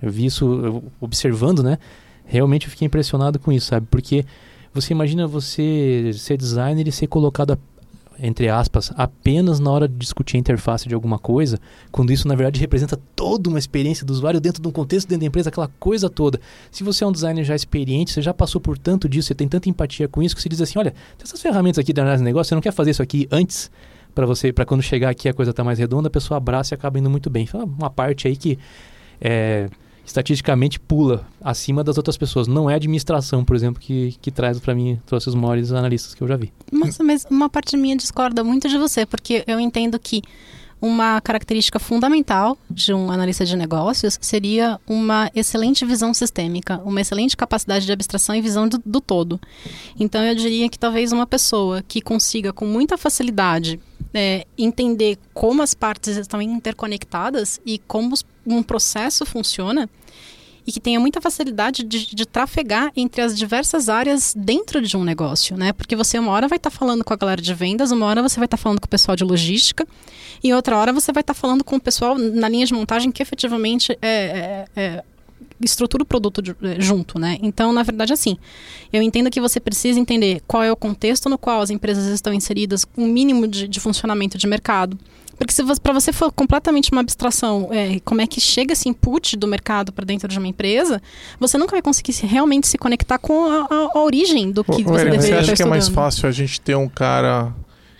[0.00, 1.78] Eu vi isso eu- observando, né?
[2.24, 3.88] Realmente eu fiquei impressionado com isso, sabe?
[3.90, 4.24] Porque
[4.72, 7.58] você imagina você ser designer e ser colocado, a-
[8.22, 11.58] entre aspas, apenas na hora de discutir a interface de alguma coisa,
[11.90, 15.20] quando isso na verdade representa toda uma experiência do usuário dentro de um contexto dentro
[15.20, 16.38] da empresa, aquela coisa toda.
[16.70, 19.48] Se você é um designer já experiente, você já passou por tanto disso, você tem
[19.48, 20.92] tanta empatia com isso que você diz assim, olha,
[21.22, 23.70] essas ferramentas aqui de análise de negócio, você não quer fazer isso aqui antes
[24.14, 26.76] para você, para quando chegar aqui a coisa tá mais redonda, a pessoa abraça e
[26.76, 27.46] acaba indo muito bem.
[27.46, 28.58] Fala uma parte aí que
[29.20, 29.70] é,
[30.10, 32.46] estatisticamente pula acima das outras pessoas.
[32.46, 36.14] Não é a administração, por exemplo, que, que traz para mim, trouxe os maiores analistas
[36.14, 36.52] que eu já vi.
[36.70, 40.22] Nossa, mas uma parte minha discorda muito de você, porque eu entendo que
[40.82, 47.36] uma característica fundamental de um analista de negócios seria uma excelente visão sistêmica, uma excelente
[47.36, 49.38] capacidade de abstração e visão do, do todo.
[49.98, 53.78] Então, eu diria que talvez uma pessoa que consiga com muita facilidade
[54.14, 58.14] é, entender como as partes estão interconectadas e como
[58.46, 59.88] um processo funciona
[60.66, 65.04] e que tenha muita facilidade de, de trafegar entre as diversas áreas dentro de um
[65.04, 65.72] negócio, né?
[65.72, 68.36] Porque você uma hora vai estar falando com a galera de vendas, uma hora você
[68.38, 69.86] vai estar falando com o pessoal de logística
[70.42, 73.22] e outra hora você vai estar falando com o pessoal na linha de montagem que
[73.22, 75.04] efetivamente é, é- é-
[75.62, 77.38] estrutura o produto de- é, junto, né?
[77.42, 78.36] Então, na verdade, assim,
[78.92, 82.32] eu entendo que você precisa entender qual é o contexto no qual as empresas estão
[82.32, 84.98] inseridas, um mínimo de, de funcionamento de mercado.
[85.40, 89.38] Porque se para você for completamente uma abstração, é, como é que chega esse input
[89.38, 91.00] do mercado para dentro de uma empresa,
[91.40, 94.82] você nunca vai conseguir se- realmente se conectar com a, a- a origem do que
[94.82, 97.54] Ô, você deveria você acha que é mais fácil a gente ter um cara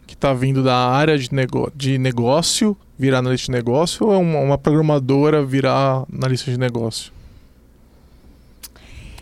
[0.06, 4.18] que está vindo da área de, nego de negócio virar analista de negócio ou é
[4.18, 7.10] uma, uma programadora virar analista de negócio?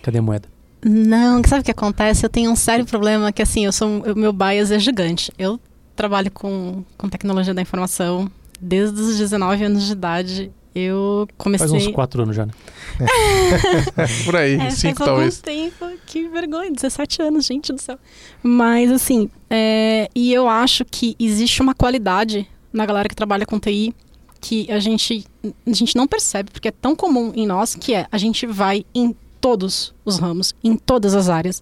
[0.03, 0.49] Cadê a moeda?
[0.85, 2.25] Não, sabe o que acontece?
[2.27, 5.31] Eu tenho um sério problema que, assim, eu sou, o meu bias é gigante.
[5.39, 5.61] Eu
[5.99, 8.31] trabalho com, com tecnologia da informação
[8.61, 10.53] desde os 19 anos de idade.
[10.75, 11.69] Eu comecei...
[11.69, 12.53] Faz uns 4 anos já, né?
[14.25, 15.43] Por aí, É, cinco faz talvez.
[15.45, 15.99] algum tempo.
[16.07, 17.99] Que vergonha, 17 anos, gente do céu.
[18.43, 23.59] Mas, assim, é, e eu acho que existe uma qualidade na galera que trabalha com
[23.59, 23.93] TI
[24.41, 25.27] que a gente,
[25.67, 28.85] a gente não percebe, porque é tão comum em nós, que é a gente vai
[28.95, 31.61] em todos os ramos, em todas as áreas.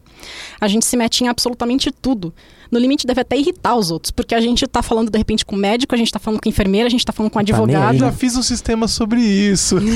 [0.61, 2.34] A gente se mete em absolutamente tudo.
[2.70, 5.56] No limite deve até irritar os outros, porque a gente está falando de repente com
[5.56, 7.92] médico, a gente está falando com enfermeira, a gente está falando com nem advogado.
[7.92, 7.98] aí.
[7.98, 9.76] Já fiz um sistema sobre isso.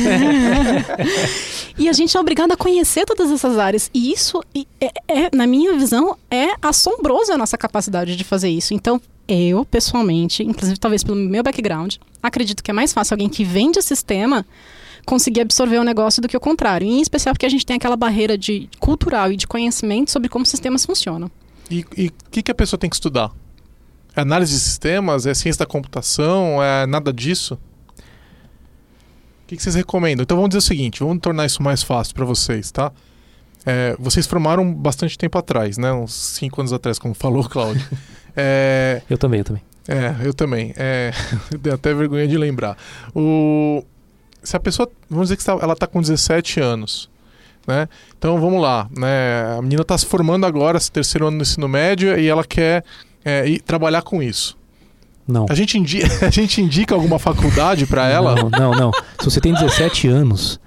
[1.78, 3.90] E a gente é obrigado a conhecer todas essas áreas.
[3.94, 4.42] E isso,
[4.78, 8.74] é, é, na minha visão, é assombroso a nossa capacidade de fazer isso.
[8.74, 13.44] Então, eu, pessoalmente, inclusive talvez pelo meu background, acredito que é mais fácil alguém que
[13.44, 14.44] vende sistema
[15.06, 16.86] conseguir absorver o negócio do que o contrário.
[16.86, 20.44] Em especial porque a gente tem aquela barreira de cultural e de conhecimento sobre como
[20.44, 21.30] sistemas funcionam.
[21.70, 23.30] E o que, que a pessoa tem que estudar?
[24.16, 25.24] É análise de sistemas?
[25.26, 26.62] É ciência da computação?
[26.62, 27.54] É nada disso?
[29.44, 30.22] O que, que vocês recomendam?
[30.22, 32.92] Então vamos dizer o seguinte, vamos tornar isso mais fácil para vocês, tá?
[33.66, 35.92] É, vocês formaram bastante tempo atrás, né?
[35.92, 37.86] Uns cinco anos atrás, como falou o Cláudio.
[38.36, 39.62] É, Eu também, eu também.
[39.88, 40.72] é, eu também.
[40.76, 41.10] É,
[41.60, 42.76] deu até vergonha de lembrar.
[43.12, 43.84] O,
[44.40, 47.10] se a pessoa, vamos dizer que está- ela está com 17 anos,
[47.70, 47.88] né?
[48.18, 49.56] Então vamos lá, né?
[49.58, 52.84] A menina está se formando agora, terceiro ano do ensino médio, e ela quer
[53.24, 54.58] é, ir trabalhar com isso.
[55.26, 55.46] Não.
[55.48, 58.34] A gente, indi a gente indica alguma faculdade para ela?
[58.34, 58.90] Não, não, não.
[59.20, 60.60] Se você tem 17 anos,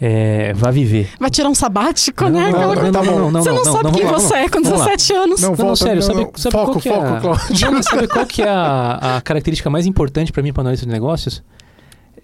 [0.00, 1.10] é, vá viver.
[1.18, 2.50] Vai tirar um sabático, Não, né?
[2.50, 3.30] não, Aquela não, tá bom.
[3.30, 4.84] você não, sabe quem você é com vamos lá.
[4.86, 5.40] 17 anos.
[5.40, 6.32] Não, Não, não, volta, sério, não, sabe, não.
[6.36, 7.20] sabe foco, qual que é foco, a...
[7.20, 7.70] Cláudio.
[7.72, 10.92] Não, sabe qual que é a, a característica mais importante para mim para analista de
[10.92, 11.42] negócios?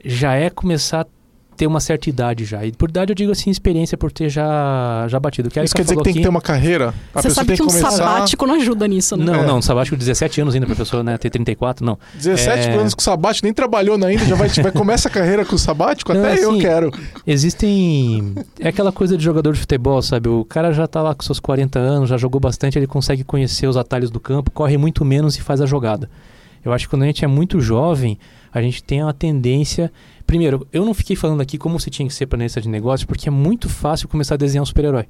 [0.05, 1.07] Já é começar a
[1.57, 2.65] ter uma certa idade já.
[2.65, 5.49] E por idade eu digo assim, experiência por ter já, já batido.
[5.51, 6.93] Que Isso quer dizer que tem que aqui- ter uma carreira?
[7.15, 7.91] A Você sabe tem que um começar...
[7.91, 9.25] sabático não ajuda nisso, né?
[9.25, 9.47] Não, É.
[9.47, 11.17] não, sabático 17 anos ainda pra pessoa, né?
[11.19, 11.99] Ter 34, não.
[12.15, 12.75] 17 É.
[12.77, 16.13] anos com sabático, nem trabalhou ainda, já vai, vai começar a carreira com sabático?
[16.13, 16.91] Não, Até eu assim, quero.
[17.27, 18.35] Existem.
[18.61, 20.29] É aquela coisa de jogador de futebol, sabe?
[20.29, 23.67] O cara já tá lá com seus 40 anos, já jogou bastante, ele consegue conhecer
[23.67, 26.09] os atalhos do campo, corre muito menos e faz a jogada.
[26.65, 28.19] Eu acho que quando a gente é muito jovem,
[28.55, 29.93] a gente tem uma tendência.
[30.25, 33.05] Primeiro, eu não fiquei falando aqui como você tinha que ser para analista de negócio,
[33.05, 35.07] porque é muito fácil começar a desenhar um super-herói.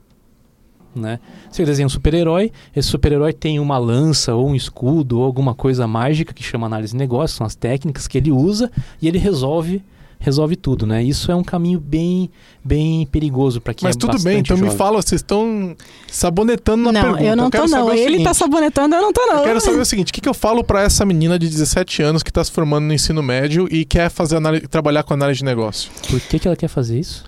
[0.96, 1.20] Né?
[1.50, 5.86] Você desenha um super-herói, esse super-herói tem uma lança ou um escudo ou alguma coisa
[5.86, 8.70] mágica que chama análise de negócio, são as técnicas que ele usa
[9.02, 9.82] e ele resolve
[10.24, 11.02] resolve tudo, né?
[11.02, 12.30] Isso é um caminho bem
[12.64, 14.78] bem perigoso para quem Mas é tudo bem, então me jovem.
[14.78, 15.76] fala, vocês estão
[16.10, 17.24] sabonetando na não, pergunta.
[17.24, 17.92] eu não tô, não.
[17.92, 19.38] Ele seguinte, tá sabonetando, eu não tô, não.
[19.38, 22.02] Eu quero saber o seguinte, o que, que eu falo pra essa menina de 17
[22.02, 25.38] anos que tá se formando no ensino médio e quer fazer análise, trabalhar com análise
[25.40, 25.90] de negócio?
[26.08, 27.24] Por que, que ela quer fazer isso?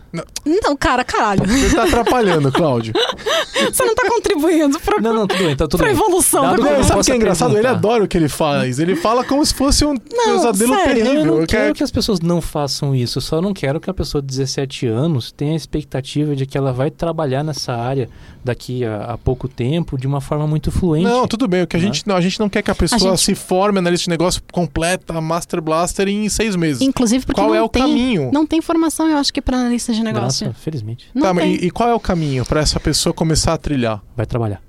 [0.62, 1.42] Não, cara, caralho.
[1.47, 2.94] Você tá atrapalhando, Cláudio.
[3.70, 5.94] Você não tá contribuindo pra, Não, não, tudo bem, tá tudo pra bem.
[5.97, 7.57] evolução Dado Não, não sabe o que é engraçado?
[7.59, 8.78] Ele adora o que ele faz.
[8.78, 11.20] Ele fala como se fosse um pesadelo sério, terrível.
[11.20, 13.89] Eu não Eu quero- que as pessoas não façam isso, eu só não quero que
[13.91, 18.09] a pessoa de 17 anos tenha a expectativa de que ela vai trabalhar nessa área
[18.45, 21.05] daqui a, a pouco tempo de uma forma muito fluente.
[21.07, 21.62] Não, tudo bem.
[21.62, 21.87] O que a Né?
[21.87, 24.43] gente não, a gente não quer que a pessoa gente- se forme analista de negócio
[24.53, 26.82] completa, Master Blaster em seis meses.
[26.82, 28.30] Inclusive porque Qual não é o tem, caminho?
[28.32, 30.47] não tem formação, eu acho que pra analista de negócio.
[30.47, 31.07] Graça, felizmente.
[31.14, 31.55] Não Tá, mas tem.
[31.55, 34.03] e, e qual é o caminho pra essa pessoa começar a trilhar?
[34.16, 34.61] Vai trabalhar.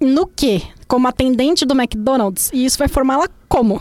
[0.00, 0.62] No quê?
[0.86, 2.50] Como atendente do McDonald's.
[2.52, 3.80] E isso vai formá-la como?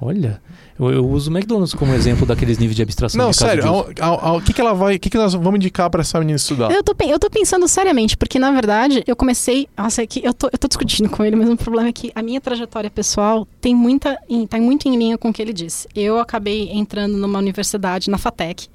[0.00, 0.40] Olha,
[0.80, 4.40] eu, eu uso o McDonald's como exemplo daqueles níveis de abstração Não, de sério, o
[4.40, 4.96] que, que ela vai.
[4.96, 6.70] O que, que nós vamos indicar pra essa menina estudar?
[6.70, 9.68] Eu tô, eu tô pensando seriamente, porque na verdade eu comecei.
[9.76, 12.10] Nossa, é que eu tô, eu tô discutindo com ele, mas o problema é que
[12.14, 14.18] a minha trajetória pessoal tem muita,
[14.48, 15.86] tá muito em linha com o que ele disse.
[15.94, 18.68] Eu acabei entrando numa universidade, na FATEC.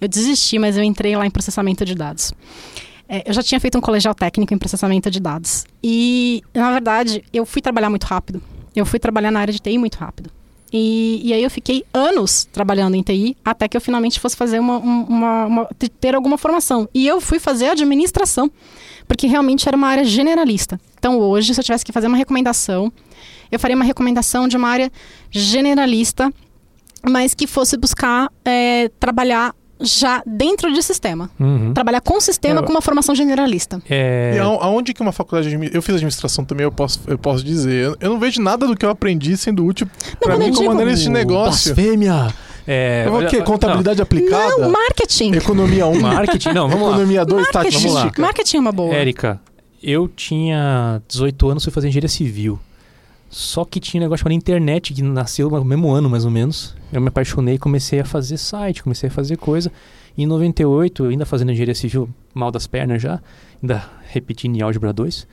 [0.00, 2.32] Eu desisti, mas eu entrei lá em processamento de dados.
[3.08, 5.66] É, eu já tinha feito um colegial técnico em processamento de dados.
[5.82, 8.42] E, na verdade, eu fui trabalhar muito rápido.
[8.74, 10.30] Eu fui trabalhar na área de TI muito rápido.
[10.76, 14.58] E, e aí eu fiquei anos trabalhando em TI até que eu finalmente fosse fazer
[14.58, 15.68] uma, um- uma, uma-
[16.00, 16.88] ter alguma formação.
[16.92, 18.50] E eu fui fazer administração,
[19.06, 20.80] porque realmente era uma área generalista.
[20.98, 22.92] Então hoje, se eu tivesse que fazer uma recomendação,
[23.52, 24.90] eu faria uma recomendação de uma área
[25.30, 26.32] generalista,
[27.08, 31.30] mas que fosse buscar é, trabalhar já dentro de sistema.
[31.38, 31.72] Uhum.
[31.74, 32.62] Trabalhar com sistema É.
[32.62, 33.82] com uma formação generalista.
[33.88, 37.18] É, E aon- aonde que uma faculdade de Eu fiz administração também, eu posso, eu
[37.18, 37.94] posso dizer.
[38.00, 39.86] Eu- não vejo nada do que eu aprendi sendo útil
[40.20, 41.74] pra quando mim como analista de negócio.
[41.74, 42.28] Blasfêmia!
[42.66, 43.42] É, Eu vou o quê?
[43.42, 44.56] Contabilidade aplicada?
[44.58, 45.32] Não, marketing.
[45.34, 45.94] Economia 1?
[45.94, 46.94] não, marketing, não, vamos lá.
[46.94, 47.76] Economia 2, Marketing.
[47.76, 48.22] estatística.
[48.22, 48.94] Marketing é uma boa.
[48.94, 49.38] Érica,
[49.82, 52.58] eu tinha 18 anos, fui fazer engenharia civil.
[53.34, 56.76] Só que tinha um negócio chamado internet, que nasceu no mesmo ano, mais ou menos.
[56.92, 59.72] Eu me apaixonei, comecei a fazer site, comecei a fazer coisa.
[60.16, 63.20] E em 98, eu ainda fazendo engenharia civil, mal das pernas já,
[63.60, 65.26] ainda repetindo em álgebra 2.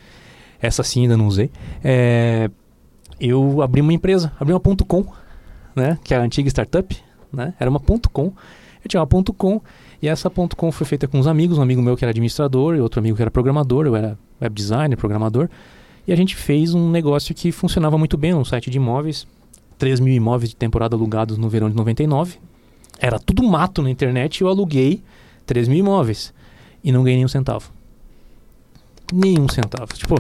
[0.60, 1.52] Essa sim ainda não usei.
[1.84, 2.50] É,
[3.20, 5.06] eu abri uma empresa, abri uma ponto .com,
[5.76, 6.00] né?
[6.04, 6.98] Que é a antiga startup,
[7.32, 7.54] né?
[7.60, 8.34] Era uma ponto .com.
[8.84, 9.62] Eu tinha uma ponto .com
[10.02, 12.76] e essa ponto .com foi feita com uns amigos, um amigo meu que era administrador
[12.76, 15.48] e outro amigo que era programador, eu era web designer, programador.
[16.08, 19.28] E a gente fez um negócio que funcionava muito bem, um site de imóveis,
[19.78, 22.40] 3 mil imóveis de temporada alugados no verão de 99.
[23.00, 25.04] Era tudo mato na internet e eu aluguei
[25.46, 26.34] 3 mil imóveis.
[26.84, 27.72] e não ganhei nenhum centavo.
[29.14, 29.94] Nenhum centavo.
[29.94, 30.16] Tipo,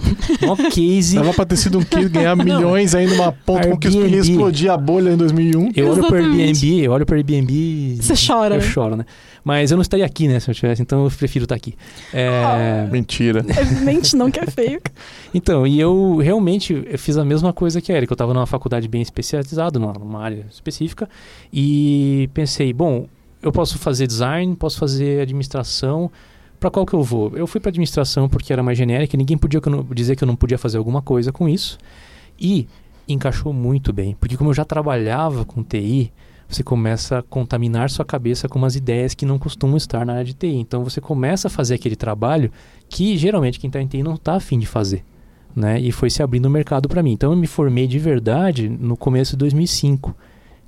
[0.46, 1.16] mó case.
[1.16, 4.16] Dava pra ter sido um case ganhar milhões aí numa ponta com que os Airbnb.
[4.16, 5.72] ia explodir a bolha em 2001.
[5.76, 6.66] Eu olho pro Exatamente.
[6.66, 7.54] Airbnb, eu olho pro Airbnb.
[7.54, 9.06] e- Você chora, Eu choro, né?
[9.44, 10.39] Mas eu não estaria aqui, né?
[10.39, 11.74] Se eu tivesse, então eu prefiro estar aqui.
[12.14, 13.39] É, Mentira.
[13.50, 14.82] Evidente não que é feio.
[15.34, 18.12] Então, e eu realmente eu fiz a mesma coisa que a Erika.
[18.12, 21.10] Eu estava numa faculdade bem especializada, numa, numa área específica,
[21.54, 23.08] e pensei, bom,
[23.42, 26.12] eu posso fazer design, posso fazer administração.
[26.62, 27.36] Para qual que eu vou?
[27.36, 30.28] Eu fui para administração porque era mais genérica, ninguém podia que não- dizer que eu
[30.28, 31.76] não podia fazer alguma coisa com isso.
[32.39, 32.68] E
[33.07, 36.14] encaixou muito bem, porque como eu já trabalhava com TI,
[36.47, 40.24] você começa a contaminar sua cabeça com umas ideias que não costumam estar na área
[40.26, 40.55] de TI.
[40.57, 42.51] Então você começa a fazer aquele trabalho
[42.88, 45.03] que geralmente quem está em TI não está afim de fazer.
[45.55, 45.80] Né?
[45.80, 47.14] E foi se abrindo o mercado para mim.
[47.14, 50.16] Então eu me formei de verdade no começo de 2005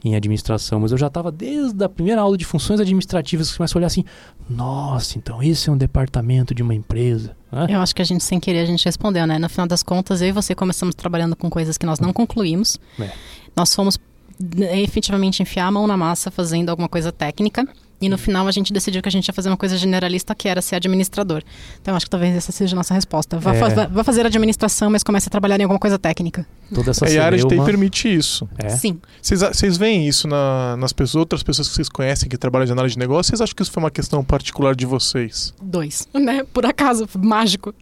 [0.04, 3.78] em administração, mas eu já estava desde a primeira aula de funções administrativas que começa
[3.78, 4.04] a olhar assim,
[4.50, 7.36] nossa, então isso é um departamento de uma empresa.
[7.52, 7.68] né?
[7.70, 9.40] Eu acho que a gente, sem querer, a gente respondeu, né?
[9.40, 12.78] No final das contas, eu e você começamos trabalhando com coisas que nós não concluímos.
[13.00, 13.12] É.
[13.56, 13.98] Nós fomos
[14.40, 17.66] né, efetivamente enfiar a mão na massa fazendo alguma coisa técnica.
[18.04, 20.48] E no final a gente decidiu que a gente ia fazer uma coisa generalista, que
[20.48, 21.42] era ser administrador.
[21.82, 23.40] Então acho que talvez essa seja a nossa resposta.
[23.40, 23.60] Vá, É.
[23.60, 26.46] fa- vá- fazer administração, mas comece a trabalhar em alguma coisa técnica.
[26.74, 28.48] Toda essa E a área de TI permite isso.
[28.58, 28.70] É.
[28.70, 29.00] Sim.
[29.22, 32.72] Vocês, vocês veem isso na- nas pessoas, outras pessoas que vocês conhecem que trabalham de
[32.72, 33.30] análise de negócio?
[33.30, 35.54] Vocês acham que isso foi uma questão particular de vocês?
[35.62, 36.08] Dois.
[36.14, 36.44] Né?
[36.54, 37.74] Por acaso, mágico.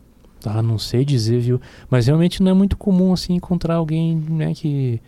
[0.45, 1.61] Ah, não sei dizer, viu?
[1.89, 4.99] Mas realmente não é muito comum assim encontrar alguém, né, que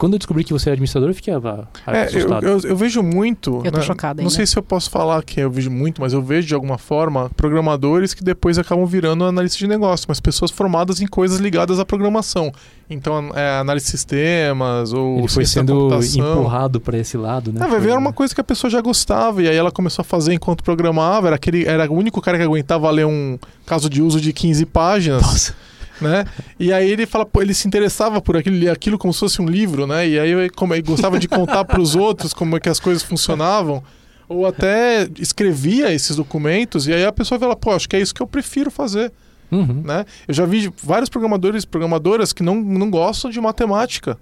[0.00, 2.46] quando eu descobri que você é administrador, eu fiquei ah, É, eu, assustado.
[2.46, 3.60] eu, eu vejo muito.
[3.62, 4.34] Eu tô né, chocada Não ainda.
[4.34, 7.30] sei se eu posso falar que eu vejo muito, mas eu vejo de alguma forma
[7.36, 11.84] programadores que depois acabam virando analista de negócio, mas pessoas formadas em coisas ligadas à
[11.84, 12.50] programação.
[12.88, 17.60] Então, é, análise de sistemas ou Ele foi sendo empurrado para esse lado, né?
[17.62, 20.00] Ah, vai ver, era uma coisa que a pessoa já gostava, e aí ela começou
[20.00, 21.26] a fazer enquanto programava.
[21.26, 24.64] Era, aquele, era o único cara que aguentava ler um caso de uso de 15
[24.64, 25.54] páginas, Nossa.
[26.00, 26.24] Né?
[26.58, 29.46] E aí ele fala, pô, ele se interessava por aquilo, aquilo como se fosse um
[29.46, 30.08] livro, né?
[30.08, 32.80] E aí eu- como, ele gostava de contar para os outros como é que as
[32.80, 33.82] coisas funcionavam.
[34.28, 38.14] Ou até escrevia esses documentos, e aí a pessoa fala, pô, acho que é isso
[38.14, 39.12] que eu prefiro fazer
[39.50, 39.82] Uhum.
[39.84, 40.04] né?
[40.28, 44.16] Eu já vi vários programadores, programadoras que não, não gostam de matemática.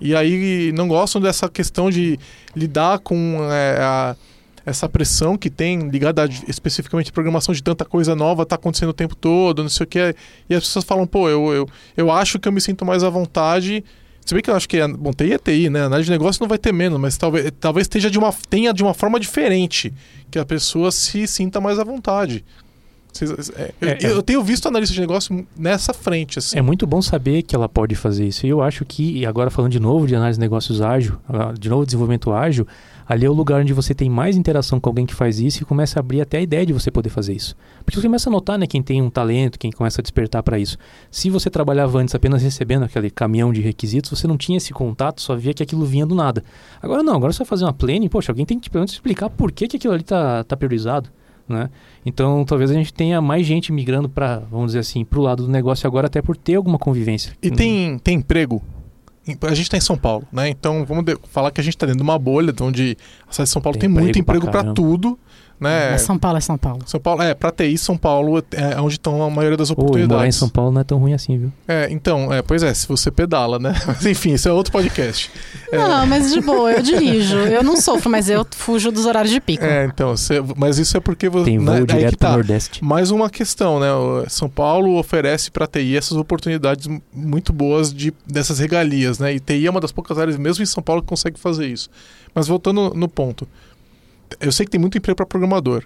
[0.00, 2.18] E aí não gostam dessa questão de
[2.56, 4.16] lidar com é, a-
[4.64, 8.90] essa pressão que tem ligada a, especificamente à programação de tanta coisa nova tá acontecendo
[8.90, 10.14] o tempo todo, não sei o que.
[10.48, 13.10] E as pessoas falam, pô, eu, eu, eu acho que eu me sinto mais à
[13.10, 13.84] vontade.
[14.24, 15.82] Se bem que eu acho que, a- bom, TI é TI, né?
[15.84, 18.82] Análise de negócio não vai ter menos, mas talvez, talvez esteja de uma, tenha de
[18.82, 19.92] uma forma diferente,
[20.30, 22.44] que a pessoa se sinta mais à vontade.
[23.20, 23.24] É,
[23.80, 24.12] eu, É, é.
[24.12, 26.56] eu tenho visto analista de negócio nessa frente, assim.
[26.56, 28.46] É muito bom saber que ela pode fazer isso.
[28.46, 31.52] E eu acho que, e agora falando de novo de análise de negócios ágil, ah,
[31.58, 32.66] de novo desenvolvimento ágil,
[33.10, 35.66] ali é o lugar onde você tem mais interação com alguém que faz isso e
[35.66, 37.56] começa a abrir até a ideia de você poder fazer isso.
[37.84, 40.60] Porque você começa a notar, né, quem tem um talento, quem começa a despertar para
[40.60, 40.78] isso.
[41.10, 45.20] Se você trabalhava antes apenas recebendo aquele caminhão de requisitos, você não tinha esse contato,
[45.20, 46.44] só via que aquilo vinha do nada.
[46.80, 49.28] Agora não, agora você vai fazer uma planning, poxa, alguém tem que pelo menos explicar
[49.28, 51.10] por que, que aquilo ali tá, tá priorizado.
[51.48, 51.68] Né?
[52.06, 55.46] Então, talvez a gente tenha mais gente migrando para, vamos dizer assim, para o lado
[55.46, 57.32] do negócio agora, até por ter alguma convivência.
[57.42, 58.62] E tem, tem emprego?
[59.42, 60.48] A gente está em São Paulo, né?
[60.48, 62.96] Então vamos falar que a gente está dentro de uma bolha, onde
[63.28, 65.18] a cidade de São Paulo tem, Tem muito emprego para tudo,
[65.60, 65.94] né?
[65.94, 66.80] É São Paulo é São Paulo.
[66.86, 69.84] São Paulo, é, para TI, São Paulo é onde estão a maioria das Pô, e
[69.84, 70.36] morar em oportunidades.
[70.36, 71.52] São Paulo não é tão ruim assim, viu?
[71.68, 73.74] É, então, é, pois é, se você pedala, né?
[73.86, 75.30] Mas enfim, isso é outro podcast.
[75.70, 77.36] É, Não, mas de boa, eu dirijo.
[77.36, 79.64] Eu não sofro, mas eu fujo dos horários de pico.
[79.64, 81.44] é, então, você- mas isso é porque você.
[81.44, 82.30] Tem voo né, direto tá.
[82.32, 82.84] Nordeste.
[82.84, 83.88] Mais uma questão, né?
[84.28, 89.34] São Paulo oferece para TI essas oportunidades muito boas de, dessas regalias, né?
[89.34, 91.88] E TI é uma das poucas áreas, mesmo em São Paulo, que consegue fazer isso.
[92.34, 93.46] Mas voltando no ponto,
[94.40, 95.84] eu sei que tem muito emprego para programador.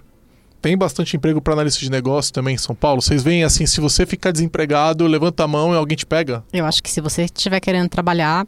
[0.61, 3.01] Tem bastante emprego para analista de negócio também em São Paulo.
[3.01, 6.43] Vocês veem assim, se você ficar desempregado, levanta a mão e alguém te pega?
[6.51, 8.47] Eu acho que se você estiver querendo trabalhar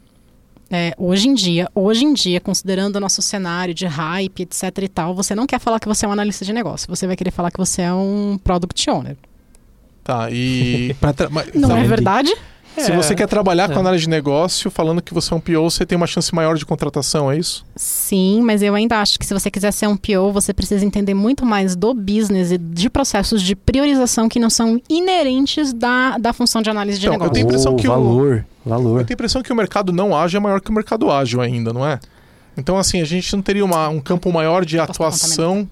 [0.70, 4.88] é, hoje em dia, hoje em dia, considerando o nosso cenário de hype, etc e
[4.88, 6.88] tal, você não quer falar que você é um analista de negócio.
[6.88, 9.16] Você vai querer falar que você é um product owner.
[10.02, 10.94] Tá, e.
[11.14, 12.34] tra- mas- Não sabe, é verdade?
[12.80, 13.74] Se você quer trabalhar É.
[13.74, 16.56] com análise de negócio, falando que você é um PO, você tem uma chance maior
[16.56, 17.64] de contratação, é isso?
[17.76, 21.14] Sim, mas eu ainda acho que se você quiser ser um PO, você precisa entender
[21.14, 26.32] muito mais do business e de processos de priorização que não são inerentes da, da
[26.32, 27.34] função de análise de Então, eu negócio.
[27.34, 29.00] tenho a impressão Ô, que o- valor, valor.
[29.00, 31.40] Eu tenho a impressão que o mercado não ágil é maior que o mercado ágil
[31.40, 31.98] ainda, não é?
[32.56, 35.68] Então, assim, a gente não teria uma- um campo maior de atuação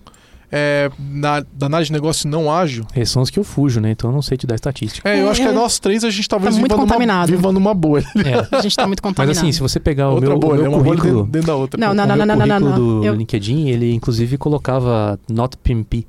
[0.51, 2.87] é, na, da análise de negócio não ágil?
[2.95, 3.91] Esses são os que eu fujo, né?
[3.91, 5.09] Então eu não sei te dar estatística.
[5.09, 6.93] É, eu É, acho que eu- nós três a gente talvez Tá muito viva numa,
[6.93, 7.31] contaminado.
[7.33, 8.07] viva numa bolha.
[8.17, 8.57] É.
[8.57, 9.39] A gente tá muito Mas contaminado.
[9.39, 11.55] assim, se você pegar o outra meu, o bolha, meu uma currículo, dentro, dentro da
[11.57, 11.81] outra.
[11.81, 15.57] Não, o não, não, não, não, currículo não, do Eu- LinkedIn, ele inclusive colocava not
[15.59, 16.07] PMP.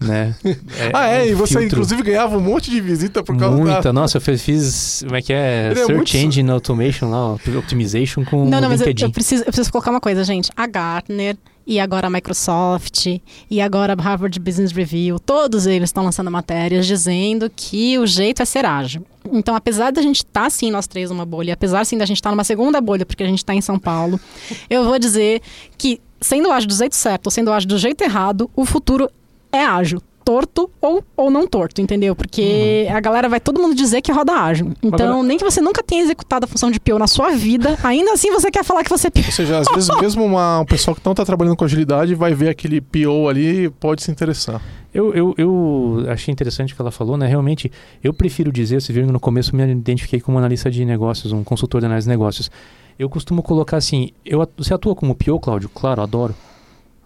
[0.00, 0.34] né?
[0.92, 1.66] ah, é, um e você filtro.
[1.68, 3.92] inclusive ganhava um monte de visita por causa Muita, da.
[3.92, 5.66] nossa, eu fiz, fiz, como é que é?
[5.70, 9.04] Ele é Search muito- Engine Automation lá, Optimization com Não, não, mas eu, LinkedIn.
[9.06, 10.50] eu preciso, eu preciso colocar uma coisa, gente.
[10.56, 13.06] A Gartner e agora a Microsoft
[13.50, 18.42] e agora a Harvard Business Review, todos eles estão lançando matérias dizendo que o jeito
[18.42, 19.04] é ser ágil.
[19.30, 22.30] Então, apesar da gente estar, sim, nós três numa bolha, apesar, sim, da gente estar
[22.30, 24.18] numa segunda bolha, porque a gente está em São Paulo,
[24.68, 25.40] eu vou dizer
[25.78, 29.08] que, sendo ágil do jeito certo ou sendo ágil do jeito errado, o futuro
[29.52, 30.02] é ágil.
[30.24, 32.14] Torto ou, ou não torto, entendeu?
[32.14, 34.72] Porque a galera vai todo mundo dizer que roda ágil.
[34.82, 37.76] Então, Agora- nem que você nunca tenha executado a função de PO na sua vida,
[37.82, 39.20] ainda assim você quer falar que você é PO.
[39.26, 42.34] Ou seja, às vezes mesmo uma, um pessoal que não tá trabalhando com agilidade vai
[42.34, 44.60] ver aquele PO ali e pode se interessar.
[44.94, 47.26] Eu, eu, eu achei interessante o que ela falou, né?
[47.26, 47.72] Realmente,
[48.04, 51.32] eu prefiro dizer, você viu que no começo eu me identifiquei como analista de negócios,
[51.32, 52.50] um consultor de análise de negócios.
[52.98, 55.70] Eu costumo colocar assim, eu, você atua como PO, Cláudio?
[55.70, 56.34] Claro, adoro.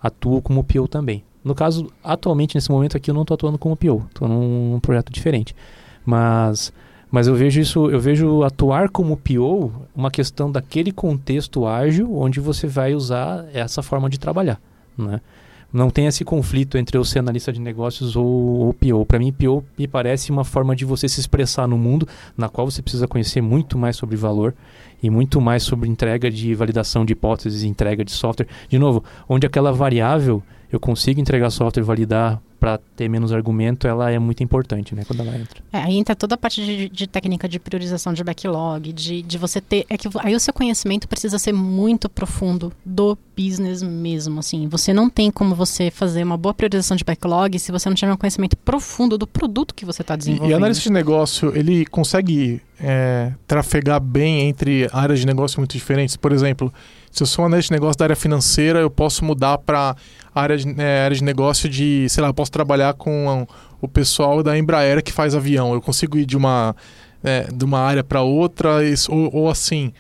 [0.02, 1.22] Atuo como PO também.
[1.46, 4.80] No caso, atualmente, nesse momento aqui, eu não estou atuando como PO, estou num, num
[4.80, 5.54] projeto diferente.
[6.04, 6.72] Mas,
[7.08, 12.40] mas eu vejo isso, eu vejo atuar como PO uma questão daquele contexto ágil onde
[12.40, 14.60] você vai usar essa forma de trabalhar,
[14.98, 15.20] né?
[15.72, 19.06] Não tem esse conflito entre eu ser analista de negócios ou, ou PO.
[19.06, 22.68] Para mim, PO me parece uma forma de você se expressar no mundo, na qual
[22.68, 24.52] você precisa conhecer muito mais sobre valor
[25.00, 28.48] e muito mais sobre entrega de validação de hipóteses, entrega de software.
[28.68, 30.42] De novo, onde aquela variável
[30.76, 35.04] eu consigo entregar software e validar para ter menos argumento, ela é muito importante, né,
[35.06, 35.62] quando ela entra.
[35.72, 39.38] É, aí entra toda a parte de, de técnica de priorização de backlog, de, de
[39.38, 39.84] você ter.
[39.90, 44.40] É que aí o seu conhecimento precisa ser muito profundo do business mesmo.
[44.40, 47.94] Assim, você não tem como você fazer uma boa priorização de backlog se você não
[47.94, 50.50] tiver um conhecimento profundo do produto que você está E, desenvolvendo.
[50.50, 56.16] e analista de negócio, ele consegue é, trafegar bem entre áreas de negócio muito diferentes?
[56.16, 56.72] Por exemplo,
[57.16, 59.96] se eu sou analista de negócio da área financeira, eu posso mudar para
[60.34, 63.46] área, de- é, área de negócio de, sei lá, eu posso trabalhar com
[63.80, 65.72] o pessoal da Embraer que faz avião.
[65.72, 66.76] Eu consigo ir de uma,
[67.24, 68.76] é, de uma área para outra,
[69.08, 69.92] ou, ou assim,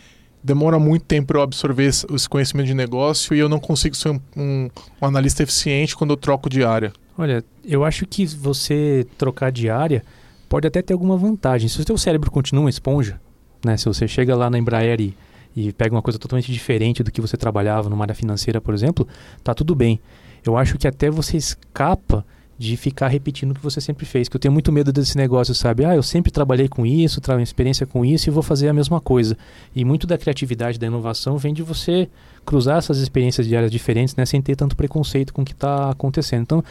[0.44, 4.10] demora muito tempo para eu absorver esse conhecimento de negócio e eu não consigo ser
[4.10, 4.68] um, um-
[5.00, 6.92] um analista eficiente quando eu troco de área.
[7.18, 10.04] Olha, eu acho que você trocar de área
[10.50, 11.66] pode até ter alguma vantagem.
[11.68, 13.18] Se o seu cérebro continua esponja,
[13.64, 13.76] né?
[13.78, 15.16] Se você chega lá na Embraer e,
[15.56, 19.08] e pega uma coisa totalmente diferente do que você trabalhava numa área financeira, por exemplo,
[19.42, 19.98] tá tudo bem.
[20.44, 22.24] Eu acho que até você escapa
[22.58, 24.28] de ficar repetindo o que você sempre fez.
[24.28, 25.84] Que eu tenho muito medo desse negócio, sabe?
[25.84, 29.00] Ah, eu sempre trabalhei com isso, trago experiência com isso e vou fazer a mesma
[29.00, 29.36] coisa.
[29.74, 32.08] E muito da criatividade, da inovação vem de você
[32.44, 34.24] cruzar essas experiências de áreas diferentes, né?
[34.24, 36.42] Sem ter tanto preconceito com o que está acontecendo.
[36.42, 36.64] Então,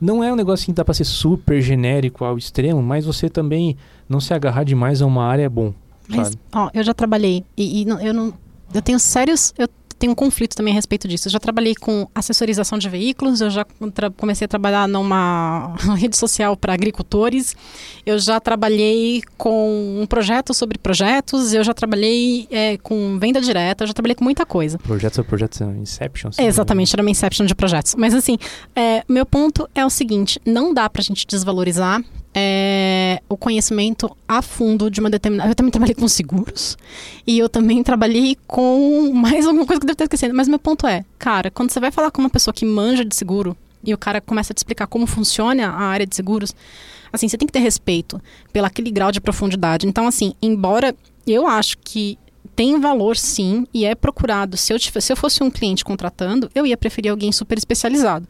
[0.00, 3.76] não é um negócio que dá para ser super genérico ao extremo, mas você também
[4.08, 5.72] não se agarrar demais a uma área é bom.
[6.08, 6.38] Mas, sabe?
[6.54, 8.32] ó, eu já trabalhei e, e não- eu não.
[8.74, 9.52] Eu tenho sérios.
[9.58, 11.28] Eu tenho um conflito também a respeito disso.
[11.28, 13.64] Eu já trabalhei com assessorização de veículos, eu já
[14.16, 17.54] comecei a trabalhar numa rede social para agricultores,
[18.04, 23.84] eu já trabalhei com um projeto sobre projetos, eu já trabalhei é, com venda direta,
[23.84, 24.76] eu já trabalhei com muita coisa.
[24.78, 26.30] Projetos ou projetos são Inception?
[26.30, 27.94] assim, Exatamente, era uma inception de projetos.
[27.94, 28.36] Mas assim,
[28.74, 32.02] é, meu ponto é o seguinte: não dá pra gente desvalorizar
[32.34, 35.50] é, o conhecimento a fundo de uma determinada.
[35.50, 36.76] Eu também trabalhei com seguros
[37.26, 40.34] e eu também trabalhei com mais alguma coisa que eu devo ter esquecido.
[40.34, 43.14] Mas meu ponto é, cara, quando você vai falar com uma pessoa que manja de
[43.14, 46.54] seguro e o cara começa a te explicar como funciona a área de seguros,
[47.12, 48.20] assim, você tem que ter respeito
[48.52, 49.86] pelo aquele grau de profundidade.
[49.86, 50.94] Então, assim, embora
[51.26, 52.18] eu acho que
[52.56, 54.56] tem valor sim e é procurado.
[54.56, 58.26] Se eu, se eu fosse um cliente contratando, eu ia preferir alguém super especializado.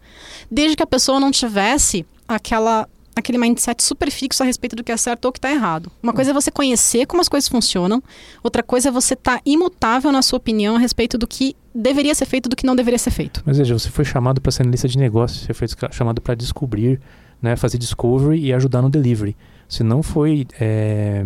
[0.50, 4.90] Desde que a pessoa não tivesse aquela aquele mindset super fixo a respeito do que
[4.90, 5.90] é certo ou o que está errado.
[6.02, 8.02] Uma coisa é você conhecer como as coisas funcionam,
[8.42, 12.26] outra coisa é você estar imutável na sua opinião a respeito do que deveria ser
[12.26, 13.42] feito e do que não deveria ser feito.
[13.44, 17.00] Mas veja, você foi chamado para ser analista de negócios, você foi chamado para descobrir,
[17.40, 19.36] né, fazer discovery e ajudar no delivery.
[19.68, 21.24] Você não foi, é,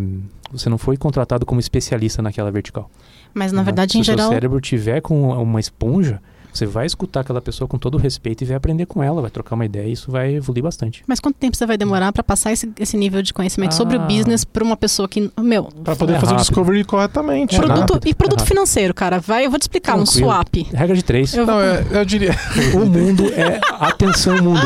[0.52, 2.90] você não foi contratado como especialista naquela vertical.
[3.34, 3.64] Mas na né?
[3.64, 6.22] verdade, Se em o seu geral, cérebro tiver com uma esponja,
[6.56, 9.30] você vai escutar aquela pessoa com todo o respeito e vai aprender com ela, vai
[9.30, 11.02] trocar uma ideia e isso vai evoluir bastante.
[11.06, 14.00] mas quanto tempo você vai demorar para passar esse, esse nível de conhecimento sobre o
[14.00, 14.04] Ah.
[14.06, 16.46] business para uma pessoa que, meu, Para poder É fazer o rápido.
[16.48, 17.54] discovery corretamente.
[17.54, 17.64] É né?
[17.66, 20.26] produto rápido, e produto é financeiro, cara, vai, eu vou te explicar um Tranquilo.
[20.30, 20.54] swap.
[20.72, 21.34] Regra de três.
[21.34, 22.34] Eu Não, vou- é, eu diria.
[22.74, 23.60] O mundo é.
[23.78, 24.60] Atenção, mundo.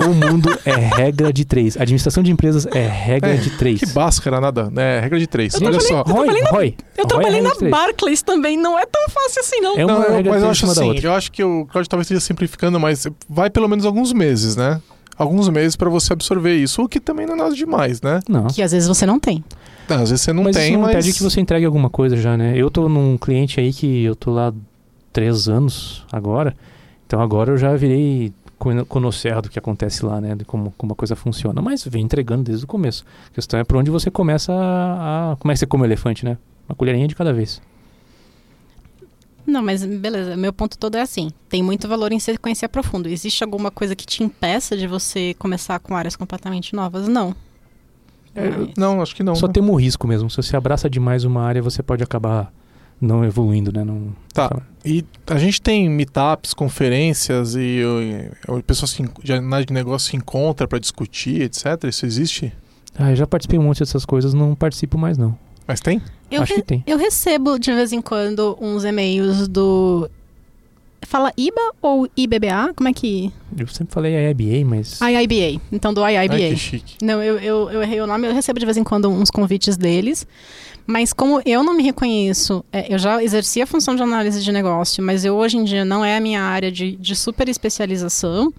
[0.00, 1.76] O mundo é regra de três.
[1.76, 3.80] Administração de empresas é regra É, de três.
[3.80, 4.70] Que báscara, nada.
[4.76, 5.54] É regra de três.
[5.54, 5.98] Eu Olha só.
[5.98, 7.70] eu trabalhei na- Roy, Eu Roy trabalhei é na três.
[7.70, 9.76] Barclays também, não é tão fácil assim, não.
[9.76, 11.88] É uma Não, eu- regra mas de eu acho assim, eu acho que o Claudio
[11.90, 14.80] talvez esteja simplificando, mas vai pelo menos alguns meses, né?
[15.16, 18.20] Alguns meses para você absorver isso, o que também não é nada demais, né?
[18.28, 18.46] Não.
[18.46, 19.42] Que às vezes você não tem.
[19.88, 21.90] Ah, Às vezes você não mas tem, isso não mas impede que você entregue alguma
[21.90, 22.52] coisa já, né?
[22.56, 24.52] Eu tô num cliente aí que eu tô lá
[25.12, 26.54] três anos agora.
[27.06, 30.34] Então agora eu já virei conhecer do que acontece lá, né?
[30.34, 31.62] De como, como a coisa funciona.
[31.62, 33.04] Mas vem entregando desde o começo.
[33.30, 35.32] A questão é por onde você começa a.
[35.32, 36.36] a- como é que você come o elefante, né?
[36.68, 37.60] Uma colherinha de cada vez.
[39.46, 40.36] Não, mas beleza.
[40.36, 41.30] Meu ponto todo é assim.
[41.48, 43.08] Tem muito valor em ser conhecer profundo.
[43.08, 47.08] Existe alguma coisa que te impeça de você começar com áreas completamente novas?
[47.08, 47.34] Não.
[48.34, 49.34] É, Mas- não, acho que não.
[49.34, 49.52] Só né?
[49.54, 50.28] tem um risco mesmo.
[50.28, 52.52] Se você abraça demais uma área, você pode acabar
[53.00, 53.84] não evoluindo, né?
[53.84, 54.12] Não...
[54.32, 54.50] Tá.
[54.84, 60.10] E a gente tem meetups, conferências e, e, pessoas se en- de análise de negócio
[60.10, 61.84] se encontra para discutir, etc.
[61.88, 62.52] Isso existe?
[62.98, 65.36] Ah, eu já participei um monte dessas coisas, não participo mais não.
[65.66, 66.00] Mas tem?
[66.30, 66.84] Eu, Acho re- que tem.
[66.86, 70.08] eu recebo de vez em quando uns e-mails do.
[71.06, 72.74] Fala IBA ou IBBA?
[72.76, 73.32] Como é que.
[73.56, 75.00] Eu sempre falei IIBA, mas.
[75.00, 75.60] IIBA.
[75.72, 76.36] Então, do Ai, IIBA.
[76.36, 76.96] que chique.
[77.02, 79.76] Não, eu, eu, eu errei o nome, eu recebo de vez em quando uns convites
[79.76, 80.26] deles.
[80.86, 84.50] Mas como eu não me reconheço, é, eu já exerci a função de análise de
[84.50, 88.52] negócio, mas eu hoje em dia não é a minha área de, de super especialização.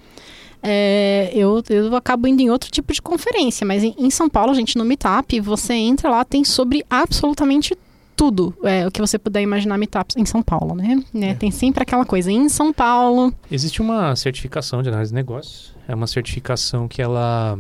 [0.62, 4.54] é, eu, eu acabo indo em outro tipo de conferência, mas em, em São Paulo,
[4.54, 7.76] gente, no Meetup, você entra lá, tem sobre absolutamente
[8.20, 11.02] tudo é, o que você puder imaginar Meetups em São Paulo, né?
[11.14, 11.34] Né, É.
[11.34, 15.74] Tem sempre aquela coisa, em São Paulo, Existe uma certificação de análise de negócios.
[15.88, 17.58] É uma certificação que ela.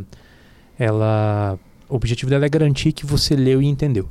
[0.78, 1.58] ela
[1.90, 4.10] o objetivo dela é garantir que você leu e entendeu.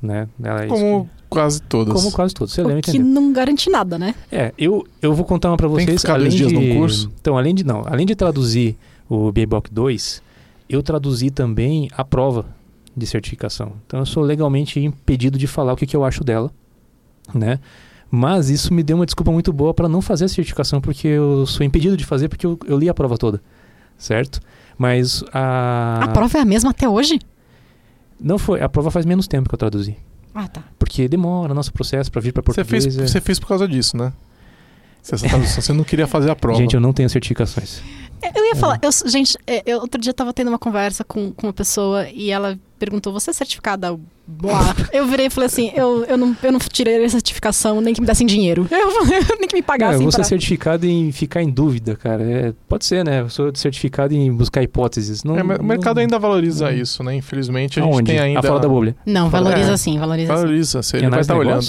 [0.00, 0.28] Né?
[0.42, 1.94] Ela é isso Como que- quase todas.
[1.94, 2.52] como quase todos.
[2.52, 3.10] Você leu e o que entendeu.
[3.10, 4.14] não garante nada, né?
[4.30, 5.86] É, eu, eu vou contar uma pra vocês.
[5.86, 7.10] Tem que ficar além dois dias de, num curso?
[7.20, 8.76] Então, além de não, além de traduzir
[9.08, 10.22] o BBOC 2,
[10.68, 12.46] eu traduzi também a prova
[12.96, 13.72] de certificação.
[13.86, 16.50] Então, eu sou legalmente impedido de falar o que, que eu acho dela,
[17.34, 17.58] né?
[18.10, 21.46] Mas isso me deu uma desculpa muito boa para não fazer a certificação, porque eu
[21.46, 23.40] sou impedido de fazer porque eu, eu li a prova toda,
[23.96, 24.38] certo?
[24.76, 27.18] Mas a A prova é a mesma até hoje?
[28.20, 29.96] não foi, a prova faz menos tempo que eu traduzi,
[30.34, 30.62] Ah, tá.
[30.78, 32.84] porque demora nosso processo para vir para Você português.
[32.84, 34.12] fez, é- você fez por causa disso, né?
[35.02, 36.56] Você, essa tradução, você não queria fazer a prova.
[36.58, 37.82] Gente, eu não tenho certificações.
[38.22, 41.32] É, Eu ia falar, eu, gente, é, eu outro dia tava tendo uma conversa com,
[41.32, 43.98] com uma pessoa e ela perguntou: Você é certificada?
[44.26, 44.74] Blá.
[44.92, 48.00] Eu virei e falei assim: eu, eu, não, eu não tirei a certificação, nem que
[48.00, 48.66] me dessem dinheiro.
[48.70, 48.88] Eu,
[49.38, 49.94] nem que me Não, pagassem.
[49.96, 50.24] eu vou ser pra...
[50.24, 52.22] certificado em ficar em dúvida, cara.
[52.22, 53.20] É, pode ser, né?
[53.20, 55.24] Eu sou certificado em buscar hipóteses.
[55.24, 56.76] Não, É, o mercado não- ainda valoriza não.
[56.76, 57.16] isso, né?
[57.16, 58.10] Infelizmente a gente Aonde?
[58.12, 58.40] tem ainda.
[58.40, 58.96] A fora da bolha.
[59.04, 59.76] Não, Fala- valoriza é.
[59.76, 60.40] sim, valoriza sim.
[60.40, 61.66] Valoriza, você Em ele vai estar de olhando.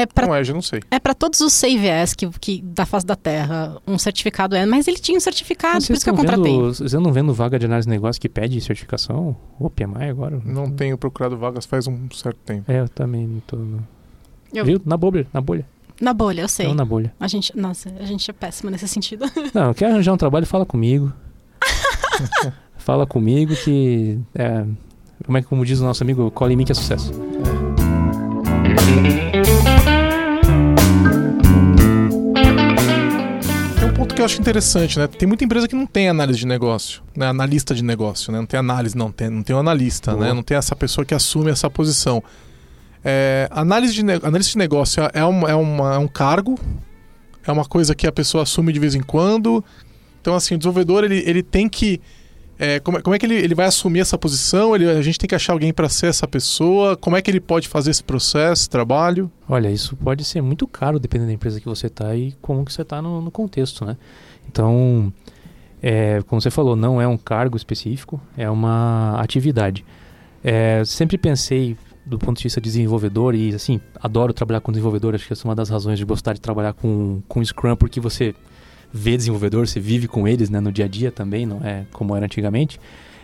[0.00, 0.80] É pra, Não é, eu não sei.
[0.92, 4.64] é pra todos os CVS que, que da face da Terra, um certificado é.
[4.64, 6.44] Mas ele tinha um certificado, por Vocês isso que eu contratei.
[6.52, 9.36] vendo, vocês andam vendo vaga de análise de negócio que pede certificação?
[9.58, 10.40] Ô, PMI agora?
[10.44, 12.70] Não tenho procurado vagas faz um certo tempo.
[12.70, 13.58] É, eu também não tô...
[14.54, 14.80] Eu- Viu?
[14.86, 15.66] Na bolha, na bolha.
[16.00, 16.68] Na bolha, eu sei.
[16.68, 17.12] Não na bolha.
[17.18, 19.24] A gente, nossa, a gente é péssima nesse sentido.
[19.52, 21.12] Não, quer arranjar um trabalho, fala comigo.
[22.78, 24.16] fala comigo que...
[24.32, 24.64] É,
[25.26, 27.12] como é que como diz o nosso amigo, cola em mim que é sucesso.
[28.62, 29.27] Tem
[34.18, 35.06] que eu acho interessante, né?
[35.06, 37.26] Tem muita empresa que não tem análise de negócio, né?
[37.28, 38.38] Analista de negócio, né?
[38.38, 40.32] Não tem análise, não tem, não tem um analista, né?
[40.34, 42.22] Não tem essa pessoa que assume essa posição.
[43.04, 46.58] É, análise de, analista de negócio é, uma, é, uma- é um cargo,
[47.46, 49.64] é uma coisa que a pessoa assume de vez em quando.
[50.20, 52.00] Então, assim, o desenvolvedor ele, ele tem que.
[52.58, 54.74] É, como, é- como é que ele, ele vai assumir essa posição?
[54.74, 56.96] Ele, a gente tem que achar alguém para ser essa pessoa.
[56.96, 59.30] Como é que ele pode fazer esse processo, esse trabalho?
[59.48, 62.72] Olha, isso pode ser muito caro dependendo da empresa que você está e como que
[62.72, 63.96] você está no, no contexto, né?
[64.50, 65.12] Então,
[65.82, 69.84] é, como você falou, não é um cargo específico, é uma atividade.
[70.42, 75.14] É, sempre pensei do ponto de vista de desenvolvedor e assim adoro trabalhar com desenvolvedor.
[75.14, 78.00] Acho que essa é uma das razões de gostar de trabalhar com com Scrum porque
[78.00, 78.34] você
[78.92, 82.14] vê desenvolvedor, você vive com eles, né, no dia a dia também, não é como
[82.16, 82.80] era antigamente.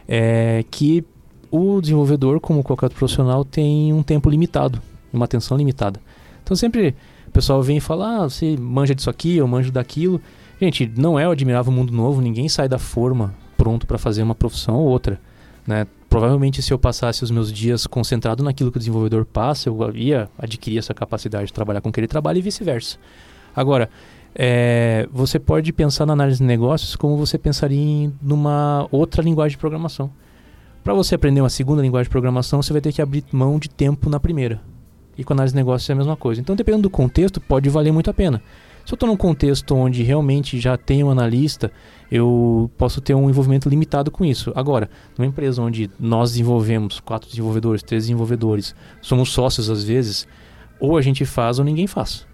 [0.07, 1.05] É que
[1.51, 6.01] o desenvolvedor, como qualquer outro profissional, tem um tempo limitado, uma atenção limitada.
[6.43, 6.95] Então sempre
[7.27, 10.21] o pessoal vem e fala: ah, você manja disso aqui, eu manjo daquilo.
[10.61, 14.35] Gente, não é o admirável mundo novo, ninguém sai da forma pronto para fazer uma
[14.35, 15.21] profissão ou outra.
[15.67, 15.87] Né?
[16.09, 20.29] Provavelmente, se eu passasse os meus dias concentrado naquilo que o desenvolvedor passa, eu ia
[20.39, 22.99] adquirir essa capacidade de trabalhar com o que ele trabalha e vice-versa.
[23.55, 23.89] Agora,
[24.35, 29.57] é, você pode pensar na análise de negócios como você pensaria em numa outra linguagem
[29.57, 30.11] de programação.
[30.83, 33.71] Para você aprender uma segunda linguagem de programação, você vai ter que abrir mão de
[33.71, 34.61] tempo na primeira.
[35.17, 36.41] E com análise de negócios é a mesma coisa.
[36.41, 38.43] Então, dependendo do contexto, pode valer muito a pena.
[38.85, 41.73] Se eu estou num contexto onde realmente já tem um analista,
[42.11, 44.53] eu posso ter um envolvimento limitado com isso.
[44.55, 50.29] Agora, numa empresa onde nós desenvolvemos quatro desenvolvedores, três desenvolvedores, somos sócios às vezes,
[50.79, 52.27] ou a gente faz ou ninguém faz.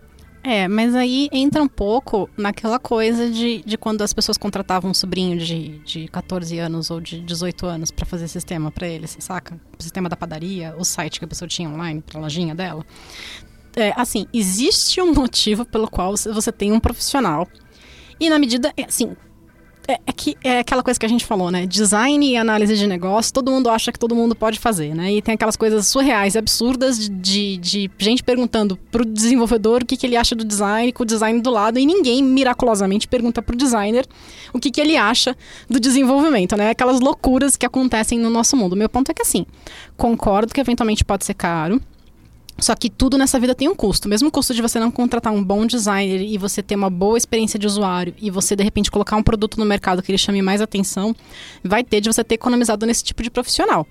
[0.43, 4.95] É, mas aí entra um pouco naquela coisa de, de quando as pessoas contratavam um
[4.95, 9.61] sobrinho de, de 14 anos ou de 18 anos pra fazer sistema pra eles, saca?
[9.79, 12.85] O sistema da padaria, o site que a pessoa tinha online pra lojinha dela.
[13.77, 17.47] É, assim, existe um motivo pelo qual você- você tem um profissional
[18.19, 19.17] E na medida, é, assim,
[19.91, 21.67] é, é, que é aquela coisa que a gente falou, né?
[21.67, 25.13] Design e análise de negócio, todo mundo acha que todo mundo pode fazer, né?
[25.13, 27.09] E tem aquelas coisas surreais, absurdas de,
[27.57, 31.07] de, de gente perguntando pro desenvolvedor o que, que ele acha do design, com o
[31.07, 34.07] design do lado, e ninguém miraculosamente pergunta pro designer
[34.53, 35.37] o que, que ele acha
[35.69, 36.71] do desenvolvimento, né?
[36.71, 38.77] Aquelas loucuras que acontecem no nosso mundo.
[38.77, 39.45] Meu ponto é que assim,
[39.97, 41.81] concordo que eventualmente pode ser caro,
[42.61, 44.09] só que tudo nessa vida tem um custo.
[44.09, 47.17] Mesmo o custo de você não contratar um bom designer e você ter uma boa
[47.17, 50.43] experiência de usuário e você, de repente, colocar um produto no mercado que ele chame
[50.43, 51.15] mais atenção,
[51.65, 53.87] vai ter de você ter economizado nesse tipo de profissional.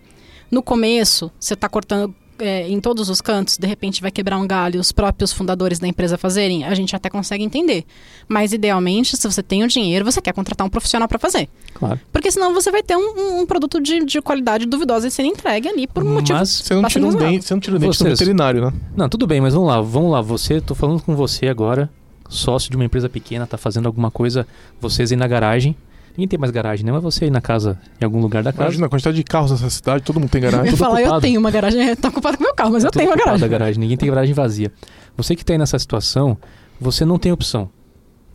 [0.51, 4.48] No começo, você está cortando é, em todos os cantos, de repente vai quebrar um
[4.48, 7.86] galho os próprios fundadores da empresa fazerem, a gente até consegue entender.
[8.28, 11.50] Mas idealmente, se você tem o dinheiro, você quer contratar um profissional para fazer.
[11.74, 12.00] Claro.
[12.12, 15.68] Porque senão você vai ter um, um produto de, de, qualidade duvidosa e ser entregue
[15.68, 16.40] ali por um motivo.
[16.40, 18.10] Mas você não tira um dente, você não tira um dente Vocês...
[18.10, 18.74] do veterinário, né?
[18.96, 20.22] Não, tudo bem, mas vamos lá, vamos lá.
[20.22, 21.90] Você, tô falando com você agora,
[22.30, 24.48] sócio de uma empresa pequena, tá fazendo alguma coisa,
[24.80, 25.76] vocês aí na garagem
[26.20, 26.91] Ninguém tem mais garagem, né?
[26.91, 28.63] Mas você ir na casa, em algum lugar da casa.
[28.63, 30.65] Imagina a quantidade de carros nessa cidade, todo mundo tem garagem.
[30.65, 33.09] Eu ia falar, eu tenho uma garagem, tô ocupado com meu carro, mas eu tenho
[33.09, 33.47] uma garagem.
[33.47, 33.80] garagem.
[33.80, 34.70] Ninguém tem garagem vazia.
[35.15, 36.38] Você que está aí nessa situação,
[36.78, 37.70] você não tem opção,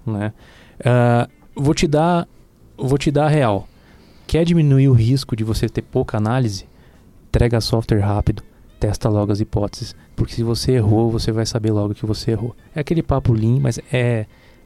[0.07, 0.32] né?
[0.80, 2.26] Uh, vou te dar,
[2.74, 3.68] vou te dar a real.
[4.26, 6.64] Quer diminuir o risco de você ter pouca análise?
[7.28, 8.43] Entrega software rápido,
[8.80, 12.57] testa logo as hipóteses, porque se você errou, você vai saber logo que você errou.
[12.74, 14.24] É aquele papo lean, mas é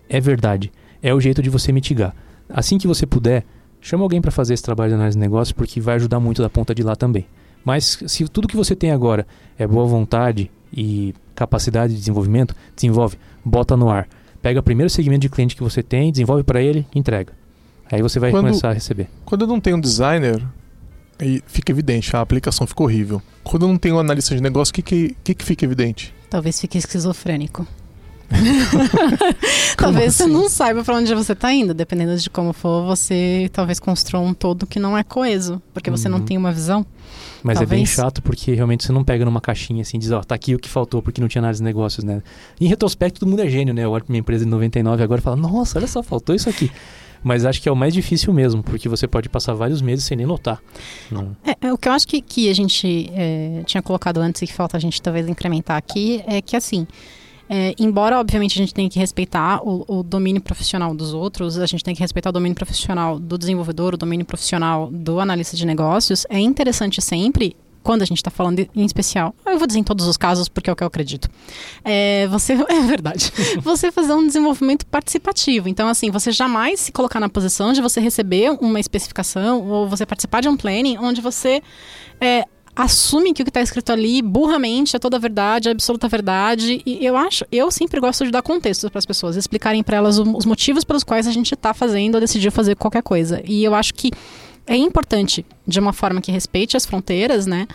[0.08, 0.70] é verdade.
[1.02, 2.14] É o jeito de você mitigar
[2.48, 3.44] assim que você puder,
[3.80, 6.48] chama alguém para fazer esse trabalho de análise de negócio, porque vai ajudar muito da
[6.48, 7.26] ponta de lá também.
[7.64, 9.26] Mas se tudo que você tem agora
[9.58, 14.08] é boa vontade e capacidade de desenvolvimento, desenvolve, bota no ar.
[14.40, 17.32] Pega o primeiro segmento de cliente que você tem, desenvolve para ele, entrega.
[17.90, 19.08] Aí você vai quando, começar a receber.
[19.24, 20.42] Quando eu não tenho um designer,
[21.18, 23.22] aí fica evidente, a aplicação ficou horrível.
[23.42, 26.14] Quando eu não tenho um analista de negócio, o que, que, que, que fica evidente?
[26.28, 27.66] Talvez fique esquizofrênico.
[29.76, 30.24] talvez assim?
[30.24, 34.22] você não saiba para onde você está indo, dependendo de como for, você talvez construa
[34.22, 36.18] um todo que não é coeso, porque você uhum.
[36.18, 36.84] não tem uma visão.
[37.42, 37.72] Mas talvez.
[37.72, 40.24] é bem chato porque realmente você não pega numa caixinha assim e diz, ó, oh,
[40.24, 42.22] tá aqui o que faltou porque não tinha análise de negócios, né?
[42.60, 43.84] Em retrospecto, todo mundo é gênio, né?
[43.84, 46.48] Eu olho pra minha empresa de 99 agora e falo, nossa, olha só, faltou isso
[46.48, 46.70] aqui.
[47.22, 50.16] Mas acho que é o mais difícil mesmo, porque você pode passar vários meses sem
[50.16, 50.60] nem notar.
[51.44, 54.46] É, é, o que eu acho que, que a gente é, tinha colocado antes e
[54.46, 56.86] que falta a gente talvez incrementar aqui é que assim.
[57.48, 61.66] É, embora, obviamente, a gente tenha que respeitar o, o, domínio profissional dos outros, a
[61.66, 65.64] gente tem que respeitar o domínio profissional do desenvolvedor, o domínio profissional do analista de
[65.64, 67.56] negócios, é interessante sempre
[67.88, 70.68] quando a gente está falando em especial, eu vou dizer em todos os casos porque
[70.68, 71.26] é o que eu acredito.
[71.82, 73.32] É, você é verdade.
[73.62, 75.70] você fazer um desenvolvimento participativo.
[75.70, 80.04] Então, assim, você jamais se colocar na posição de você receber uma especificação ou você
[80.04, 81.62] participar de um planning onde você
[82.20, 82.44] é,
[82.78, 86.80] assume que o que está escrito ali burramente é toda a verdade, é absoluta verdade.
[86.86, 90.16] E eu acho, eu sempre gosto de dar contexto para as pessoas, explicarem para elas
[90.16, 93.42] os motivos pelos quais a gente está fazendo ou decidiu fazer qualquer coisa.
[93.44, 94.12] E eu acho que
[94.68, 97.66] é importante, de uma forma que respeite as fronteiras, né?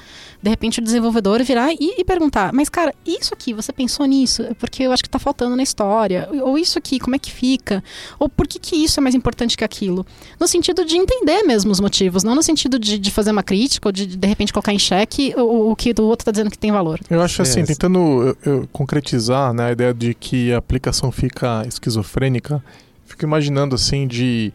[0.41, 4.43] De repente o desenvolvedor virar e, e, perguntar, mas cara, isso aqui, você pensou nisso?
[4.43, 6.29] É porque eu acho que está faltando na história.
[6.43, 7.83] Ou isso aqui, como é que fica?
[8.19, 10.05] Ou por que, que isso é mais importante que aquilo?
[10.39, 13.87] No sentido de entender mesmo os motivos, não no sentido de, de fazer uma crítica
[13.87, 16.57] ou de, de repente, colocar em xeque o, o que o outro está dizendo que
[16.57, 16.99] tem valor.
[17.09, 17.69] Eu acho assim, yes.
[17.69, 22.63] tentando eu, eu, concretizar né, a ideia de que a aplicação fica esquizofrênica,
[23.05, 24.53] fico imaginando assim de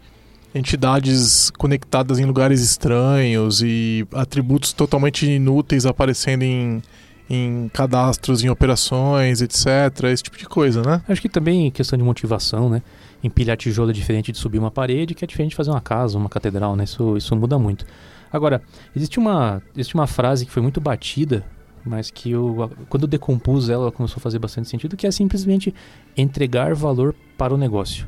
[0.55, 6.83] entidades conectadas em lugares estranhos e atributos totalmente inúteis aparecendo em,
[7.29, 10.05] em cadastros, em operações, etc.
[10.05, 11.03] Esse tipo de coisa, né?
[11.09, 12.83] Acho que também questão de motivação, né?
[13.23, 16.17] Empilhar tijolo é diferente de subir uma parede, que é diferente de fazer uma casa,
[16.17, 16.85] uma catedral, né?
[16.85, 17.85] Isso, isso muda muito.
[18.33, 18.63] Agora,
[18.95, 21.45] existe uma, existe uma frase que foi muito batida,
[21.85, 25.11] mas que eu, quando eu decompus ela, ela começou a fazer bastante sentido, que é
[25.11, 25.75] simplesmente
[26.17, 28.07] entregar valor para o negócio.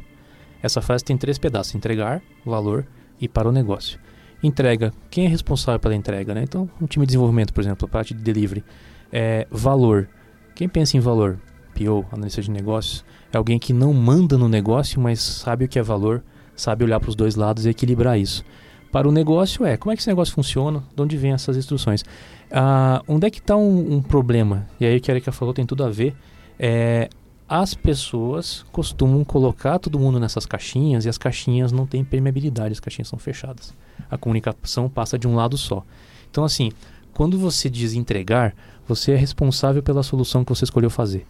[0.63, 2.87] Essa frase tem três pedaços: entregar, valor
[3.21, 3.99] e para o negócio.
[4.43, 6.35] Entrega, quem é responsável pela entrega?
[6.35, 6.43] Né?
[6.43, 8.65] Então, um time de desenvolvimento, por exemplo, a parte de delivery.
[9.13, 10.09] É, valor,
[10.55, 11.39] quem pensa em valor?
[11.75, 15.79] PO, analista de negócios, é alguém que não manda no negócio, mas sabe o que
[15.79, 16.23] é valor,
[16.57, 18.45] sabe olhar para os dois lados e equilibrar isso.
[18.91, 22.05] Para o negócio é como é que esse negócio funciona, de onde vêm essas instruções.
[22.51, 24.67] Ah, onde é que está um, um, problema?
[24.81, 26.15] E aí o que a Erika falou tem tudo a ver.
[26.59, 27.09] É,
[27.51, 32.79] as pessoas costumam colocar todo mundo nessas caixinhas e as caixinhas não têm permeabilidade, as
[32.79, 33.75] caixinhas são fechadas.
[34.09, 35.85] A comunicação passa de um lado só.
[36.31, 36.71] Então, assim,
[37.13, 38.55] quando você diz entregar,
[38.87, 41.27] você é responsável pela solução que você escolheu fazer.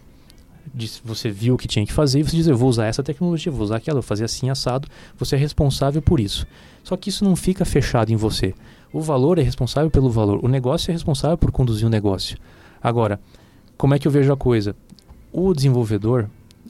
[1.03, 3.51] Você viu o que tinha que fazer e você diz: Eu vou usar essa tecnologia,
[3.51, 4.89] vou usar aquela, vou fazer assim assado.
[5.17, 6.47] Você é responsável por isso.
[6.85, 8.55] Só que isso não fica fechado em você.
[8.93, 10.45] O valor é responsável pelo valor.
[10.45, 12.37] O negócio é responsável por conduzir o negócio.
[12.83, 13.19] Agora,
[13.81, 14.77] como é que eu vejo a coisa?
[15.33, 16.29] O desenvolvedor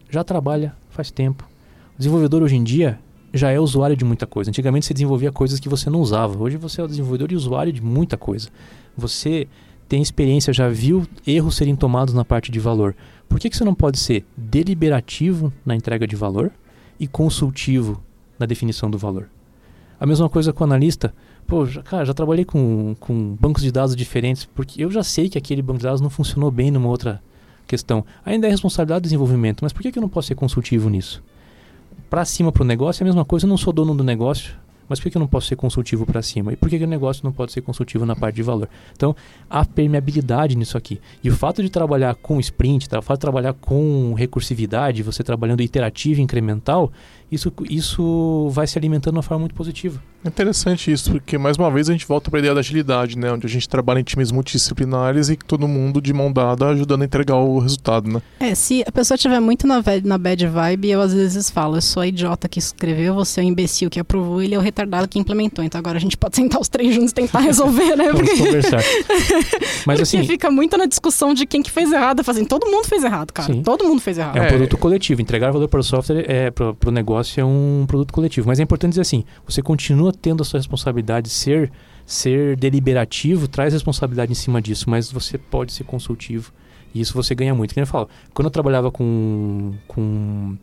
[0.08, 1.48] já trabalha faz tempo.
[1.94, 2.98] O desenvolvedor hoje em dia
[3.32, 4.50] já é usuário de muita coisa.
[4.50, 6.38] Antigamente você desenvolvia coisas que você não usava.
[6.38, 8.48] Hoje você é o desenvolvedor e usuário de muita coisa.
[8.96, 9.46] Você
[9.88, 12.94] tem experiência, já viu erros serem tomados na parte de valor.
[13.28, 16.50] Por que, que você não pode ser deliberativo na entrega de valor
[16.98, 18.02] e consultivo
[18.38, 19.28] na definição do valor?
[19.98, 21.14] A mesma coisa com o analista.
[21.46, 25.28] Pô, já, cara, já trabalhei com, com bancos de dados diferentes, porque eu já sei
[25.28, 27.20] que aquele banco de dados não funcionou bem numa outra
[27.70, 28.04] questão.
[28.24, 31.22] Ainda é responsabilidade do desenvolvimento, mas por que, eu não posso ser consultivo nisso?
[32.10, 34.56] Para cima para o negócio é a mesma coisa, eu não sou dono do negócio,
[34.88, 36.52] mas por que eu não posso ser consultivo para cima?
[36.52, 38.68] E por que, que o negócio não pode ser consultivo na parte de valor?
[38.92, 39.14] Então,
[39.48, 41.00] há permeabilidade nisso aqui.
[41.22, 45.62] E o fato de trabalhar com sprint, o fato de trabalhar com recursividade, você trabalhando
[45.62, 46.90] iterativo incremental,
[47.30, 50.02] isso, isso vai se alimentando de uma forma muito positiva.
[50.24, 53.16] É interessante isso, porque mais uma vez a gente volta para a ideia da agilidade,
[53.16, 53.32] né?
[53.32, 57.04] Onde a gente trabalha em times multidisciplinares e todo mundo de mão dada ajudando a
[57.06, 58.20] entregar o resultado, né?
[58.38, 61.80] É, se a pessoa estiver muito na, na bad vibe, eu às vezes falo, eu
[61.80, 65.08] sou a idiota que escreveu, você é o imbecil que aprovou, ele é o retardado
[65.08, 65.64] que implementou.
[65.64, 68.12] Então agora a gente pode sentar os três juntos e tentar resolver, né?
[68.12, 68.82] Vamos conversar.
[69.86, 70.24] Mas assim...
[70.24, 73.50] fica muito na discussão de quem que fez errado, fazendo, todo mundo fez errado, cara.
[73.50, 73.62] Sim.
[73.62, 74.36] Todo mundo fez errado.
[74.36, 77.84] É um produto coletivo, entregar valor para o software, é, para o negócio é um
[77.86, 78.48] produto coletivo.
[78.48, 81.70] Mas é importante dizer assim, você continua tendo a sua responsabilidade, ser
[82.10, 86.52] ser deliberativo traz responsabilidade em cima disso, mas você pode ser consultivo
[86.92, 87.72] e isso você ganha muito.
[87.72, 90.56] Como eu falo, quando eu trabalhava com, com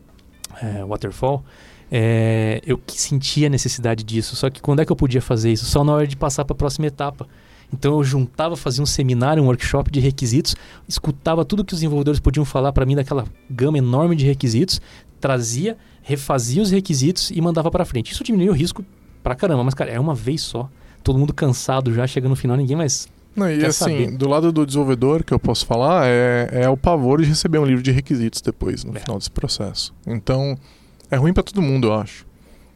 [0.61, 1.43] é, Waterfall,
[1.89, 5.65] é, eu sentia a necessidade disso, só que quando é que eu podia fazer isso?
[5.65, 7.25] Só na hora de passar para a próxima etapa.
[7.71, 10.55] Então eu juntava, fazia um seminário, um workshop de requisitos,
[10.87, 14.81] escutava tudo que os desenvolvedores podiam falar para mim daquela gama enorme de requisitos,
[15.19, 15.77] trazia,
[16.07, 18.13] refazia os requisitos e mandava para frente.
[18.13, 18.83] Isso diminuía o risco
[19.21, 20.69] pra caramba, mas, cara, é uma vez só.
[21.03, 23.09] Todo mundo cansado já, chega no final, ninguém mais.
[23.35, 24.17] Não, e assim, saber.
[24.17, 27.65] do lado do desenvolvedor, que eu posso falar, é, é o pavor de receber um
[27.65, 29.01] livro de requisitos depois, no é.
[29.01, 29.93] final desse processo.
[30.07, 30.57] Então,
[31.11, 32.25] é ruim para todo mundo, eu acho.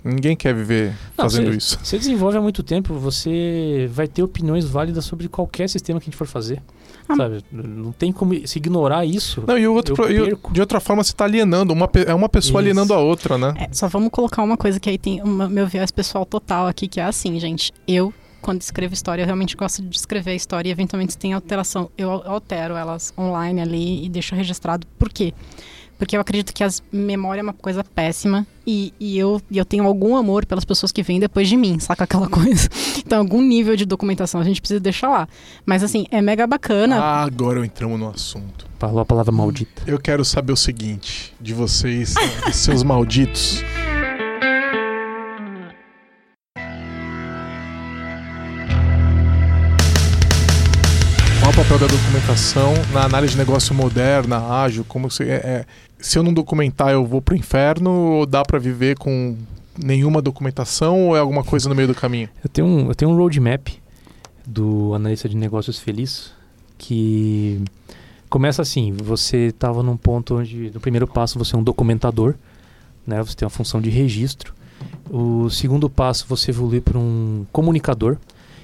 [0.04, 1.80] Ninguém quer viver Não, fazendo isso.
[1.82, 6.08] Você desenvolve há muito tempo, você vai ter opiniões válidas sobre qualquer sistema que a
[6.08, 6.62] gente for fazer.
[7.08, 7.44] Ah, sabe?
[7.52, 9.44] Não tem como se ignorar isso.
[9.46, 11.74] Não, e o outro, e de outra forma você está alienando.
[11.74, 12.58] Uma, é uma pessoa isso.
[12.58, 13.54] alienando a outra, né?
[13.58, 16.88] É, só vamos colocar uma coisa que aí tem uma, meu viés pessoal total aqui,
[16.88, 17.72] que é assim, gente.
[17.88, 21.34] Eu quando escrevo história, eu realmente gosto de escrever a história e eventualmente se tem
[21.34, 24.88] alteração, eu altero elas online ali e deixo registrado.
[24.98, 25.32] Por quê?
[25.32, 25.36] Porque
[26.16, 29.86] eu acredito que a memória é uma coisa péssima e, e eu, e eu tenho
[29.86, 32.70] algum amor pelas pessoas que vêm depois de mim, saca aquela coisa?
[32.98, 35.28] Então, algum nível de documentação a gente precisa deixar lá.
[35.66, 36.98] Mas, assim, é mega bacana.
[37.00, 38.68] Ah, agora entramos no assunto.
[38.80, 39.84] Falou a palavra maldita.
[39.86, 42.16] Eu quero saber o seguinte de vocês,
[42.52, 43.64] seus malditos.
[51.52, 54.86] O papel da documentação na análise de negócio moderna, ágil?
[54.86, 55.66] Como você é, é,
[56.00, 59.36] se eu não documentar, eu vou pro inferno ou dá para viver com
[59.78, 62.30] nenhuma documentação ou é alguma coisa no meio do caminho?
[62.42, 63.68] Eu tenho um, eu tenho um roadmap
[64.48, 66.32] do analista de negócios feliz
[66.78, 67.62] que
[68.30, 72.36] começa assim, você estava num ponto onde no primeiro passo você é um documentador,
[73.06, 73.22] né?
[73.22, 74.54] Você tem uma função de registro.
[75.10, 78.18] O segundo passo você evolui para um comunicador.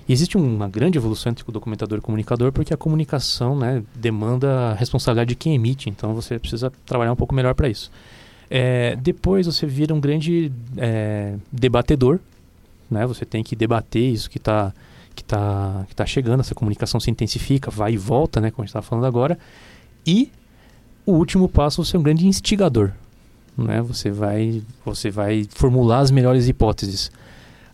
[0.07, 3.83] E existe uma grande evolução entre o documentador e o comunicador, porque a comunicação né,
[3.93, 7.91] demanda a responsabilidade de quem emite, então você precisa trabalhar um pouco melhor para isso.
[8.49, 12.19] É, depois você vira um grande é, debatedor,
[12.89, 13.05] né?
[13.05, 14.73] você tem que debater isso que está
[15.17, 18.65] que tá, que tá chegando, essa comunicação se intensifica, vai e volta, né, como a
[18.65, 19.37] gente estava falando agora.
[20.05, 20.31] E
[21.07, 22.91] o último passo, você é um grande instigador.
[23.57, 23.81] Né?
[23.81, 27.11] Você, vai, você vai formular as melhores hipóteses.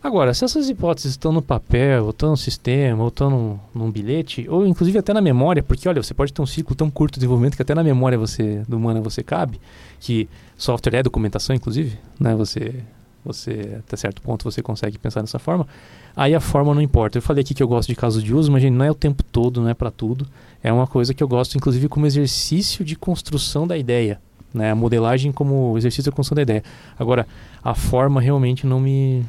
[0.03, 3.89] Agora, se essas hipóteses estão no papel, ou estão no sistema, ou estão num, num,
[3.89, 7.13] bilhete, ou inclusive até na memória, porque olha, você pode ter um ciclo tão curto
[7.13, 9.61] de desenvolvimento que até na memória você, do humano você cabe,
[10.01, 10.27] que
[10.57, 12.35] software é documentação, inclusive, né?
[12.35, 12.83] Você,
[13.23, 15.65] você até certo ponto você consegue pensar dessa forma.
[16.13, 17.17] Aí a forma não importa.
[17.17, 18.95] Eu falei aqui que eu gosto de casos de uso, mas gente, não é o
[18.95, 20.27] tempo todo, não é para tudo.
[20.61, 24.19] É uma coisa que eu gosto, inclusive, como exercício de construção da ideia.
[24.53, 24.71] Né?
[24.71, 26.63] A modelagem como exercício de construção da ideia.
[26.97, 27.27] Agora,
[27.63, 29.25] a forma realmente não me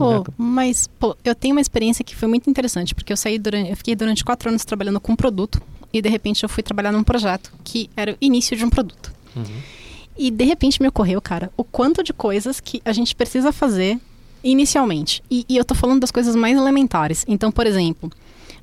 [0.00, 3.70] Oh, mas, pô, eu tenho uma experiência que foi muito interessante, porque eu saí durante,
[3.70, 5.60] eu fiquei durante quatro anos trabalhando com um produto
[5.92, 9.12] e de repente eu fui trabalhar num projeto que era o início de um produto.
[9.34, 9.44] Uhum.
[10.16, 13.98] E de repente me ocorreu, cara, o quanto de coisas que a gente precisa fazer
[14.42, 15.22] inicialmente.
[15.28, 17.24] E, e eu tô falando das coisas mais elementares.
[17.26, 18.10] Então, por exemplo,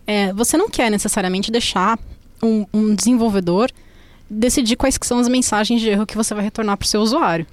[0.08, 2.00] é, você não quer necessariamente deixar
[2.42, 3.70] um, um desenvolvedor
[4.30, 7.46] decidir quais são as mensagens de erro que você vai retornar para o seu usuário.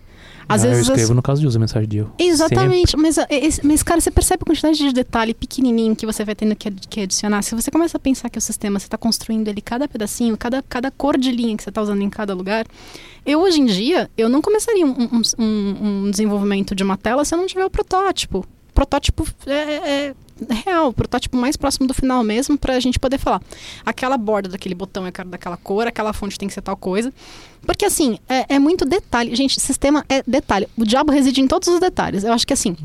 [0.49, 1.17] Às ah, vezes eu escrevo as...
[1.17, 2.13] no caso de uso mensagem de erro.
[2.19, 2.97] Exatamente.
[2.97, 3.17] Mas,
[3.63, 7.01] mas, cara, você percebe a quantidade de detalhe pequenininho que você vai tendo que, que
[7.03, 7.43] adicionar.
[7.43, 10.61] Se você começa a pensar que o sistema, você está construindo ele cada pedacinho, cada,
[10.63, 12.67] cada cor de linha que você está usando em cada lugar,
[13.25, 17.25] Eu, hoje em dia, eu não começaria um, um- um- um desenvolvimento de uma tela
[17.25, 18.45] se eu não tiver o protótipo.
[18.75, 20.15] Protótipo é, é- é
[20.51, 23.43] real, o protótipo mais próximo do final mesmo, pra gente poder falar.
[23.85, 27.13] Aquela borda daquele botão é daquela cor, aquela fonte tem que ser tal coisa.
[27.63, 29.35] Porque, assim, é, é muito detalhe.
[29.37, 30.69] Gente, sistema é detalhe.
[30.77, 32.25] O diabo reside em todos os detalhes.
[32.25, 32.77] Eu acho que, assim,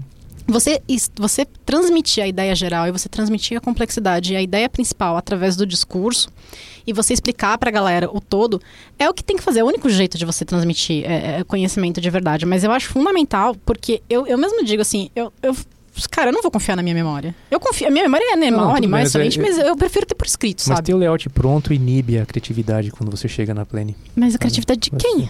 [0.48, 0.82] você,
[1.16, 5.58] você transmitir a ideia geral e você transmitir a complexidade e a ideia principal através
[5.58, 6.30] do discurso
[6.86, 8.62] e você explicar pra galera o todo
[8.98, 9.60] é o que tem que fazer.
[9.60, 12.46] É o único jeito de você transmitir é, é, conhecimento de verdade.
[12.46, 15.54] Mas eu acho fundamental porque eu, eu mesmo digo assim, eu, eu
[16.12, 17.34] Cara, eu não vou confiar na minha memória.
[17.50, 17.88] Eu confio.
[17.88, 20.16] A minha memória é Não, animal, tudo bem, animal mas é- mas eu prefiro ter
[20.16, 20.86] por escrito, Mas sabe?
[20.88, 23.96] ter o layout pronto inibe a criatividade quando você chega na plane.
[24.16, 25.30] Mas a criatividade de Mas- quem?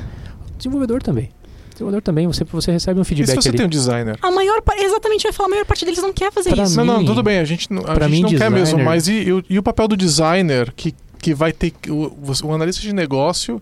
[0.57, 1.29] Desenvolvedor também.
[1.71, 3.57] Desenvolvedor também, você, você recebe um E se feedback você ali.
[3.57, 4.17] tem um designer?
[4.21, 6.63] A maior parte, exatamente, eu ia falar, a maior parte deles não quer fazer Pra
[6.63, 6.75] isso.
[6.75, 8.77] Não, não, mim- tudo bem, a gente, não- a pra gente mim, não quer mesmo,
[8.77, 11.69] designer- mas e, e o- e o papel do designer que, que vai ter.
[11.69, 12.11] que- O,
[12.43, 13.61] o analista de negócio,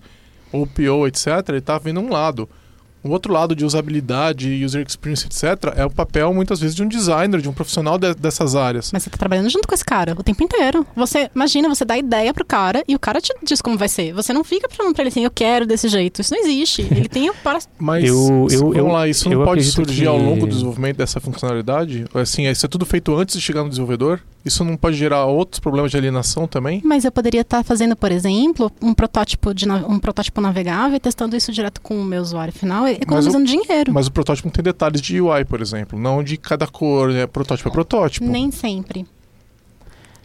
[0.53, 2.47] ou PO, etc., ele tá vendo um lado.
[3.05, 6.87] O outro lado de usabilidade, user experience, etc., é o papel, muitas vezes, de um
[6.87, 8.91] designer, de um profissional de- dessas áreas.
[8.91, 10.85] Mas você tá trabalhando junto com esse cara o tempo inteiro.
[10.95, 14.11] Você, imagina, você dá ideia pro cara e o cara te diz como vai ser.
[14.13, 16.21] Você não fica falando pra ele assim, eu quero desse jeito.
[16.21, 16.81] Isso não existe.
[16.81, 17.59] Ele tem o para...
[17.77, 20.97] Mas, Eu- eu- vamos eu- lá, isso não pode surgir que- ao longo do desenvolvimento
[20.97, 22.05] dessa funcionalidade?
[22.13, 24.19] Assim, isso é tudo feito antes de chegar no desenvolvedor?
[24.43, 26.79] Isso não pode gerar outros problemas de alienação também?
[26.85, 31.35] Mas eu poderia estar fazendo, por exemplo, um protótipo, de, um protótipo navegável e testando
[31.35, 33.93] isso direto com o meu usuário final, e economizando dinheiro.
[33.93, 35.99] Mas o protótipo não tem detalhes de UI, por exemplo.
[35.99, 38.25] Não de cada cor, é protótipo é protótipo.
[38.25, 39.05] Nem sempre.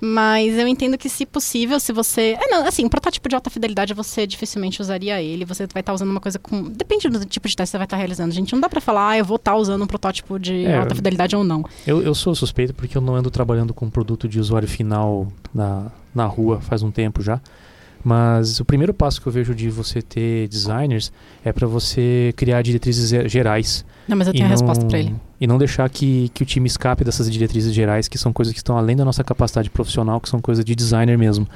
[0.01, 2.37] Mas eu entendo que, se possível, se você.
[2.41, 5.45] É, não, assim, um protótipo de alta fidelidade você dificilmente usaria ele.
[5.45, 6.63] Você vai estar usando uma coisa com.
[6.63, 8.33] Depende do tipo de teste que você vai estar realizando.
[8.33, 10.95] Gente, não dá pra falar, ah, eu vou estar usando um protótipo de É, alta
[10.95, 11.65] fidelidade ou não.
[11.87, 15.91] Eu, eu sou suspeito porque eu não ando trabalhando com produto de usuário final na,
[16.15, 17.41] na rua faz um tempo já.
[18.03, 21.13] Mas o primeiro passo que eu vejo de você ter designers
[21.45, 23.85] é para você criar diretrizes ge- gerais.
[24.09, 25.15] Não, mas eu tenho e a não, resposta pra ele.
[25.41, 28.59] E não deixar que, que o time escape dessas diretrizes gerais, que são coisas que
[28.59, 31.47] estão além da nossa capacidade profissional, que são coisas de designer mesmo.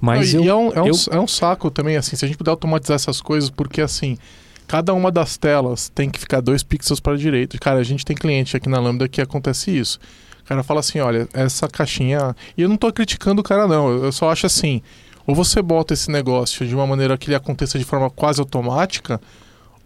[0.00, 2.24] Mas Não, eu, e é, um, é, um, eu- é um saco também, assim, se
[2.24, 4.16] a gente puder automatizar essas coisas, porque assim,
[4.66, 7.58] cada uma das telas tem que ficar dois pixels para a direita.
[7.58, 9.98] Cara, a gente tem cliente aqui na Lambda que acontece isso.
[10.42, 12.34] O cara fala assim, olha, essa caixinha...
[12.56, 13.88] E eu não tô criticando o cara, não.
[14.04, 14.82] Eu só acho assim,
[15.30, 19.20] ou você bota esse negócio de uma maneira que ele aconteça de forma quase automática,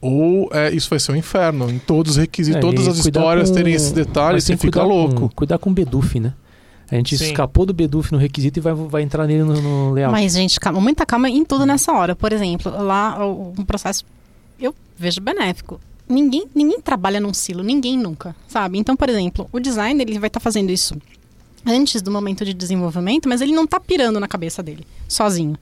[0.01, 1.71] ou é, isso vai ser um inferno.
[1.71, 5.23] Em todos os requisitos, É, todas as histórias com- terem esses detalhes, você fica louco.
[5.23, 6.35] Com, cuidar com o Beduf, né?
[6.91, 7.25] A gente Sim.
[7.25, 10.13] escapou do Beduf no requisito e vai, vai entrar nele no, no layout.
[10.13, 12.15] Mas, gente, calma, muita calma em tudo nessa hora.
[12.15, 14.05] Por exemplo, lá o- um processo
[14.61, 15.81] eu vejo benéfico.
[16.07, 18.79] Ninguém, ninguém trabalha num silo, ninguém nunca, sabe?
[18.79, 20.95] Então, por exemplo, o design ele vai estar fazendo isso
[21.67, 25.57] antes do momento de desenvolvimento, mas ele não tá pirando na cabeça dele, sozinho.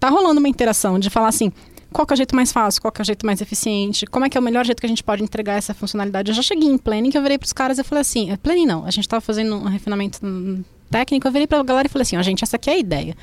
[0.00, 1.52] Tá rolando uma interação de falar assim,
[1.92, 4.36] qual é o jeito mais fácil, qual é o jeito mais eficiente, como é que
[4.36, 6.30] é o melhor jeito que a gente pode entregar essa funcionalidade.
[6.30, 8.66] Eu já cheguei em planning que eu virei pros caras e falei assim, é planning
[8.66, 12.02] não, a gente tava fazendo um refinamento hum, técnico, eu virei pra galera e falei
[12.02, 13.16] assim, ó, gente, essa aqui é a ideia.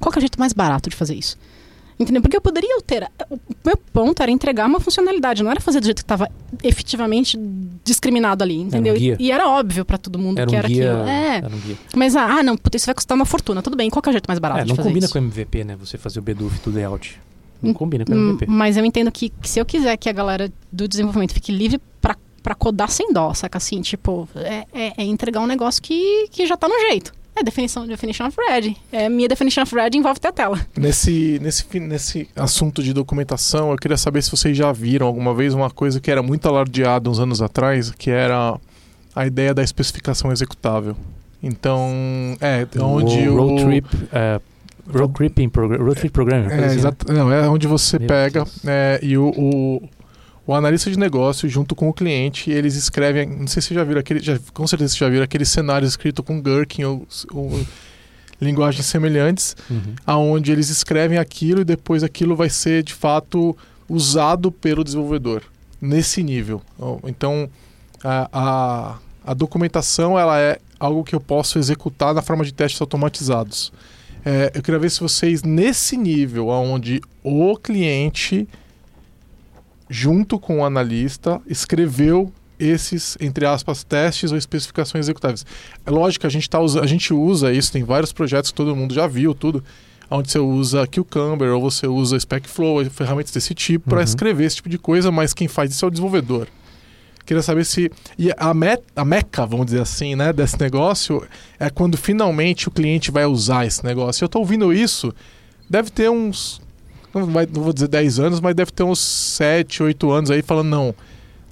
[0.00, 1.36] Qual é o jeito mais barato de fazer isso?
[2.02, 2.20] Entendeu?
[2.22, 3.08] Porque eu poderia ter.
[3.30, 6.28] O meu ponto era entregar uma funcionalidade, não era fazer do jeito que estava
[6.62, 7.38] efetivamente
[7.84, 8.94] discriminado ali, entendeu?
[8.94, 9.16] guia.
[9.18, 10.92] E, e era óbvio pra todo mundo era que um era guia.
[10.92, 11.08] aquilo.
[11.08, 11.76] É, Era um guia.
[11.96, 13.62] mas ah, ah, não, puta, isso vai custar uma fortuna.
[13.62, 15.12] Tudo bem, qual que é o jeito mais barato É, não combina isso?
[15.12, 15.76] com MVP, né?
[15.76, 17.18] Você fazer o Beduf do layout.
[17.62, 18.46] Não Hum, combina com Hum, MVP.
[18.48, 21.80] Mas eu entendo que, que se eu quiser que a galera do desenvolvimento fique livre
[22.00, 23.80] pra codar sem dó, saca assim?
[23.80, 27.12] Tipo, é, é- é entregar um negócio que, que já tá no jeito.
[27.34, 28.76] É definição, definition of ready.
[28.92, 30.60] É, minha definition of ready envolve ter a tela.
[30.76, 35.54] Nesse, nesse, nesse assunto de documentação, eu queria saber se vocês já viram alguma vez
[35.54, 38.58] uma coisa que era muito alardeada uns anos atrás, que era
[39.14, 40.94] a ideia da especificação executável.
[41.42, 41.90] Então,
[42.40, 43.36] é, onde o o...
[43.36, 44.40] road trip, é,
[44.92, 46.46] road program, road trip programming.
[46.46, 46.74] É, assim, né?
[46.74, 49.88] exato, não, é onde você Meu pega é, e o, o,
[50.46, 53.26] o analista de negócio, junto com o cliente, eles escrevem.
[53.28, 54.20] Não sei se vocês já viram aquele.
[54.20, 57.64] Já, com certeza vocês já viram aqueles cenários escritos com Gherkin ou, ou
[58.40, 59.94] linguagens semelhantes, Uhum.
[60.06, 63.56] aonde eles escrevem aquilo e depois aquilo vai ser de fato
[63.88, 65.42] usado pelo desenvolvedor
[65.80, 66.60] nesse nível.
[67.06, 67.48] Então
[68.02, 68.98] a, a,
[69.30, 73.72] a documentação ela é algo que eu posso executar na forma de testes automatizados.
[74.24, 78.48] É, eu queria ver se vocês nesse nível, onde o cliente
[79.92, 85.44] junto com o analista escreveu esses entre aspas testes ou especificações executáveis.
[85.84, 88.74] É lógico a gente tá usa, a gente usa isso, tem vários projetos que todo
[88.74, 89.62] mundo já viu, tudo,
[90.10, 94.04] onde você usa Cucumber ou você usa SpecFlow, ferramentas desse tipo para Uhum.
[94.04, 96.46] escrever esse tipo de coisa, mas quem faz isso é o desenvolvedor.
[97.26, 101.22] Queria saber se e a, me, a meca, vamos dizer assim, né, desse negócio
[101.58, 104.24] é quando finalmente o cliente vai usar esse negócio.
[104.24, 105.12] Eu estou ouvindo isso,
[105.68, 106.60] deve ter uns
[107.14, 110.42] não, vai, não vou dizer 10 anos, mas deve ter uns 7, 8 anos aí
[110.42, 110.94] falando, não,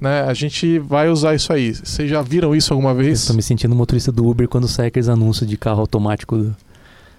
[0.00, 1.74] né, a gente vai usar isso aí.
[1.74, 3.20] Vocês já viram isso alguma vez?
[3.20, 6.54] Estou me sentindo motorista do Uber quando sai aqueles anúncios de carro automático,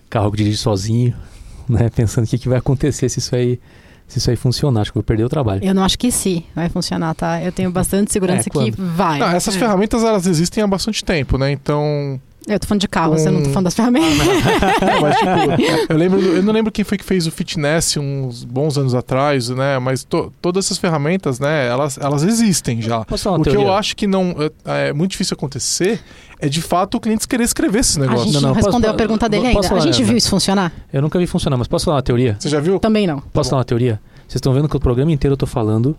[0.10, 1.14] carro que dirige sozinho,
[1.70, 1.90] né?
[1.90, 3.60] Pensando o que, que vai acontecer se isso aí
[4.08, 4.82] se isso aí funcionar.
[4.82, 5.64] Acho que eu vou perder o trabalho.
[5.64, 7.42] Eu não acho que sim vai funcionar, tá?
[7.42, 9.20] Eu tenho bastante segurança É, que vai.
[9.20, 9.60] Não, essas É.
[9.60, 11.50] ferramentas elas existem há bastante tempo, né?
[11.50, 14.18] Então, Eu tô falando de carro, você não tô Um- falando das ferramentas.
[14.18, 14.26] Não,
[15.02, 18.78] mas, tipo, eu, lembro, eu não lembro quem foi que fez o Fitness uns bons
[18.80, 19.78] anos atrás, né?
[19.78, 21.68] Mas to- todas essas ferramentas, né?
[21.68, 23.06] Elas, elas existem já.
[23.06, 23.68] Posso falar uma O que teoria?
[23.68, 24.36] eu acho que não
[24.66, 26.02] é, é muito difícil acontecer
[26.40, 28.26] é de fato o cliente querer escrever esses A negócios.
[28.26, 29.68] gente Não, não, não, posso- respondeu a pergunta dele posso ainda.
[29.70, 30.08] falar, a gente Ana?
[30.08, 30.72] viu isso funcionar?
[30.92, 32.36] Eu nunca vi funcionar, mas posso falar uma teoria?
[32.40, 32.80] Você já viu?
[32.80, 33.20] Também não.
[33.32, 34.02] Posso falar uma teoria?
[34.28, 35.96] Vocês estão vendo que o programa inteiro eu tô falando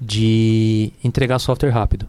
[0.00, 2.06] de entregar software rápido.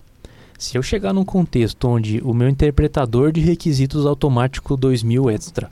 [0.64, 5.70] Se eu chegar num contexto onde o meu interpretador de requisitos automático 2000 extra,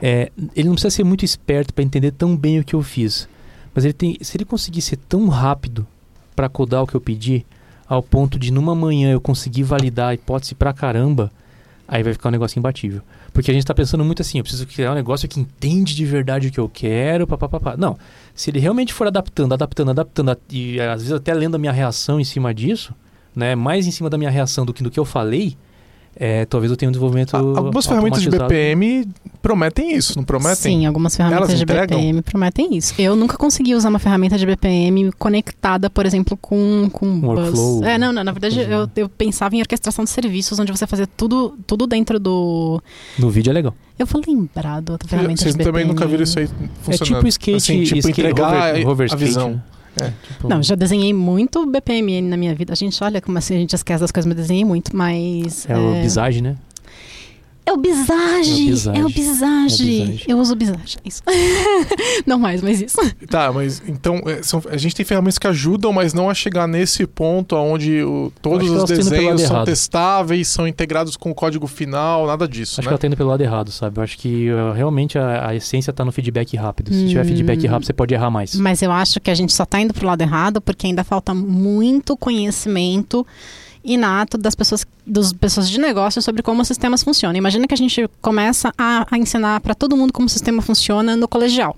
[0.00, 3.28] é, ele não precisa ser muito esperto para entender tão bem o que eu fiz,
[3.74, 5.86] mas ele tem, se ele conseguir ser tão rápido
[6.34, 7.44] para codar o que eu pedi,
[7.86, 11.30] ao ponto de numa manhã eu conseguir validar a hipótese pra caramba,
[11.86, 13.02] aí vai ficar um negócio imbatível.
[13.34, 16.06] Porque a gente tá pensando muito assim, eu preciso criar um negócio que entende de
[16.06, 17.76] verdade o que eu quero, papapá.
[17.76, 17.98] Não,
[18.34, 22.18] se ele realmente for adaptando, adaptando, adaptando, e às vezes até lendo a minha reação
[22.18, 22.94] em cima disso,
[23.36, 25.56] né, mais em cima da minha reação do que do que eu falei,
[26.18, 28.30] é, talvez eu tenha um desenvolvimento A- Algumas ferramentas de.
[28.30, 29.06] BPM
[29.42, 30.56] prometem isso, não prometem?
[30.80, 31.98] Sim, algumas ferramentas Elas de entregam?
[31.98, 32.94] BPM prometem isso.
[32.98, 37.38] Eu nunca consegui usar uma ferramenta de BPM conectada, por exemplo, com, com Um Buzz.
[37.38, 37.84] workflow.
[37.84, 38.92] É, não, não, na verdade eu, né?
[38.96, 42.82] eu pensava em orquestração de serviços, onde você fazia tudo, tudo dentro do...
[43.18, 43.74] No vídeo é legal.
[43.98, 45.72] Eu vou lembrar da outra ferramenta Vocês de BPM.
[45.72, 47.16] também nunca viram isso aí É funcionando?
[47.18, 49.50] tipo skate, Assim, tipo skate entregar hover, a- hover a skate, visão.
[49.50, 49.62] né?
[50.00, 50.12] É.
[50.26, 52.72] Tipo, Não, já desenhei muito BPM na minha vida.
[52.72, 55.68] A gente olha como assim a gente esquece das coisas, mas desenhei muito, mas...
[55.68, 56.56] é, o Visage, né?
[57.66, 58.68] É o Bisage!
[58.94, 59.12] É É o Bisage.
[59.12, 60.00] Bisage!
[60.02, 60.24] É Bisage.
[60.28, 61.20] Eu uso o Bisage, é isso.
[62.24, 62.96] Não mais, mas isso.
[63.28, 66.66] Tá, mas então é, são- a gente tem ferramentas que ajudam, mas não a chegar
[66.68, 69.66] nesse ponto onde o- todos que os desenhos são errado.
[69.66, 72.92] testáveis, são integrados com o código final, nada disso, Acho que né?
[72.92, 73.98] ela tá indo pelo lado errado, sabe?
[73.98, 76.92] Eu acho que uh, realmente a, a essência tá no feedback rápido.
[76.94, 77.28] Se tiver Hum.
[77.28, 78.54] feedback rápido, você pode errar mais.
[78.54, 81.34] Mas eu acho que a gente só tá indo pro lado errado porque ainda falta
[81.34, 83.26] muito conhecimento
[83.86, 87.36] inato das pessoas, das pessoas de negócio sobre como os sistemas funcionam.
[87.36, 91.16] Imagina que a gente começa a, a ensinar para todo mundo como o sistema funciona
[91.16, 91.76] no colegial.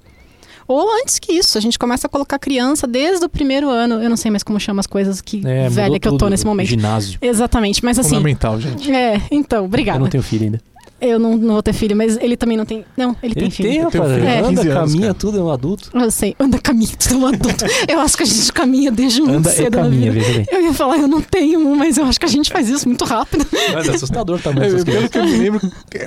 [0.67, 4.03] Ou antes que isso, a gente começa a colocar criança desde o primeiro ano.
[4.03, 6.45] Eu não sei mais como chama as coisas que É, velha que eu tô nesse
[6.45, 6.69] momento.
[6.69, 7.19] Ginásio.
[7.23, 8.11] Exatamente, mas assim.
[8.11, 8.93] Fundamental, gente.
[8.93, 9.99] É, então, obrigada.
[9.99, 10.61] Eu não tenho filho ainda.
[11.01, 12.85] Eu não, não vou ter filho, mas ele também não tem.
[12.97, 13.69] Não, ele, tem filho.
[13.69, 14.15] Eu tenho rapaz.
[14.21, 14.43] filho, Ele é.
[14.43, 15.15] 15 anda, caminha, cara.
[15.15, 15.91] tudo, é um adulto.
[15.95, 17.65] Eu sei, anda caminha, tu é um adulto.
[17.89, 20.25] Eu acho que a gente caminha desde muito Anda cedo na caminha, vida.
[20.27, 20.47] veja bem.
[20.51, 22.89] Eu ia falar, eu não tenho um, mas eu acho que a gente faz isso
[22.89, 23.47] muito rápido.
[23.73, 25.61] Mas é assustador o É, dessas pelo que eu me lembro,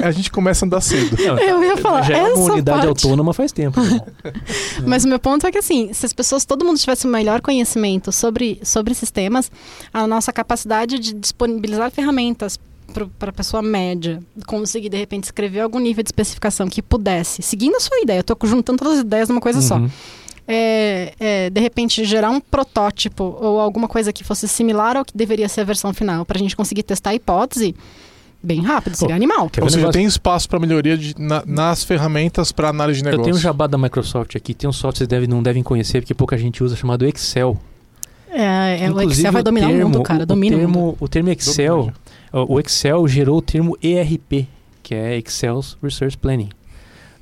[0.04, 1.16] a gente começa a andar cedo.
[1.18, 3.06] Não, Eu ia falar, já é essa uma unidade parte.
[3.06, 3.80] autônoma faz tempo.
[4.86, 7.42] Mas o meu ponto é que, assim, se as pessoas, todo mundo tivesse um melhor
[7.42, 9.50] conhecimento sobre, sobre sistemas,
[9.94, 12.60] a nossa capacidade de disponibilizar ferramentas
[12.92, 17.76] para a pessoa média conseguir, de repente, escrever algum nível de especificação que pudesse, seguindo
[17.76, 19.78] a sua ideia, eu estou juntando todas as ideias numa coisa só.
[19.78, 19.90] Uhum.
[20.48, 25.16] é, é, de repente gerar um protótipo ou alguma coisa que fosse similar ao que
[25.16, 27.74] deveria ser a versão final para a gente conseguir testar a hipótese
[28.44, 29.44] bem rápido, seria Pô, animal.
[29.62, 29.94] Ou seja, negócio?
[30.00, 33.26] tem espaço para melhoria de- na- nas ferramentas para análise de Eu negócio.
[33.26, 36.02] tenho um jabá da Microsoft aqui, tem um software que vocês devem, não devem conhecer,
[36.02, 37.56] porque pouca gente usa, chamado Excel.
[38.30, 40.24] É, é, o Excel vai dominar o, mundo, cara.
[40.24, 40.72] o Domina o mundo.
[40.74, 41.94] termo, o termo Excel,
[42.32, 44.48] o Excel gerou o termo ERP,
[44.82, 46.50] que é Excel Research Planning,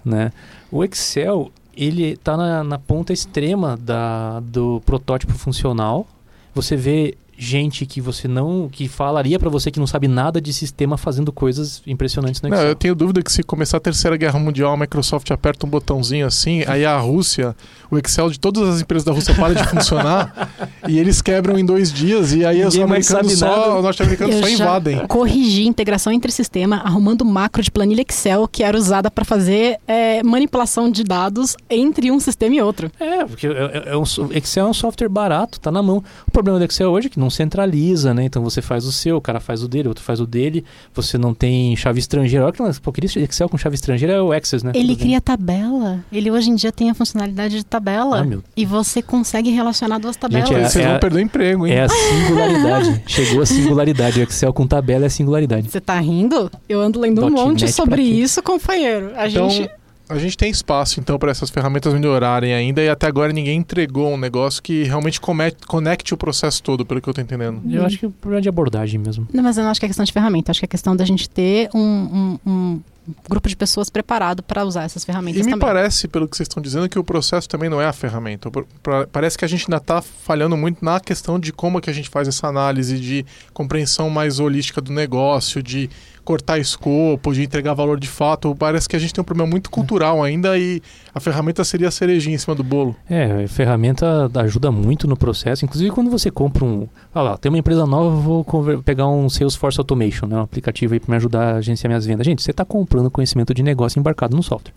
[0.05, 0.31] né?
[0.71, 6.07] O Excel, ele está na, na ponta extrema da, do protótipo funcional.
[6.53, 10.51] Você vê gente que você não, que falaria para você que não sabe nada de
[10.51, 12.69] sistema fazendo coisas impressionantes no Não, Excel.
[12.69, 16.27] eu tenho dúvida que se começar a Terceira Guerra Mundial, a Microsoft aperta um botãozinho
[16.27, 17.55] assim, aí a Rússia,
[17.89, 20.49] o Excel de todas as empresas da Rússia para de funcionar
[20.85, 24.49] e eles quebram em dois dias e aí os Ninguém americanos só, os norte-americanos só
[24.49, 25.07] invadem.
[25.07, 30.21] Corrigi integração entre sistema, arrumando macro de planilha Excel que era usada para fazer é,
[30.23, 32.91] manipulação de dados entre um sistema e outro.
[32.99, 34.03] É, porque é- é- é um
[34.33, 36.03] Excel é um software barato, tá na mão.
[36.27, 38.23] O problema do Excel hoje é que não centraliza, né?
[38.25, 40.63] Então você faz o seu, o cara faz o dele, o outro faz o dele.
[40.93, 42.45] Você não tem chave estrangeira.
[42.45, 44.71] Olha que pô, queria Excel com chave estrangeira é o Access, né?
[44.75, 46.03] Ele cria tabela.
[46.11, 48.19] Ele hoje em dia tem a funcionalidade de tabela.
[48.19, 48.43] Ah, meu.
[48.55, 50.47] E você consegue relacionar duas tabelas.
[50.49, 51.73] Gente, é- Vocês vão perder o emprego, hein?
[51.73, 53.03] É a singularidade.
[53.07, 54.19] Chegou a singularidade.
[54.19, 55.69] O Excel com tabela é a singularidade.
[55.69, 56.51] Você tá rindo?
[56.67, 59.11] Eu ando lendo um .NET monte sobre isso, companheiro.
[59.15, 59.69] A Então, gente.
[60.09, 64.11] A gente tem espaço então para essas ferramentas melhorarem ainda e até agora ninguém entregou
[64.11, 67.61] um negócio que realmente come- conecte o processo todo, pelo que eu tô entendendo.
[67.71, 69.27] Eu acho que é um problema de abordagem mesmo.
[69.33, 70.51] Não, mas eu não acho que é questão de ferramenta.
[70.51, 72.81] Acho que é questão da gente ter um, um- um
[73.27, 75.67] grupo de pessoas preparado para usar essas ferramentas E me também.
[75.67, 78.51] parece, pelo que vocês estão dizendo, que o processo também não é a ferramenta.
[79.11, 81.93] Parece que a gente ainda está falhando muito na questão de como é que a
[81.93, 85.89] gente faz essa análise de compreensão mais holística do negócio, de
[86.23, 88.55] cortar escopo, de entregar valor de fato.
[88.55, 90.81] Parece que a gente tem um problema muito cultural ainda e
[91.13, 92.95] a ferramenta seria a cerejinha em cima do bolo.
[93.09, 95.65] É, a ferramenta ajuda muito no processo.
[95.65, 96.87] Inclusive, quando você compra um.
[97.13, 98.45] Ah lá, tem uma empresa nova, vou
[98.83, 102.25] pegar um Salesforce Automation, né, um aplicativo aí para me ajudar a agenciar minhas vendas.
[102.25, 104.73] Gente, você está comprando conhecimento de negócio embarcado no software.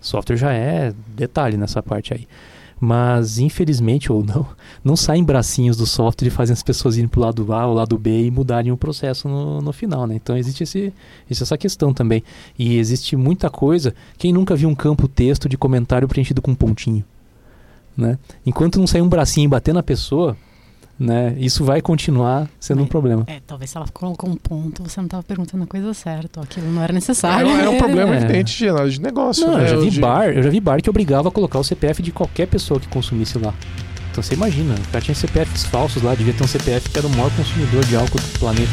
[0.00, 2.28] Software já é detalhe nessa parte aí.
[2.80, 4.46] Mas, infelizmente ou não,
[4.84, 7.74] não saem bracinhos do software e fazem as pessoas irem para o lado A ou
[7.74, 10.14] lado B e mudarem o processo no, no final, né?
[10.14, 10.92] Então, existe esse,
[11.28, 12.22] essa questão também.
[12.58, 13.94] E existe muita coisa.
[14.16, 17.04] Quem nunca viu um campo texto de comentário preenchido com um pontinho?
[17.96, 18.16] Né?
[18.46, 20.36] Enquanto não sair um bracinho e bater na pessoa,
[20.98, 22.88] né, isso vai continuar sendo um É.
[22.88, 23.24] problema.
[23.26, 26.44] É, talvez se ela colocou um ponto, você não estava perguntando a coisa certa, ou
[26.44, 27.48] aquilo não era necessário.
[27.48, 28.18] é um problema É.
[28.18, 29.46] evidente de de negócio.
[29.46, 29.64] Não, né?
[29.64, 32.02] eu já vi De- bar, eu já vi bar que obrigava a colocar o CPF
[32.02, 33.54] de qualquer pessoa que consumisse lá.
[34.10, 37.06] Então você imagina, o cara tinha CPFs falsos lá, devia ter um CPF que era
[37.06, 38.70] o maior consumidor de álcool do planeta.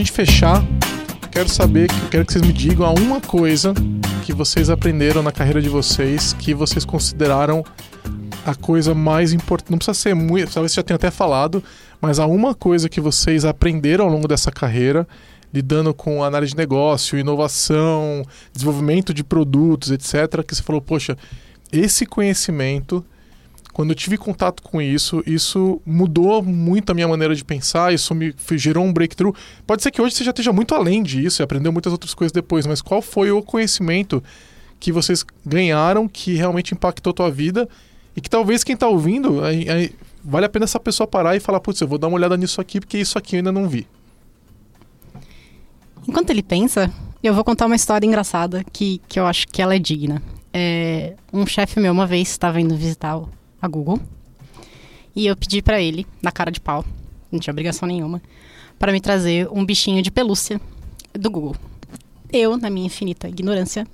[0.00, 0.64] Gente fechar,
[1.30, 3.74] quero saber, que- quero que vocês me digam a uma coisa
[4.24, 7.62] que vocês aprenderam na carreira de vocês que vocês consideraram
[8.46, 9.70] a coisa mais importante.
[9.70, 11.62] Não precisa ser muito, talvez já tenha até falado,
[12.00, 15.06] mas há uma coisa que vocês aprenderam ao longo dessa carreira,
[15.52, 18.22] lidando com análise de negócio, inovação,
[18.54, 21.14] desenvolvimento de produtos, etc., que você falou, poxa,
[21.70, 23.04] esse conhecimento
[23.72, 28.14] quando eu tive contato com isso, isso mudou muito a minha maneira de pensar, isso
[28.14, 29.34] me gerou um breakthrough.
[29.66, 32.32] Pode ser que hoje você já esteja muito além disso e aprendeu muitas outras coisas
[32.32, 34.22] depois, mas qual foi o conhecimento
[34.78, 37.68] que vocês ganharam que realmente impactou a tua vida
[38.16, 39.92] e que talvez quem está ouvindo, aí- aí
[40.24, 42.60] vale a pena essa pessoa parar e falar, putz, eu vou dar uma olhada nisso
[42.60, 43.86] aqui porque isso aqui eu ainda não vi.
[46.08, 46.90] Enquanto ele pensa,
[47.22, 50.22] eu vou contar uma história engraçada que, que eu acho que ela é digna.
[50.52, 53.10] É, um chefe meu uma vez estava indo visitar
[53.60, 54.00] a Google
[55.14, 56.84] e eu pedi pra ele, na cara de pau,
[57.30, 58.22] não tinha obrigação nenhuma,
[58.78, 60.60] para me trazer um bichinho de pelúcia
[61.12, 61.56] do Google.
[62.32, 63.86] Eu, na minha infinita ignorância,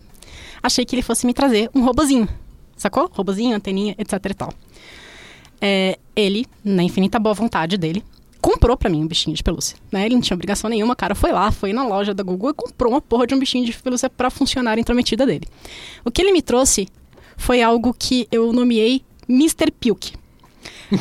[0.62, 2.28] achei que ele fosse me trazer um robozinho,
[2.76, 3.10] sacou?
[3.12, 4.52] Robozinho, anteninha, etc e tal.
[5.60, 8.04] É, ele, na infinita boa vontade dele,
[8.40, 10.04] comprou pra mim um bichinho de pelúcia, né?
[10.04, 12.92] Ele não tinha obrigação nenhuma, cara foi lá, foi na loja da Google e comprou
[12.92, 15.48] uma porra de um bichinho de pelúcia pra funcionária intrometida dele.
[16.04, 16.86] O que ele me trouxe
[17.36, 19.70] foi algo que eu nomeei Mr.
[19.70, 20.12] Pilk.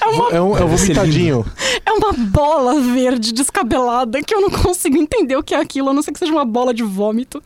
[0.00, 1.44] é, uma, É um, é um ser vomitadinho.
[1.84, 5.94] é uma bola verde descabelada que eu não consigo entender o que é aquilo, a
[5.94, 7.42] não ser que seja uma bola de vômito.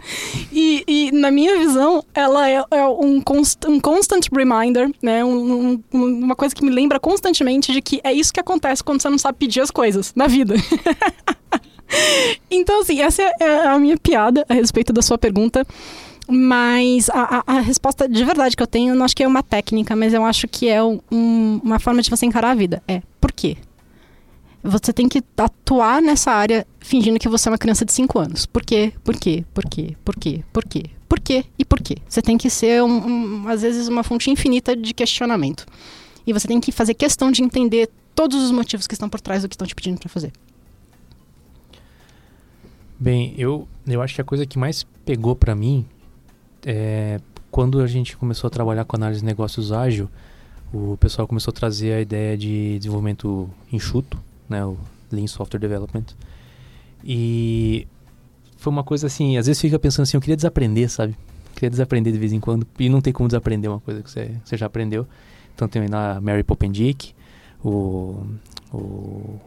[0.53, 5.25] E, e, na minha visão, ela é, é um, const, um constant reminder, né?
[5.25, 9.01] Um- um- uma coisa que me lembra constantemente de que é isso que acontece quando
[9.01, 10.55] você não sabe pedir as coisas na vida.
[12.51, 15.67] então, assim, essa é a minha piada a respeito da sua pergunta.
[16.31, 19.27] Mas a, a- a resposta de verdade que eu tenho, eu não acho que é
[19.27, 22.55] uma técnica, mas eu acho que é um- um- uma forma de você encarar a
[22.55, 22.83] vida.
[22.87, 23.57] É, por quê?
[24.63, 28.45] Você tem que atuar nessa área fingindo que você é uma criança de 5 anos.
[28.45, 28.93] Por quê?
[29.03, 29.45] Por quê?
[29.55, 29.97] Por quê?
[30.05, 30.43] Por quê?
[30.53, 30.83] Por quê?
[31.09, 31.45] Por quê?
[31.59, 31.97] E por quê?
[32.07, 33.07] Você tem que ser, um-
[33.45, 35.65] um- às vezes, uma fonte infinita de questionamento.
[36.27, 39.43] E você tem que fazer questão de entender todos os motivos que estão por trás
[39.43, 40.33] do que estão te pedindo para fazer.
[42.99, 45.87] Bem, eu, eu acho que a coisa que mais pegou pra mim
[46.65, 47.21] é
[47.51, 50.09] quando a gente começou a trabalhar com análise de negócios ágil,
[50.73, 54.19] o pessoal começou a trazer a ideia de desenvolvimento enxuto,
[54.49, 54.77] né, o
[55.11, 56.05] Lean Software Development.
[57.03, 57.87] E
[58.59, 61.17] foi uma coisa assim, às vezes fica pensando assim, eu queria desaprender, sabe?
[61.55, 64.31] Queria desaprender de vez em quando, e não tem como desaprender uma coisa que você,
[64.45, 65.07] você já aprendeu.
[65.55, 67.15] Então tem lá a Mary Popendick,
[67.65, 68.27] o,
[68.73, 69.41] o,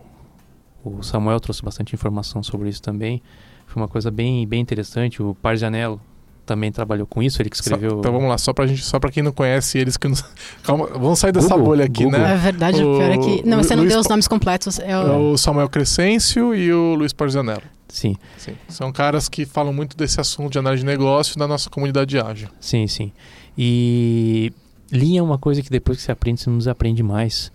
[0.84, 3.22] o Samuel trouxe bastante informação sobre isso também.
[3.68, 5.24] Foi uma coisa bem, bem interessante.
[5.24, 6.02] O Parzianello
[6.46, 8.00] também trabalhou com isso, ele que Só- escreveu...
[8.00, 10.16] então vamos lá, só pra gente, só pra quem não conhece eles que não.
[10.64, 12.20] Calma, vamos sair dessa Google, bolha aqui, Google.
[12.20, 12.34] né?
[12.34, 13.48] É verdade, o pior é que.
[13.48, 14.80] Não, O você não Luiz deu os nomes completos.
[14.80, 15.32] É É o...
[15.34, 17.62] o Samuel Crescêncio e o Luiz Parzanello.
[17.88, 18.54] Sim, Sim.
[18.70, 22.48] São caras que falam muito desse assunto de análise de negócio na nossa comunidade ágil.
[22.60, 23.12] sim, sim.
[23.58, 24.52] E
[24.92, 27.52] linha é uma coisa que depois que você aprende, você não desaprende mais.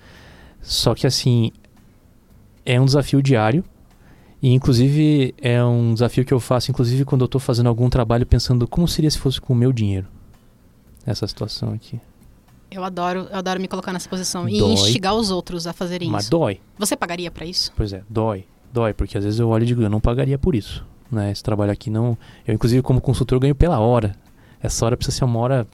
[0.61, 1.51] Só que assim,
[2.65, 3.65] é um desafio diário.
[4.47, 8.25] E inclusive é um desafio que eu faço, inclusive quando eu estou fazendo algum trabalho
[8.25, 10.07] pensando como seria se fosse com o meu dinheiro.
[11.05, 12.01] Essa situação aqui.
[12.71, 14.71] Eu adoro, eu adoro me colocar nessa posição e Dói.
[14.71, 16.31] instigar os outros a fazerem Mas isso.
[16.31, 16.61] dói.
[16.79, 17.73] Você pagaria pra isso?
[17.75, 18.45] Pois é, dói.
[18.73, 20.87] Dói, porque às vezes eu olho e digo, eu não pagaria por isso.
[21.11, 21.33] né?
[21.33, 22.17] Esse trabalho aqui não.
[22.47, 24.15] Eu, inclusive, como consultor, ganho pela hora.
[24.63, 25.67] Essa hora precisa ser uma hora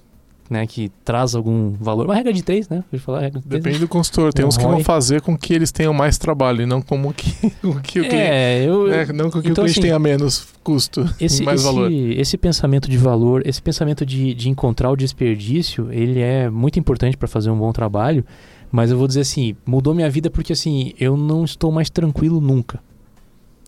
[0.51, 2.06] né, que traz algum valor.
[2.06, 2.85] Uma regra de três, né?
[2.90, 4.32] Pode falar, regra de três, Depende do consultor.
[4.32, 7.12] Tem Um uns que vão fazer com que eles tenham mais trabalho e não como
[7.12, 8.14] que, com que o cliente.
[8.14, 8.86] É, eu.
[8.89, 11.90] né, Não com que então, o cliente assim, tenha menos custo Esse, mais esse, valor.
[11.90, 17.16] esse pensamento de valor, esse pensamento de, de encontrar o desperdício, ele é muito importante
[17.16, 18.24] para fazer um bom trabalho,
[18.70, 22.40] mas eu vou dizer assim, mudou minha vida porque assim, eu não estou mais tranquilo
[22.40, 22.81] nunca.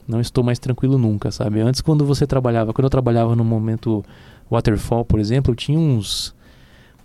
[0.06, 1.60] Não estou mais tranquilo nunca, sabe?
[1.60, 4.04] Antes quando você trabalhava, quando eu trabalhava no momento
[4.50, 6.34] waterfall, por exemplo, eu tinha uns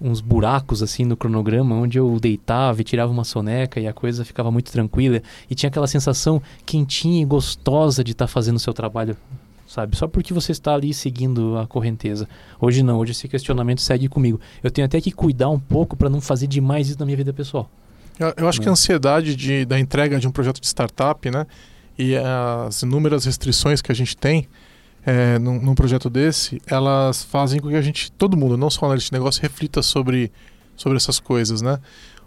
[0.02, 4.24] uns buracos assim no cronograma onde eu deitava e tirava uma soneca e a coisa
[4.24, 8.74] ficava muito tranquila e tinha aquela sensação quentinha e gostosa de estar fazendo o seu
[8.74, 9.18] trabalho
[9.70, 9.96] sabe?
[9.96, 12.28] Só porque você está ali seguindo a correnteza.
[12.60, 14.42] Hoje não, hoje esse questionamento segue comigo.
[14.64, 17.32] Eu tenho até que cuidar um pouco para não fazer demais isso na minha vida
[17.32, 17.70] pessoal.
[18.20, 18.74] Eu, eu acho que a né?
[18.74, 21.46] ansiedade de, da entrega de um projeto de startup, né?
[21.98, 24.48] E as inúmeras restrições que a gente tem
[25.06, 28.86] é, num, num projeto desse, elas fazem com que a gente, todo mundo, não só
[28.86, 30.32] analista de negócio, reflita sobre,
[30.76, 31.80] sobre essas coisas, né?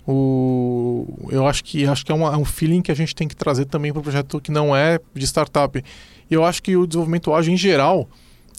[0.07, 3.29] O, eu acho que acho que é, uma- é um feeling que a gente tem
[3.29, 5.83] que trazer também para o projeto que não é de startup.
[6.31, 8.09] E eu acho que o desenvolvimento ágil em geral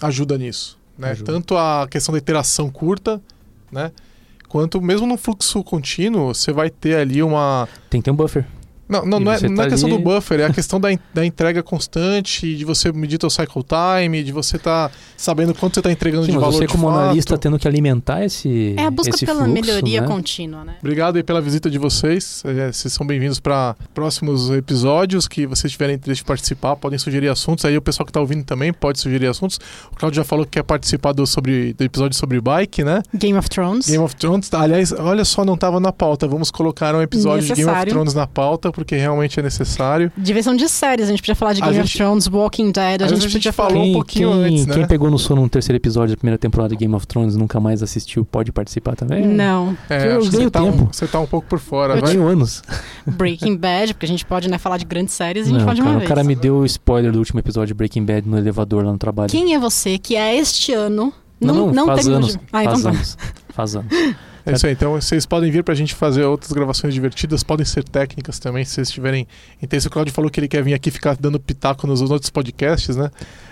[0.02, 1.11] ajuda nisso, né?
[1.11, 1.31] Ajuda.
[1.34, 3.22] Tanto a questão da iteração curta,
[3.72, 3.91] né?
[4.48, 8.45] Quanto mesmo no fluxo contínuo, você vai ter ali uma Tem que ter um buffer.
[8.88, 10.89] Não, não, não é, não é tá questão ali- do buffer, é a questão da,
[11.14, 15.80] da entrega constante, de você medir teu cycle time, de você estar sabendo quanto você
[15.80, 16.99] está entregando Sim, de mas valor você de como fato.
[16.99, 20.07] analista tendo que alimentar esse É a busca esse pela fluxo, melhoria né?
[20.07, 20.76] contínua, né?
[20.81, 22.43] Obrigado aí pela visita de vocês.
[22.45, 26.76] É, vocês são bem-vindos para próximos episódios que vocês tiverem interesse de participar.
[26.76, 27.64] Podem sugerir assuntos.
[27.65, 29.60] Aí o pessoal que está ouvindo também pode sugerir assuntos.
[29.91, 33.01] O Claudio já falou que quer participar do, sobre, do episódio sobre bike, né?
[33.15, 33.88] Game of Thrones.
[33.88, 34.53] Game of Thrones.
[34.53, 36.27] Aliás, olha só, não estava na pauta.
[36.27, 37.93] Vamos colocar um episódio de Game of Necessário.
[37.93, 40.12] Thrones na pauta, porque realmente é necessário.
[40.18, 43.08] Divisão de séries, a gente podia falar de Game gente- of Thrones, Walking Dead, a
[43.08, 43.86] gente a gente podia falou falar.
[43.86, 44.74] um pouquinho antes, né?
[44.76, 47.38] Quem pegou no sono no terceiro episódio da primeira temporada de Game of Thrones e
[47.38, 49.26] nunca mais assistiu, pode participar também?
[49.26, 50.90] Não, É, Eu acho que ganho você tá, um, tempo.
[50.91, 51.94] você tá um pouco por fora.
[51.94, 52.12] Eu Eu vai.
[52.12, 52.62] tenho anos.
[53.06, 55.76] Breaking Bad, porque a gente pode né, falar de grandes séries, a gente Não, fala
[55.76, 56.10] de uma cara, vez.
[56.10, 58.91] o cara me deu o spoiler do último episódio de Breaking Bad no elevador lá
[58.91, 59.30] no trabalho.
[59.30, 62.34] Quem é você que é este ano Não, não, não, faz anos.
[62.34, 62.40] de...
[62.52, 62.90] Ah, então faz tá.
[62.90, 63.18] anos.
[63.50, 63.88] Faz anos.
[64.45, 64.74] É isso aí.
[64.74, 68.72] Então vocês podem vir pra gente fazer outras gravações divertidas, podem ser técnicas também, se
[68.76, 69.28] vocês tiverem
[69.61, 69.88] interesse.
[69.88, 73.10] O Claudio falou que ele quer vir aqui ficar dando pitaco nos outros podcasts, né?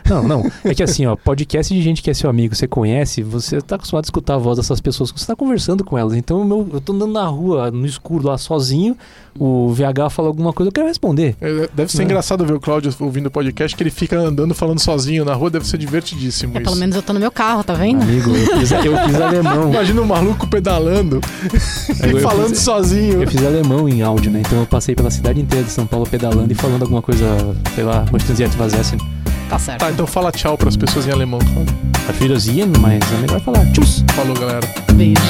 [0.10, 0.52] Não, não.
[0.66, 3.76] É que assim, ó, podcast de gente que é seu amigo, você conhece, você tá
[3.76, 6.14] acostumado a escutar a voz dessas pessoas, você tá conversando com elas.
[6.16, 8.98] Então, meu, eu tô andando na rua, no escuro, lá sozinho,
[9.40, 11.36] o VH fala alguma coisa, eu quero responder.
[11.40, 12.06] É, Deve ser É.
[12.06, 15.50] engraçado ver o Claudio ouvindo o podcast, que ele fica andando falando sozinho na rua,
[15.50, 16.64] deve ser divertidíssimo É, isso.
[16.66, 18.02] pelo menos eu tô no meu carro, tá vendo?
[18.02, 19.70] Amigo, eu fiz, eu fiz alemão.
[19.72, 20.81] Imagina um maluco pedalando
[22.02, 23.22] Eu- e falando fiz- sozinho.
[23.24, 24.42] Eu fiz alemão em áudio, né?
[24.46, 27.26] Então eu passei pela cidade inteira de São Paulo pedalando e falando alguma coisa,
[27.76, 29.00] sei lá, Mostenziert was essen.
[29.50, 29.80] Tá certo.
[29.82, 31.76] Tá, então fala tchau pras pessoas em alemão, Claudio.
[32.08, 34.04] Auf Wiedersehen, mas é melhor falar tchus.
[34.16, 34.68] Falou, galera.
[34.94, 35.22] Beijo.